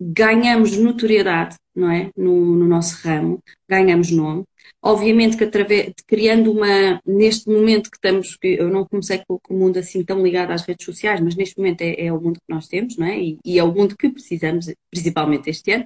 ganhamos 0.00 0.76
notoriedade, 0.76 1.56
não 1.74 1.90
é? 1.90 2.10
No, 2.16 2.56
no, 2.56 2.66
nosso 2.66 3.06
ramo, 3.06 3.40
ganhamos 3.68 4.10
nome. 4.10 4.44
Obviamente 4.82 5.36
que 5.36 5.44
através, 5.44 5.92
criando 6.06 6.52
uma, 6.52 7.00
neste 7.06 7.48
momento 7.48 7.90
que 7.90 7.96
estamos, 7.96 8.36
que 8.36 8.48
eu 8.48 8.68
não 8.68 8.84
comecei 8.84 9.22
com, 9.26 9.38
com, 9.38 9.54
o 9.54 9.58
mundo 9.58 9.78
assim 9.78 10.04
tão 10.04 10.22
ligado 10.22 10.50
às 10.50 10.62
redes 10.62 10.84
sociais, 10.84 11.20
mas 11.20 11.34
neste 11.34 11.56
momento 11.56 11.80
é, 11.80 12.06
é 12.06 12.12
o 12.12 12.20
mundo 12.20 12.34
que 12.34 12.54
nós 12.54 12.68
temos, 12.68 12.96
não 12.96 13.06
é? 13.06 13.18
E, 13.18 13.38
e, 13.44 13.58
é 13.58 13.64
o 13.64 13.72
mundo 13.72 13.96
que 13.96 14.10
precisamos, 14.10 14.70
principalmente 14.90 15.48
este 15.48 15.72
ano. 15.72 15.84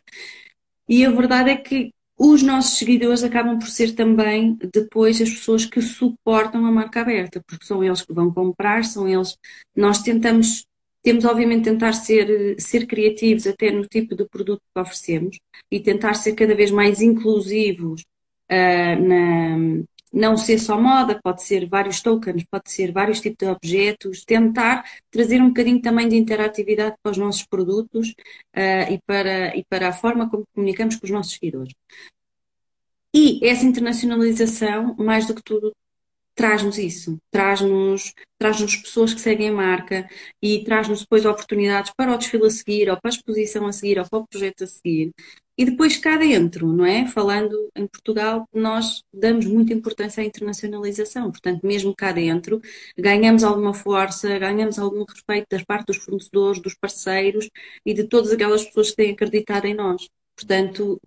E 0.89 1.05
a 1.05 1.11
verdade 1.11 1.51
é 1.51 1.57
que 1.57 1.93
os 2.19 2.43
nossos 2.43 2.79
seguidores 2.79 3.23
acabam 3.23 3.59
por 3.59 3.69
ser 3.69 3.95
também 3.95 4.59
depois 4.75 5.21
as 5.21 5.31
pessoas 5.31 5.65
que 5.65 5.81
suportam 5.81 6.67
a 6.67 6.73
marca 6.73 7.01
aberta, 7.01 7.41
porque 7.47 7.65
são 7.65 7.85
eles 7.85 8.03
que 8.03 8.13
vão 8.13 8.33
comprar, 8.33 8.85
são 8.85 9.07
eles. 9.07 9.39
Nós 9.77 10.03
tentamos, 10.03 10.67
temos 11.01 11.25
obviamente 11.25 11.65
tentar 11.65 11.93
ser, 11.93 12.57
ser 12.61 12.87
criativos 12.87 13.47
até 13.47 13.71
no 13.71 13.87
tipo 13.87 14.17
de 14.17 14.29
produto 14.29 14.61
que 14.75 14.81
oferecemos 14.81 15.39
e 15.71 15.79
tentar 15.79 16.15
ser 16.15 16.35
cada 16.35 16.57
vez 16.57 16.73
mais 16.73 17.01
inclusivos 17.01 18.03
uh, 18.51 19.09
na, 19.09 19.85
não 20.13 20.37
ser 20.37 20.59
só 20.59 20.81
moda, 20.81 21.21
pode 21.23 21.43
ser 21.43 21.67
vários 21.67 22.01
tokens, 22.01 22.45
pode 22.51 22.71
ser 22.71 22.93
vários 22.93 23.21
tipos 23.21 23.47
de 23.47 23.53
objetos, 23.53 24.25
tentar 24.25 24.85
trazer 25.11 25.41
um 25.41 25.49
bocadinho 25.49 25.81
também 25.81 26.09
de 26.09 26.17
interatividade 26.17 26.97
para 27.03 27.13
os 27.13 27.19
nossos 27.19 27.45
produtos 27.47 28.11
uh, 28.57 28.93
e, 28.93 29.01
para, 29.07 29.57
e 29.57 29.65
para 29.65 29.89
a 29.89 29.93
forma 29.93 30.29
como 30.31 30.47
comunicamos 30.55 30.97
com 30.97 31.07
os 31.07 31.11
nossos 31.11 31.35
seguidores. 31.35 31.75
E 33.15 33.45
essa 33.47 33.65
internacionalização, 33.65 34.95
mais 34.99 35.27
do 35.27 35.35
que 35.35 35.43
tudo, 35.43 35.75
traz-nos 36.35 36.79
isso, 36.79 37.19
traz-nos 37.31 38.15
traz 38.39 38.77
pessoas 38.77 39.13
que 39.13 39.21
seguem 39.21 39.49
a 39.49 39.53
marca 39.53 40.09
e 40.41 40.63
traz-nos 40.63 41.01
depois 41.01 41.27
oportunidades 41.27 41.93
para 41.97 42.15
o 42.15 42.17
desfile 42.17 42.47
a 42.47 42.51
seguir, 42.51 42.89
ou 42.89 42.97
para 43.01 43.11
a 43.11 43.15
exposição 43.15 43.67
a 43.67 43.73
seguir, 43.73 43.99
ou 43.99 44.09
para 44.09 44.19
o 44.21 44.27
projeto 44.29 44.63
a 44.65 44.67
seguir. 44.67 45.13
E 45.59 45.65
depois 45.65 45.97
cá 45.97 46.17
dentro, 46.17 46.73
não 46.73 46.87
é? 46.87 47.05
Falando 47.09 47.69
em 47.75 47.85
Portugal, 47.89 48.49
nós 48.55 49.03
damos 49.13 49.45
muita 49.45 49.75
importância 49.75 50.23
à 50.23 50.27
internacionalização. 50.27 51.33
Portanto, 51.33 51.67
mesmo 51.67 51.93
cá 51.97 52.13
dentro, 52.13 52.61
ganhamos 52.97 53.43
alguma 53.43 53.75
força, 53.75 54.39
ganhamos 54.39 54.79
algum 54.79 55.05
respeito 55.05 55.49
das 55.51 55.65
partes 55.65 55.97
dos 55.97 56.05
fornecedores, 56.05 56.63
dos 56.63 56.75
parceiros 56.75 57.51
e 57.85 57.93
de 57.93 58.05
todas 58.05 58.31
aquelas 58.33 58.65
pessoas 58.65 58.91
que 58.91 58.97
têm 58.97 59.13
acreditado 59.13 59.65
em 59.65 59.75
nós. 59.75 60.09
Portanto, 60.37 61.01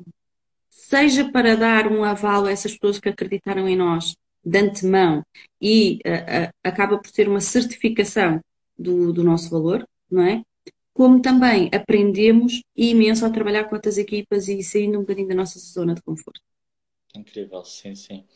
seja 0.69 1.31
para 1.31 1.55
dar 1.55 1.89
um 1.89 2.03
aval 2.03 2.45
a 2.45 2.51
essas 2.51 2.73
pessoas 2.73 2.99
que 2.99 3.07
acreditaram 3.07 3.69
em 3.69 3.77
nós 3.77 4.15
de 4.43 4.59
antemão 4.59 5.23
e 5.61 5.99
uh, 6.05 6.49
uh, 6.49 6.53
acaba 6.63 6.97
por 6.97 7.11
ter 7.11 7.29
uma 7.29 7.39
certificação 7.39 8.41
do, 8.77 9.13
do 9.13 9.23
nosso 9.23 9.49
valor, 9.49 9.87
não 10.09 10.23
é? 10.23 10.41
Como 11.01 11.19
também 11.27 11.67
aprendemos 11.73 12.61
imenso 12.75 13.25
a 13.25 13.31
trabalhar 13.31 13.63
com 13.65 13.75
outras 13.75 13.97
equipas 13.97 14.47
e 14.47 14.61
saindo 14.63 14.97
um 14.99 15.01
bocadinho 15.01 15.27
da 15.29 15.33
nossa 15.35 15.57
zona 15.59 15.95
de 15.95 16.01
conforto. 16.03 16.39
Incrível, 17.15 17.63
sim, 17.63 17.95
sim. 17.95 18.27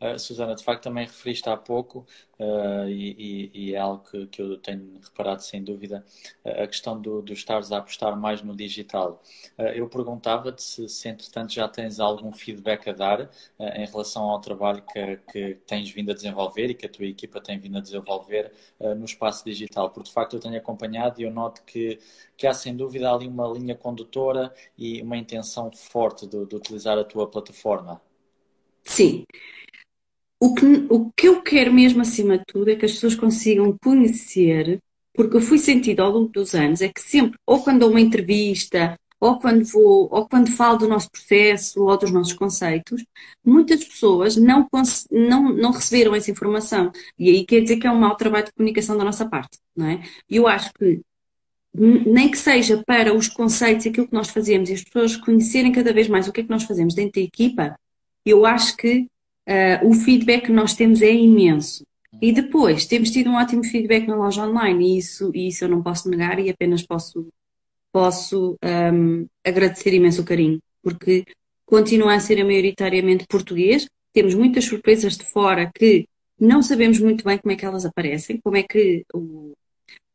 Uh, 0.00 0.18
Susana, 0.18 0.54
de 0.54 0.64
facto 0.64 0.84
também 0.84 1.04
referiste 1.04 1.46
há 1.50 1.56
pouco, 1.58 2.06
uh, 2.38 2.88
e, 2.88 3.50
e, 3.52 3.74
é 3.74 3.78
algo 3.78 4.02
que, 4.10 4.26
que, 4.28 4.40
eu 4.40 4.56
tenho 4.56 4.98
reparado 4.98 5.42
sem 5.42 5.62
dúvida, 5.62 6.02
uh, 6.42 6.62
a 6.62 6.66
questão 6.66 6.98
do, 6.98 7.20
do 7.20 7.34
estares 7.34 7.70
a 7.70 7.76
apostar 7.78 8.18
mais 8.18 8.40
no 8.40 8.56
digital. 8.56 9.22
eu 9.58 9.86
perguntava-te 9.90 10.62
se, 10.62 10.88
se, 10.88 11.08
entretanto, 11.08 11.52
já 11.52 11.68
tens 11.68 12.00
algum 12.00 12.32
feedback 12.32 12.88
a 12.88 12.92
dar 12.94 13.30
em 13.58 13.84
relação 13.84 14.22
ao 14.24 14.40
trabalho 14.40 14.82
que, 14.90 15.16
que, 15.30 15.54
tens 15.66 15.90
vindo 15.90 16.10
a 16.10 16.14
desenvolver 16.14 16.70
e 16.70 16.74
que 16.74 16.86
a 16.86 16.88
tua 16.88 17.04
equipa 17.06 17.40
tem 17.40 17.58
vindo 17.58 17.76
a 17.78 17.80
desenvolver 17.80 18.52
no 18.96 19.04
espaço 19.04 19.44
digital, 19.44 19.90
porque 19.90 20.08
de 20.08 20.14
facto 20.14 20.34
eu 20.36 20.40
tenho 20.40 20.56
acompanhado 20.56 21.20
e 21.20 21.24
eu 21.24 21.30
noto 21.30 21.62
que, 21.64 21.98
que 22.36 22.46
há 22.46 22.54
sem 22.54 22.76
dúvida 22.76 23.12
ali 23.12 23.28
uma 23.28 23.46
linha 23.48 23.74
condutora 23.74 24.52
e 24.78 25.02
uma 25.02 25.16
intenção 25.16 25.70
forte 25.72 26.26
de, 26.26 26.46
de 26.46 26.56
utilizar 26.56 26.98
a 26.98 27.04
tua 27.04 27.28
plataforma. 27.28 28.00
Sim. 28.84 29.24
O 30.40 30.54
que, 30.54 30.66
o 30.88 31.10
que 31.12 31.28
eu 31.28 31.42
quero 31.42 31.72
mesmo 31.72 32.00
acima 32.00 32.38
de 32.38 32.44
tudo 32.46 32.70
é 32.70 32.76
que 32.76 32.86
as 32.86 32.92
pessoas 32.92 33.14
consigam 33.14 33.76
conhecer, 33.82 34.80
porque 35.14 35.36
eu 35.36 35.40
fui 35.40 35.58
sentido 35.58 36.00
ao 36.00 36.10
longo 36.10 36.28
dos 36.30 36.54
anos, 36.54 36.80
é 36.80 36.88
que 36.88 37.00
sempre, 37.02 37.38
ou 37.46 37.62
quando 37.62 37.80
dou 37.80 37.90
uma 37.90 38.00
entrevista, 38.00 38.98
ou 39.20 39.38
quando 39.38 39.62
vou, 39.66 40.08
ou 40.10 40.26
quando 40.26 40.50
falo 40.50 40.78
do 40.78 40.88
nosso 40.88 41.10
processo 41.10 41.84
ou 41.84 41.96
dos 41.98 42.10
nossos 42.10 42.32
conceitos, 42.32 43.04
muitas 43.44 43.84
pessoas 43.84 44.36
não, 44.36 44.66
não, 45.10 45.52
não 45.52 45.72
receberam 45.72 46.14
essa 46.14 46.30
informação. 46.30 46.90
E 47.18 47.28
aí 47.28 47.44
quer 47.44 47.60
dizer 47.60 47.76
que 47.76 47.86
é 47.86 47.90
um 47.92 47.98
mau 47.98 48.16
trabalho 48.16 48.46
de 48.46 48.52
comunicação 48.52 48.96
da 48.96 49.04
nossa 49.04 49.28
parte, 49.28 49.58
não 49.76 49.86
é? 49.86 50.02
Eu 50.28 50.48
acho 50.48 50.72
que 50.72 51.02
nem 51.72 52.30
que 52.30 52.38
seja 52.38 52.82
para 52.84 53.14
os 53.14 53.28
conceitos, 53.28 53.86
aquilo 53.86 54.08
que 54.08 54.14
nós 54.14 54.28
fazemos 54.30 54.70
e 54.70 54.74
as 54.74 54.82
pessoas 54.82 55.16
conhecerem 55.16 55.70
cada 55.70 55.92
vez 55.92 56.08
mais 56.08 56.26
o 56.26 56.32
que 56.32 56.40
é 56.40 56.44
que 56.44 56.50
nós 56.50 56.64
fazemos 56.64 56.94
dentro 56.94 57.20
da 57.20 57.26
equipa, 57.26 57.78
eu 58.24 58.44
acho 58.44 58.76
que 58.76 59.06
uh, 59.48 59.88
o 59.88 59.94
feedback 59.94 60.46
que 60.46 60.52
nós 60.52 60.74
temos 60.74 61.02
é 61.02 61.12
imenso. 61.12 61.84
E 62.20 62.32
depois, 62.32 62.86
temos 62.86 63.10
tido 63.10 63.30
um 63.30 63.36
ótimo 63.36 63.64
feedback 63.64 64.06
na 64.06 64.16
loja 64.16 64.46
online 64.46 64.94
e 64.94 64.98
isso, 64.98 65.30
e 65.34 65.48
isso 65.48 65.64
eu 65.64 65.68
não 65.68 65.82
posso 65.82 66.10
negar 66.10 66.38
e 66.38 66.50
apenas 66.50 66.82
posso, 66.82 67.28
posso 67.92 68.58
um, 68.92 69.26
agradecer 69.44 69.94
imenso 69.94 70.22
o 70.22 70.24
carinho, 70.24 70.58
porque 70.82 71.24
continua 71.64 72.14
a 72.14 72.20
ser 72.20 72.42
maioritariamente 72.44 73.26
português, 73.28 73.86
temos 74.12 74.34
muitas 74.34 74.64
surpresas 74.64 75.16
de 75.16 75.24
fora 75.24 75.70
que 75.72 76.06
não 76.38 76.62
sabemos 76.62 76.98
muito 76.98 77.24
bem 77.24 77.38
como 77.38 77.52
é 77.52 77.56
que 77.56 77.64
elas 77.64 77.84
aparecem, 77.84 78.40
como 78.42 78.56
é 78.56 78.62
que 78.64 79.04
o, 79.14 79.52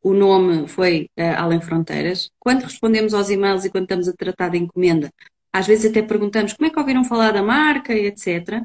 o 0.02 0.12
nome 0.12 0.68
foi 0.68 1.08
uh, 1.18 1.36
além 1.38 1.60
fronteiras. 1.60 2.30
Quando 2.38 2.62
respondemos 2.62 3.14
aos 3.14 3.30
e-mails 3.30 3.64
e 3.64 3.70
quando 3.70 3.84
estamos 3.84 4.08
a 4.08 4.12
tratar 4.12 4.50
da 4.50 4.56
encomenda, 4.56 5.10
às 5.52 5.66
vezes 5.66 5.90
até 5.90 6.02
perguntamos 6.02 6.52
como 6.52 6.66
é 6.66 6.70
que 6.70 6.78
ouviram 6.78 7.04
falar 7.04 7.32
da 7.32 7.42
marca 7.42 7.94
etc. 7.94 8.62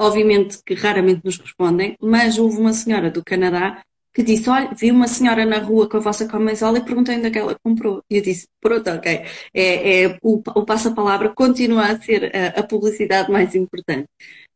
Obviamente 0.00 0.58
que 0.64 0.74
raramente 0.74 1.20
nos 1.22 1.38
respondem, 1.38 1.94
mas 2.00 2.38
houve 2.38 2.56
uma 2.56 2.72
senhora 2.72 3.10
do 3.10 3.22
Canadá 3.22 3.82
que 4.14 4.22
disse: 4.22 4.48
Olha, 4.48 4.70
vi 4.74 4.90
uma 4.90 5.06
senhora 5.06 5.44
na 5.44 5.58
rua 5.58 5.88
com 5.88 5.98
a 5.98 6.00
vossa 6.00 6.26
camisola 6.26 6.78
e 6.78 6.84
perguntei 6.84 7.16
onde 7.16 7.26
é 7.26 7.30
que 7.30 7.38
ela 7.38 7.56
comprou. 7.62 8.02
E 8.10 8.16
eu 8.16 8.22
disse: 8.22 8.46
Pronto, 8.60 8.88
ok. 8.90 9.24
É, 9.54 10.02
é 10.04 10.18
o, 10.22 10.42
o 10.54 10.64
passa-palavra 10.64 11.30
continua 11.34 11.86
a 11.86 12.00
ser 12.00 12.34
a, 12.34 12.60
a 12.60 12.62
publicidade 12.62 13.30
mais 13.30 13.54
importante. 13.54 14.08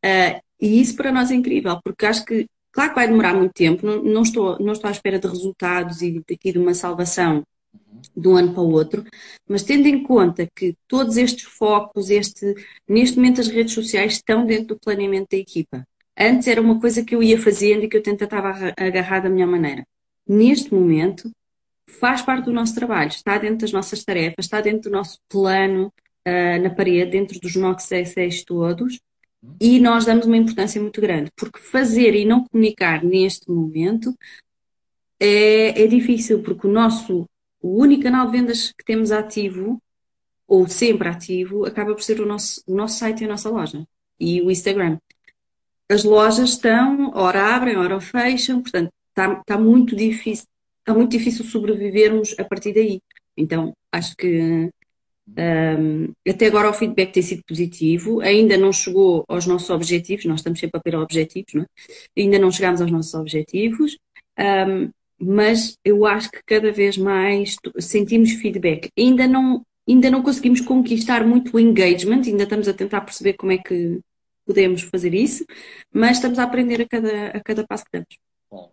Uh, 0.03 0.41
e 0.59 0.81
isso 0.81 0.95
para 0.95 1.11
nós 1.11 1.31
é 1.31 1.35
incrível, 1.35 1.79
porque 1.83 2.05
acho 2.05 2.25
que, 2.25 2.47
claro 2.71 2.89
que 2.91 2.95
vai 2.95 3.07
demorar 3.07 3.33
muito 3.35 3.53
tempo, 3.53 3.85
não, 3.85 4.01
não, 4.03 4.21
estou, 4.21 4.57
não 4.59 4.73
estou 4.73 4.87
à 4.87 4.91
espera 4.91 5.19
de 5.19 5.27
resultados 5.27 6.01
e 6.01 6.23
daqui 6.27 6.51
de 6.53 6.59
uma 6.59 6.73
salvação 6.73 7.43
de 8.15 8.27
um 8.27 8.35
ano 8.35 8.53
para 8.53 8.63
o 8.63 8.71
outro, 8.71 9.03
mas 9.47 9.63
tendo 9.63 9.87
em 9.87 10.03
conta 10.03 10.47
que 10.55 10.75
todos 10.87 11.17
estes 11.17 11.43
focos, 11.43 12.09
este, 12.09 12.53
neste 12.87 13.17
momento 13.17 13.41
as 13.41 13.47
redes 13.47 13.73
sociais 13.73 14.13
estão 14.13 14.45
dentro 14.45 14.75
do 14.75 14.79
planeamento 14.79 15.27
da 15.31 15.37
equipa. 15.37 15.85
Antes 16.17 16.47
era 16.47 16.61
uma 16.61 16.79
coisa 16.79 17.03
que 17.03 17.13
eu 17.13 17.21
ia 17.21 17.39
fazendo 17.39 17.83
e 17.83 17.89
que 17.89 17.97
eu 17.97 18.03
tentava 18.03 18.73
agarrar 18.77 19.19
da 19.19 19.29
minha 19.29 19.45
maneira. 19.45 19.85
Neste 20.27 20.73
momento, 20.73 21.29
faz 21.87 22.21
parte 22.21 22.45
do 22.45 22.53
nosso 22.53 22.73
trabalho, 22.73 23.09
está 23.09 23.37
dentro 23.37 23.59
das 23.59 23.71
nossas 23.71 24.03
tarefas, 24.03 24.45
está 24.45 24.61
dentro 24.61 24.89
do 24.89 24.95
nosso 24.95 25.19
plano 25.29 25.91
uh, 26.27 26.61
na 26.61 26.69
parede, 26.69 27.11
dentro 27.11 27.39
dos 27.39 27.55
nossos 27.55 27.91
essays 27.91 28.43
todos, 28.43 28.99
e 29.59 29.79
nós 29.79 30.05
damos 30.05 30.25
uma 30.25 30.37
importância 30.37 30.81
muito 30.81 30.99
grande, 30.99 31.31
porque 31.35 31.59
fazer 31.59 32.15
e 32.15 32.25
não 32.25 32.45
comunicar 32.45 33.03
neste 33.03 33.49
momento 33.49 34.15
é, 35.19 35.83
é 35.83 35.87
difícil, 35.87 36.41
porque 36.41 36.67
o 36.67 36.71
nosso 36.71 37.25
o 37.65 37.81
único 37.81 38.03
canal 38.03 38.27
de 38.27 38.37
vendas 38.37 38.71
que 38.71 38.85
temos 38.85 39.11
ativo, 39.11 39.81
ou 40.47 40.67
sempre 40.67 41.09
ativo, 41.09 41.65
acaba 41.65 41.95
por 41.95 42.03
ser 42.03 42.21
o 42.21 42.25
nosso, 42.25 42.61
o 42.67 42.75
nosso 42.75 42.99
site 42.99 43.21
e 43.21 43.25
a 43.25 43.27
nossa 43.27 43.49
loja. 43.49 43.83
E 44.19 44.39
o 44.39 44.51
Instagram. 44.51 44.99
As 45.89 46.03
lojas 46.03 46.51
estão, 46.51 47.11
ora 47.15 47.55
abrem, 47.55 47.75
ora 47.75 47.99
fecham, 47.99 48.61
portanto, 48.61 48.91
está, 49.09 49.39
está 49.39 49.57
muito 49.57 49.95
difícil, 49.95 50.45
está 50.79 50.93
muito 50.93 51.11
difícil 51.11 51.43
sobrevivermos 51.43 52.35
a 52.37 52.43
partir 52.43 52.71
daí. 52.71 53.01
Então, 53.35 53.73
acho 53.91 54.15
que 54.15 54.71
um, 55.27 56.13
até 56.27 56.45
agora 56.45 56.69
o 56.69 56.73
feedback 56.73 57.13
tem 57.13 57.23
sido 57.23 57.41
positivo, 57.47 58.21
ainda 58.21 58.57
não 58.57 58.71
chegou 58.71 59.25
aos 59.27 59.47
nossos 59.47 59.71
objetivos, 59.71 60.25
nós 60.25 60.41
estamos 60.41 60.59
sempre 60.59 60.77
a 60.77 60.83
ter 60.83 60.95
objetivos, 60.95 61.53
não 61.55 61.63
é? 61.63 61.65
ainda 62.15 62.37
não 62.37 62.51
chegámos 62.51 62.79
aos 62.79 62.91
nossos 62.91 63.15
objetivos, 63.15 63.97
um, 64.37 64.91
mas 65.19 65.77
eu 65.83 66.05
acho 66.05 66.29
que 66.29 66.43
cada 66.45 66.71
vez 66.71 66.97
mais 66.97 67.55
sentimos 67.79 68.31
feedback. 68.33 68.89
Ainda 68.97 69.27
não, 69.27 69.65
ainda 69.87 70.09
não 70.11 70.21
conseguimos 70.21 70.61
conquistar 70.61 71.25
muito 71.25 71.55
o 71.55 71.59
engagement, 71.59 72.23
ainda 72.25 72.43
estamos 72.43 72.67
a 72.67 72.73
tentar 72.73 73.01
perceber 73.01 73.33
como 73.33 73.51
é 73.51 73.57
que 73.57 73.99
podemos 74.45 74.83
fazer 74.83 75.13
isso, 75.13 75.45
mas 75.91 76.17
estamos 76.17 76.37
a 76.37 76.43
aprender 76.43 76.81
a 76.81 76.87
cada, 76.87 77.27
a 77.27 77.39
cada 77.41 77.65
passo 77.65 77.85
que 77.85 77.91
damos. 77.93 78.17
Bom, 78.49 78.71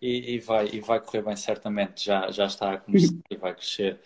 e, 0.00 0.34
e, 0.34 0.38
vai, 0.38 0.68
e 0.72 0.80
vai 0.80 1.00
correr 1.00 1.22
bem 1.22 1.36
certamente, 1.36 2.04
já, 2.04 2.30
já 2.30 2.46
está 2.46 2.74
a 2.74 2.78
começar 2.78 3.12
uhum. 3.12 3.22
e 3.30 3.36
vai 3.36 3.54
crescer. 3.54 3.98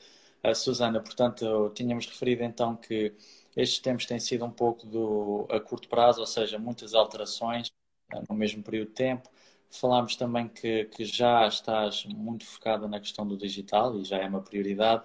Uh, 0.45 0.55
Susana, 0.55 1.01
portanto, 1.01 1.73
tínhamos 1.75 2.07
referido 2.07 2.45
então 2.45 2.77
que 2.77 3.13
estes 3.57 3.81
tempos 3.81 4.07
têm 4.07 4.21
sido 4.21 4.45
um 4.45 4.51
pouco 4.51 4.87
do, 4.87 5.47
a 5.51 5.59
curto 5.59 5.89
prazo, 5.89 6.21
ou 6.21 6.27
seja, 6.27 6.59
muitas 6.59 6.95
alterações 6.95 7.69
uh, 8.15 8.23
no 8.29 8.37
mesmo 8.37 8.63
período 8.63 8.89
de 8.89 8.95
tempo. 8.95 9.29
Falámos 9.71 10.17
também 10.17 10.49
que, 10.49 10.85
que 10.87 11.05
já 11.05 11.47
estás 11.47 12.05
muito 12.07 12.47
focada 12.47 12.89
na 12.89 12.99
questão 12.99 13.27
do 13.27 13.37
digital 13.37 13.99
e 13.99 14.05
já 14.05 14.19
é 14.19 14.27
uma 14.27 14.41
prioridade, 14.41 15.05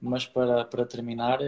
mas 0.00 0.26
para, 0.26 0.64
para 0.64 0.84
terminar, 0.84 1.38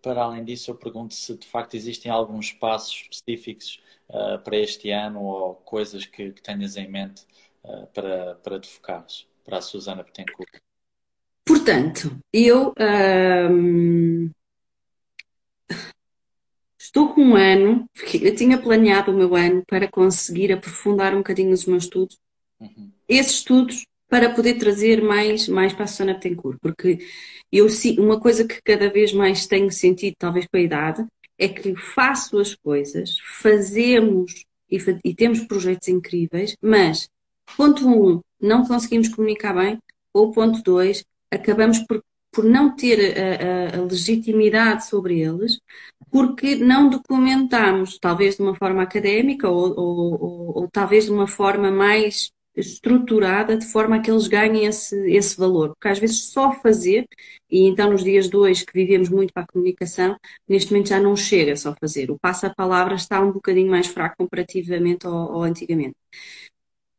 para 0.00 0.22
além 0.22 0.44
disso, 0.44 0.70
eu 0.70 0.74
pergunto 0.74 1.14
se 1.14 1.36
de 1.36 1.46
facto 1.46 1.74
existem 1.74 2.10
alguns 2.10 2.52
passos 2.52 3.08
específicos 3.10 3.82
uh, 4.08 4.38
para 4.38 4.56
este 4.56 4.90
ano 4.90 5.22
ou 5.22 5.54
coisas 5.56 6.06
que, 6.06 6.32
que 6.32 6.42
tenhas 6.42 6.76
em 6.76 6.88
mente 6.88 7.26
uh, 7.64 7.86
para, 7.88 8.36
para 8.36 8.60
te 8.60 8.68
focares, 8.68 9.26
para 9.44 9.58
a 9.58 9.60
Susana 9.60 10.02
Betancourt. 10.02 10.60
Portanto, 11.44 12.16
eu 12.32 12.72
Estou 16.94 17.08
com 17.08 17.22
um 17.22 17.36
ano, 17.36 17.86
porque 17.94 18.18
eu 18.18 18.34
tinha 18.34 18.58
planeado 18.58 19.10
o 19.10 19.16
meu 19.16 19.34
ano 19.34 19.62
para 19.66 19.88
conseguir 19.88 20.52
aprofundar 20.52 21.14
um 21.14 21.18
bocadinho 21.18 21.50
os 21.50 21.64
meus 21.64 21.84
estudos. 21.84 22.18
Uhum. 22.60 22.92
Esses 23.08 23.36
estudos 23.36 23.86
para 24.10 24.28
poder 24.28 24.58
trazer 24.58 25.02
mais, 25.02 25.48
mais 25.48 25.72
para 25.72 25.84
a 25.84 25.86
Susana 25.86 26.12
Betancourt, 26.12 26.58
porque 26.60 26.98
eu 27.50 27.66
uma 27.98 28.20
coisa 28.20 28.46
que 28.46 28.60
cada 28.62 28.90
vez 28.90 29.10
mais 29.10 29.46
tenho 29.46 29.72
sentido, 29.72 30.16
talvez 30.18 30.46
com 30.46 30.58
a 30.58 30.60
idade, 30.60 31.06
é 31.38 31.48
que 31.48 31.74
faço 31.74 32.38
as 32.38 32.54
coisas, 32.54 33.16
fazemos 33.40 34.44
e, 34.70 34.76
e 35.02 35.14
temos 35.14 35.40
projetos 35.40 35.88
incríveis, 35.88 36.54
mas 36.60 37.08
ponto 37.56 37.88
um, 37.88 38.20
não 38.38 38.66
conseguimos 38.66 39.08
comunicar 39.08 39.54
bem, 39.54 39.78
ou 40.12 40.30
ponto 40.30 40.62
dois, 40.62 41.02
acabamos 41.30 41.78
por 41.78 42.02
por 42.32 42.44
não 42.44 42.74
ter 42.74 43.16
a, 43.18 43.78
a, 43.78 43.82
legitimidade 43.82 44.86
sobre 44.86 45.20
eles, 45.20 45.60
porque 46.10 46.56
não 46.56 46.88
documentamos, 46.90 47.98
talvez 47.98 48.36
de 48.36 48.42
uma 48.42 48.54
forma 48.54 48.82
académica 48.82 49.48
ou, 49.48 49.78
ou, 49.78 50.22
ou, 50.22 50.58
ou, 50.62 50.68
talvez 50.70 51.04
de 51.06 51.10
uma 51.12 51.26
forma 51.28 51.70
mais 51.70 52.32
estruturada, 52.54 53.56
de 53.56 53.66
forma 53.66 53.96
a 53.96 54.00
que 54.00 54.10
eles 54.10 54.26
ganhem 54.28 54.66
esse, 54.66 54.96
esse 55.10 55.36
valor. 55.38 55.70
Porque 55.70 55.88
às 55.88 55.98
vezes 55.98 56.24
só 56.30 56.52
fazer, 56.52 57.06
e 57.50 57.66
então 57.66 57.90
nos 57.90 58.04
dias 58.04 58.28
de 58.28 58.36
hoje 58.36 58.64
que 58.66 58.72
vivemos 58.74 59.08
muito 59.08 59.32
para 59.32 59.42
a 59.44 59.46
comunicação, 59.46 60.16
neste 60.48 60.72
momento 60.72 60.88
já 60.88 61.00
não 61.00 61.16
chega 61.16 61.56
só 61.56 61.74
fazer. 61.74 62.10
O 62.10 62.18
passo-a-palavra 62.18 62.94
está 62.94 63.20
um 63.20 63.32
bocadinho 63.32 63.70
mais 63.70 63.86
fraco 63.86 64.16
comparativamente 64.18 65.06
ao, 65.06 65.32
ao 65.32 65.42
antigamente. 65.42 65.96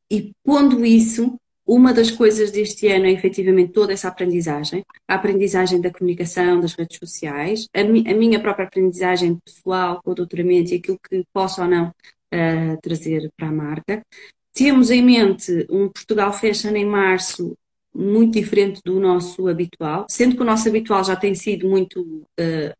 E 0.09 0.31
pondo 0.43 0.85
isso, 0.85 1.39
uma 1.65 1.93
das 1.93 2.11
coisas 2.11 2.51
deste 2.51 2.87
ano 2.87 3.05
é 3.05 3.11
efetivamente 3.11 3.71
toda 3.71 3.93
essa 3.93 4.09
aprendizagem, 4.09 4.83
a 5.07 5.15
aprendizagem 5.15 5.79
da 5.79 5.91
comunicação, 5.91 6.59
das 6.59 6.73
redes 6.73 6.97
sociais, 6.97 7.67
a, 7.73 7.83
mi 7.83 8.03
a 8.07 8.13
minha 8.13 8.39
própria 8.39 8.65
aprendizagem 8.65 9.39
pessoal 9.45 10.01
com 10.03 10.11
o 10.11 10.15
doutoramento 10.15 10.73
e 10.73 10.77
aquilo 10.77 10.99
que 10.99 11.23
posso 11.33 11.61
ou 11.61 11.67
não 11.67 11.87
uh, 11.89 12.77
trazer 12.81 13.31
para 13.37 13.47
a 13.47 13.51
marca. 13.51 14.05
Temos 14.53 14.91
em 14.91 15.01
mente 15.01 15.65
um 15.69 15.89
Portugal 15.89 16.33
Fashion 16.33 16.75
em 16.75 16.85
março 16.85 17.57
muito 17.95 18.33
diferente 18.33 18.81
do 18.83 18.99
nosso 18.99 19.47
habitual, 19.47 20.05
sendo 20.09 20.35
que 20.35 20.41
o 20.41 20.45
nosso 20.45 20.67
habitual 20.67 21.03
já 21.03 21.15
tem 21.15 21.33
sido 21.33 21.67
muito 21.69 22.01
uh, 22.01 22.73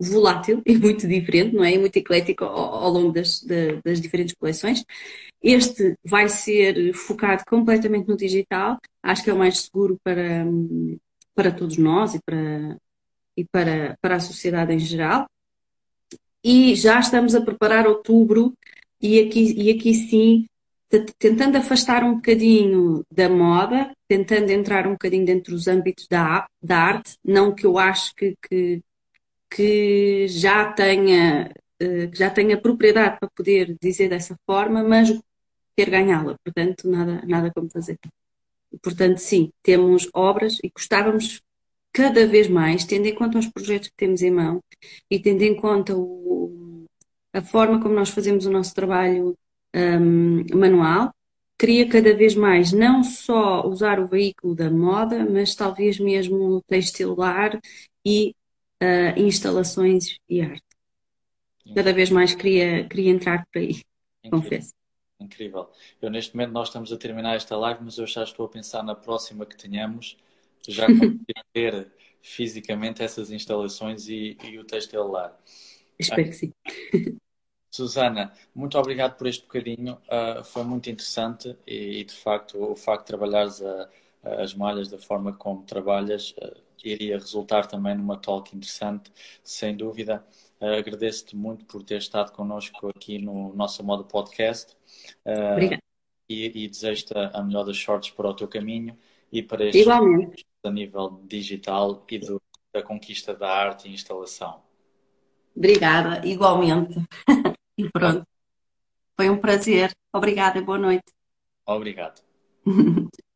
volátil 0.00 0.62
e 0.64 0.76
muito 0.76 1.06
diferente, 1.08 1.54
não 1.54 1.64
é? 1.64 1.72
E 1.72 1.78
muito 1.78 1.96
eclético 1.96 2.44
ao, 2.44 2.74
ao 2.74 2.90
longo 2.90 3.12
das, 3.12 3.44
das 3.84 4.00
diferentes 4.00 4.34
coleções. 4.38 4.84
Este 5.42 5.94
vai 6.04 6.28
ser 6.28 6.92
focado 6.94 7.44
completamente 7.46 8.08
no 8.08 8.16
digital, 8.16 8.78
acho 9.02 9.22
que 9.22 9.30
é 9.30 9.34
o 9.34 9.38
mais 9.38 9.60
seguro 9.60 9.98
para, 10.02 10.44
para 11.34 11.52
todos 11.52 11.76
nós 11.76 12.14
e 12.14 12.20
para, 12.24 12.76
e 13.36 13.44
para, 13.44 13.96
para 14.00 14.16
a 14.16 14.20
sociedade 14.20 14.72
em 14.72 14.78
geral. 14.78 15.26
E 16.42 16.74
já 16.74 16.98
estamos 16.98 17.34
a 17.34 17.40
preparar 17.40 17.86
outubro, 17.86 18.52
e 19.00 19.20
aqui, 19.20 19.54
e 19.56 19.70
aqui 19.70 19.94
sim, 19.94 20.46
tentando 21.18 21.56
afastar 21.56 22.02
um 22.02 22.16
bocadinho 22.16 23.04
da 23.10 23.28
moda, 23.28 23.92
tentando 24.08 24.50
entrar 24.50 24.86
um 24.86 24.92
bocadinho 24.92 25.26
dentro 25.26 25.52
dos 25.52 25.68
âmbitos 25.68 26.06
da, 26.08 26.46
da 26.62 26.78
arte, 26.78 27.16
não 27.24 27.54
que 27.54 27.66
eu 27.66 27.78
acho 27.78 28.14
que, 28.14 28.34
que, 28.48 28.80
que 29.50 30.26
já 30.28 30.72
tenha 30.72 31.52
eh, 31.80 32.08
que 32.08 32.18
já 32.18 32.30
tenha 32.30 32.60
propriedade 32.60 33.18
para 33.20 33.30
poder 33.30 33.76
dizer 33.80 34.08
dessa 34.08 34.36
forma, 34.46 34.82
mas 34.82 35.10
quer 35.76 35.90
ganhá-la, 35.90 36.36
portanto, 36.44 36.88
nada, 36.88 37.22
nada 37.26 37.52
como 37.54 37.70
fazer. 37.70 37.98
Portanto, 38.82 39.18
sim, 39.18 39.52
temos 39.62 40.08
obras 40.12 40.58
e 40.62 40.70
gostávamos 40.70 41.40
cada 41.92 42.26
vez 42.26 42.48
mais, 42.48 42.84
tendo 42.84 43.06
em 43.06 43.14
conta 43.14 43.38
os 43.38 43.46
projetos 43.48 43.88
que 43.88 43.96
temos 43.96 44.22
em 44.22 44.30
mão 44.30 44.60
e 45.10 45.20
tendo 45.20 45.42
em 45.42 45.54
conta 45.56 45.96
o, 45.96 46.84
a 47.32 47.42
forma 47.42 47.80
como 47.80 47.94
nós 47.94 48.10
fazemos 48.10 48.46
o 48.46 48.50
nosso 48.50 48.74
trabalho 48.74 49.36
um, 49.74 50.44
manual, 50.56 51.12
queria 51.58 51.88
cada 51.88 52.14
vez 52.14 52.34
mais 52.34 52.72
não 52.72 53.04
só 53.04 53.66
usar 53.66 54.00
o 54.00 54.08
veículo 54.08 54.54
da 54.54 54.70
moda, 54.70 55.24
mas 55.24 55.54
talvez 55.54 55.98
mesmo 55.98 56.36
o 56.56 56.62
textilar 56.62 57.58
e 58.04 58.34
uh, 58.82 59.20
instalações 59.20 60.16
e 60.28 60.40
arte. 60.40 60.62
Cada 61.74 61.92
vez 61.92 62.10
mais 62.10 62.34
queria, 62.34 62.88
queria 62.88 63.10
entrar 63.10 63.46
por 63.52 63.58
aí, 63.58 63.82
Incrível. 64.24 64.30
confesso. 64.30 64.74
Incrível. 65.20 65.70
Eu 66.00 66.10
neste 66.10 66.34
momento 66.34 66.52
nós 66.52 66.68
estamos 66.68 66.92
a 66.92 66.96
terminar 66.96 67.36
esta 67.36 67.56
live, 67.56 67.80
mas 67.82 67.98
eu 67.98 68.06
já 68.06 68.22
estou 68.22 68.46
a 68.46 68.48
pensar 68.48 68.82
na 68.82 68.94
próxima 68.94 69.44
que 69.44 69.56
tenhamos, 69.56 70.16
já 70.66 70.86
ter 71.52 71.92
fisicamente 72.22 73.02
essas 73.02 73.30
instalações 73.30 74.08
e, 74.08 74.36
e 74.44 74.58
o 74.58 74.64
textilar. 74.64 75.36
Espero 75.98 76.24
que 76.24 76.32
sim. 76.32 76.52
Susana, 77.70 78.32
muito 78.54 78.78
obrigado 78.78 79.16
por 79.16 79.26
este 79.26 79.42
bocadinho. 79.42 79.98
Uh, 80.06 80.42
foi 80.42 80.64
muito 80.64 80.88
interessante 80.88 81.56
e, 81.66 82.00
e, 82.00 82.04
de 82.04 82.14
facto, 82.14 82.60
o 82.60 82.74
facto 82.74 83.02
de 83.02 83.06
trabalhares 83.06 83.60
a, 83.60 83.88
a, 84.22 84.42
as 84.42 84.54
malhas 84.54 84.88
da 84.88 84.98
forma 84.98 85.32
como 85.32 85.62
trabalhas 85.64 86.34
uh, 86.42 86.56
iria 86.84 87.18
resultar 87.18 87.66
também 87.66 87.96
numa 87.96 88.16
talk 88.16 88.54
interessante, 88.54 89.12
sem 89.42 89.76
dúvida. 89.76 90.24
Uh, 90.60 90.78
Agradeço-te 90.78 91.36
muito 91.36 91.64
por 91.64 91.82
ter 91.82 91.98
estado 91.98 92.32
connosco 92.32 92.88
aqui 92.88 93.18
no 93.18 93.54
nosso 93.54 93.82
modo 93.84 94.04
podcast. 94.04 94.76
Uh, 95.24 95.52
Obrigada. 95.52 95.82
E, 96.28 96.64
e 96.64 96.68
desejo-te 96.68 97.14
a 97.16 97.42
melhor 97.42 97.64
das 97.64 97.78
sortes 97.78 98.10
para 98.10 98.28
o 98.28 98.34
teu 98.34 98.46
caminho 98.46 98.96
e 99.32 99.42
para 99.42 99.64
este 99.64 99.80
Igualmente. 99.80 100.44
a 100.62 100.70
nível 100.70 101.22
digital 101.24 102.04
e 102.10 102.18
do, 102.18 102.42
da 102.72 102.82
conquista 102.82 103.34
da 103.34 103.48
arte 103.48 103.88
e 103.88 103.92
instalação. 103.92 104.62
Obrigada, 105.56 106.26
igualmente. 106.26 106.94
e 107.78 107.88
pronto. 107.90 108.26
Foi 109.16 109.28
um 109.28 109.38
prazer. 109.38 109.90
Obrigada 110.12 110.58
e 110.58 110.62
boa 110.62 110.78
noite. 110.78 111.12
Obrigado. 111.66 112.22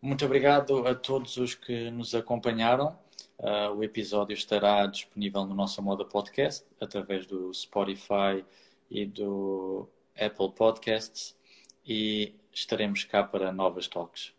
Muito 0.00 0.24
obrigado 0.24 0.86
a 0.86 0.94
todos 0.94 1.36
os 1.38 1.54
que 1.56 1.90
nos 1.90 2.14
acompanharam. 2.14 2.96
uh, 3.38 3.72
o 3.74 3.82
episódio 3.82 4.32
estará 4.32 4.86
disponível 4.86 5.44
no 5.44 5.54
nosso 5.54 5.82
Moda 5.82 6.04
Podcast, 6.04 6.64
através 6.80 7.26
do 7.26 7.52
Spotify 7.52 8.44
e 8.88 9.04
do 9.04 9.88
Apple 10.16 10.52
Podcasts, 10.52 11.36
e 11.84 12.34
estaremos 12.52 13.02
cá 13.04 13.24
para 13.24 13.52
novas 13.52 13.88
talks. 13.88 14.37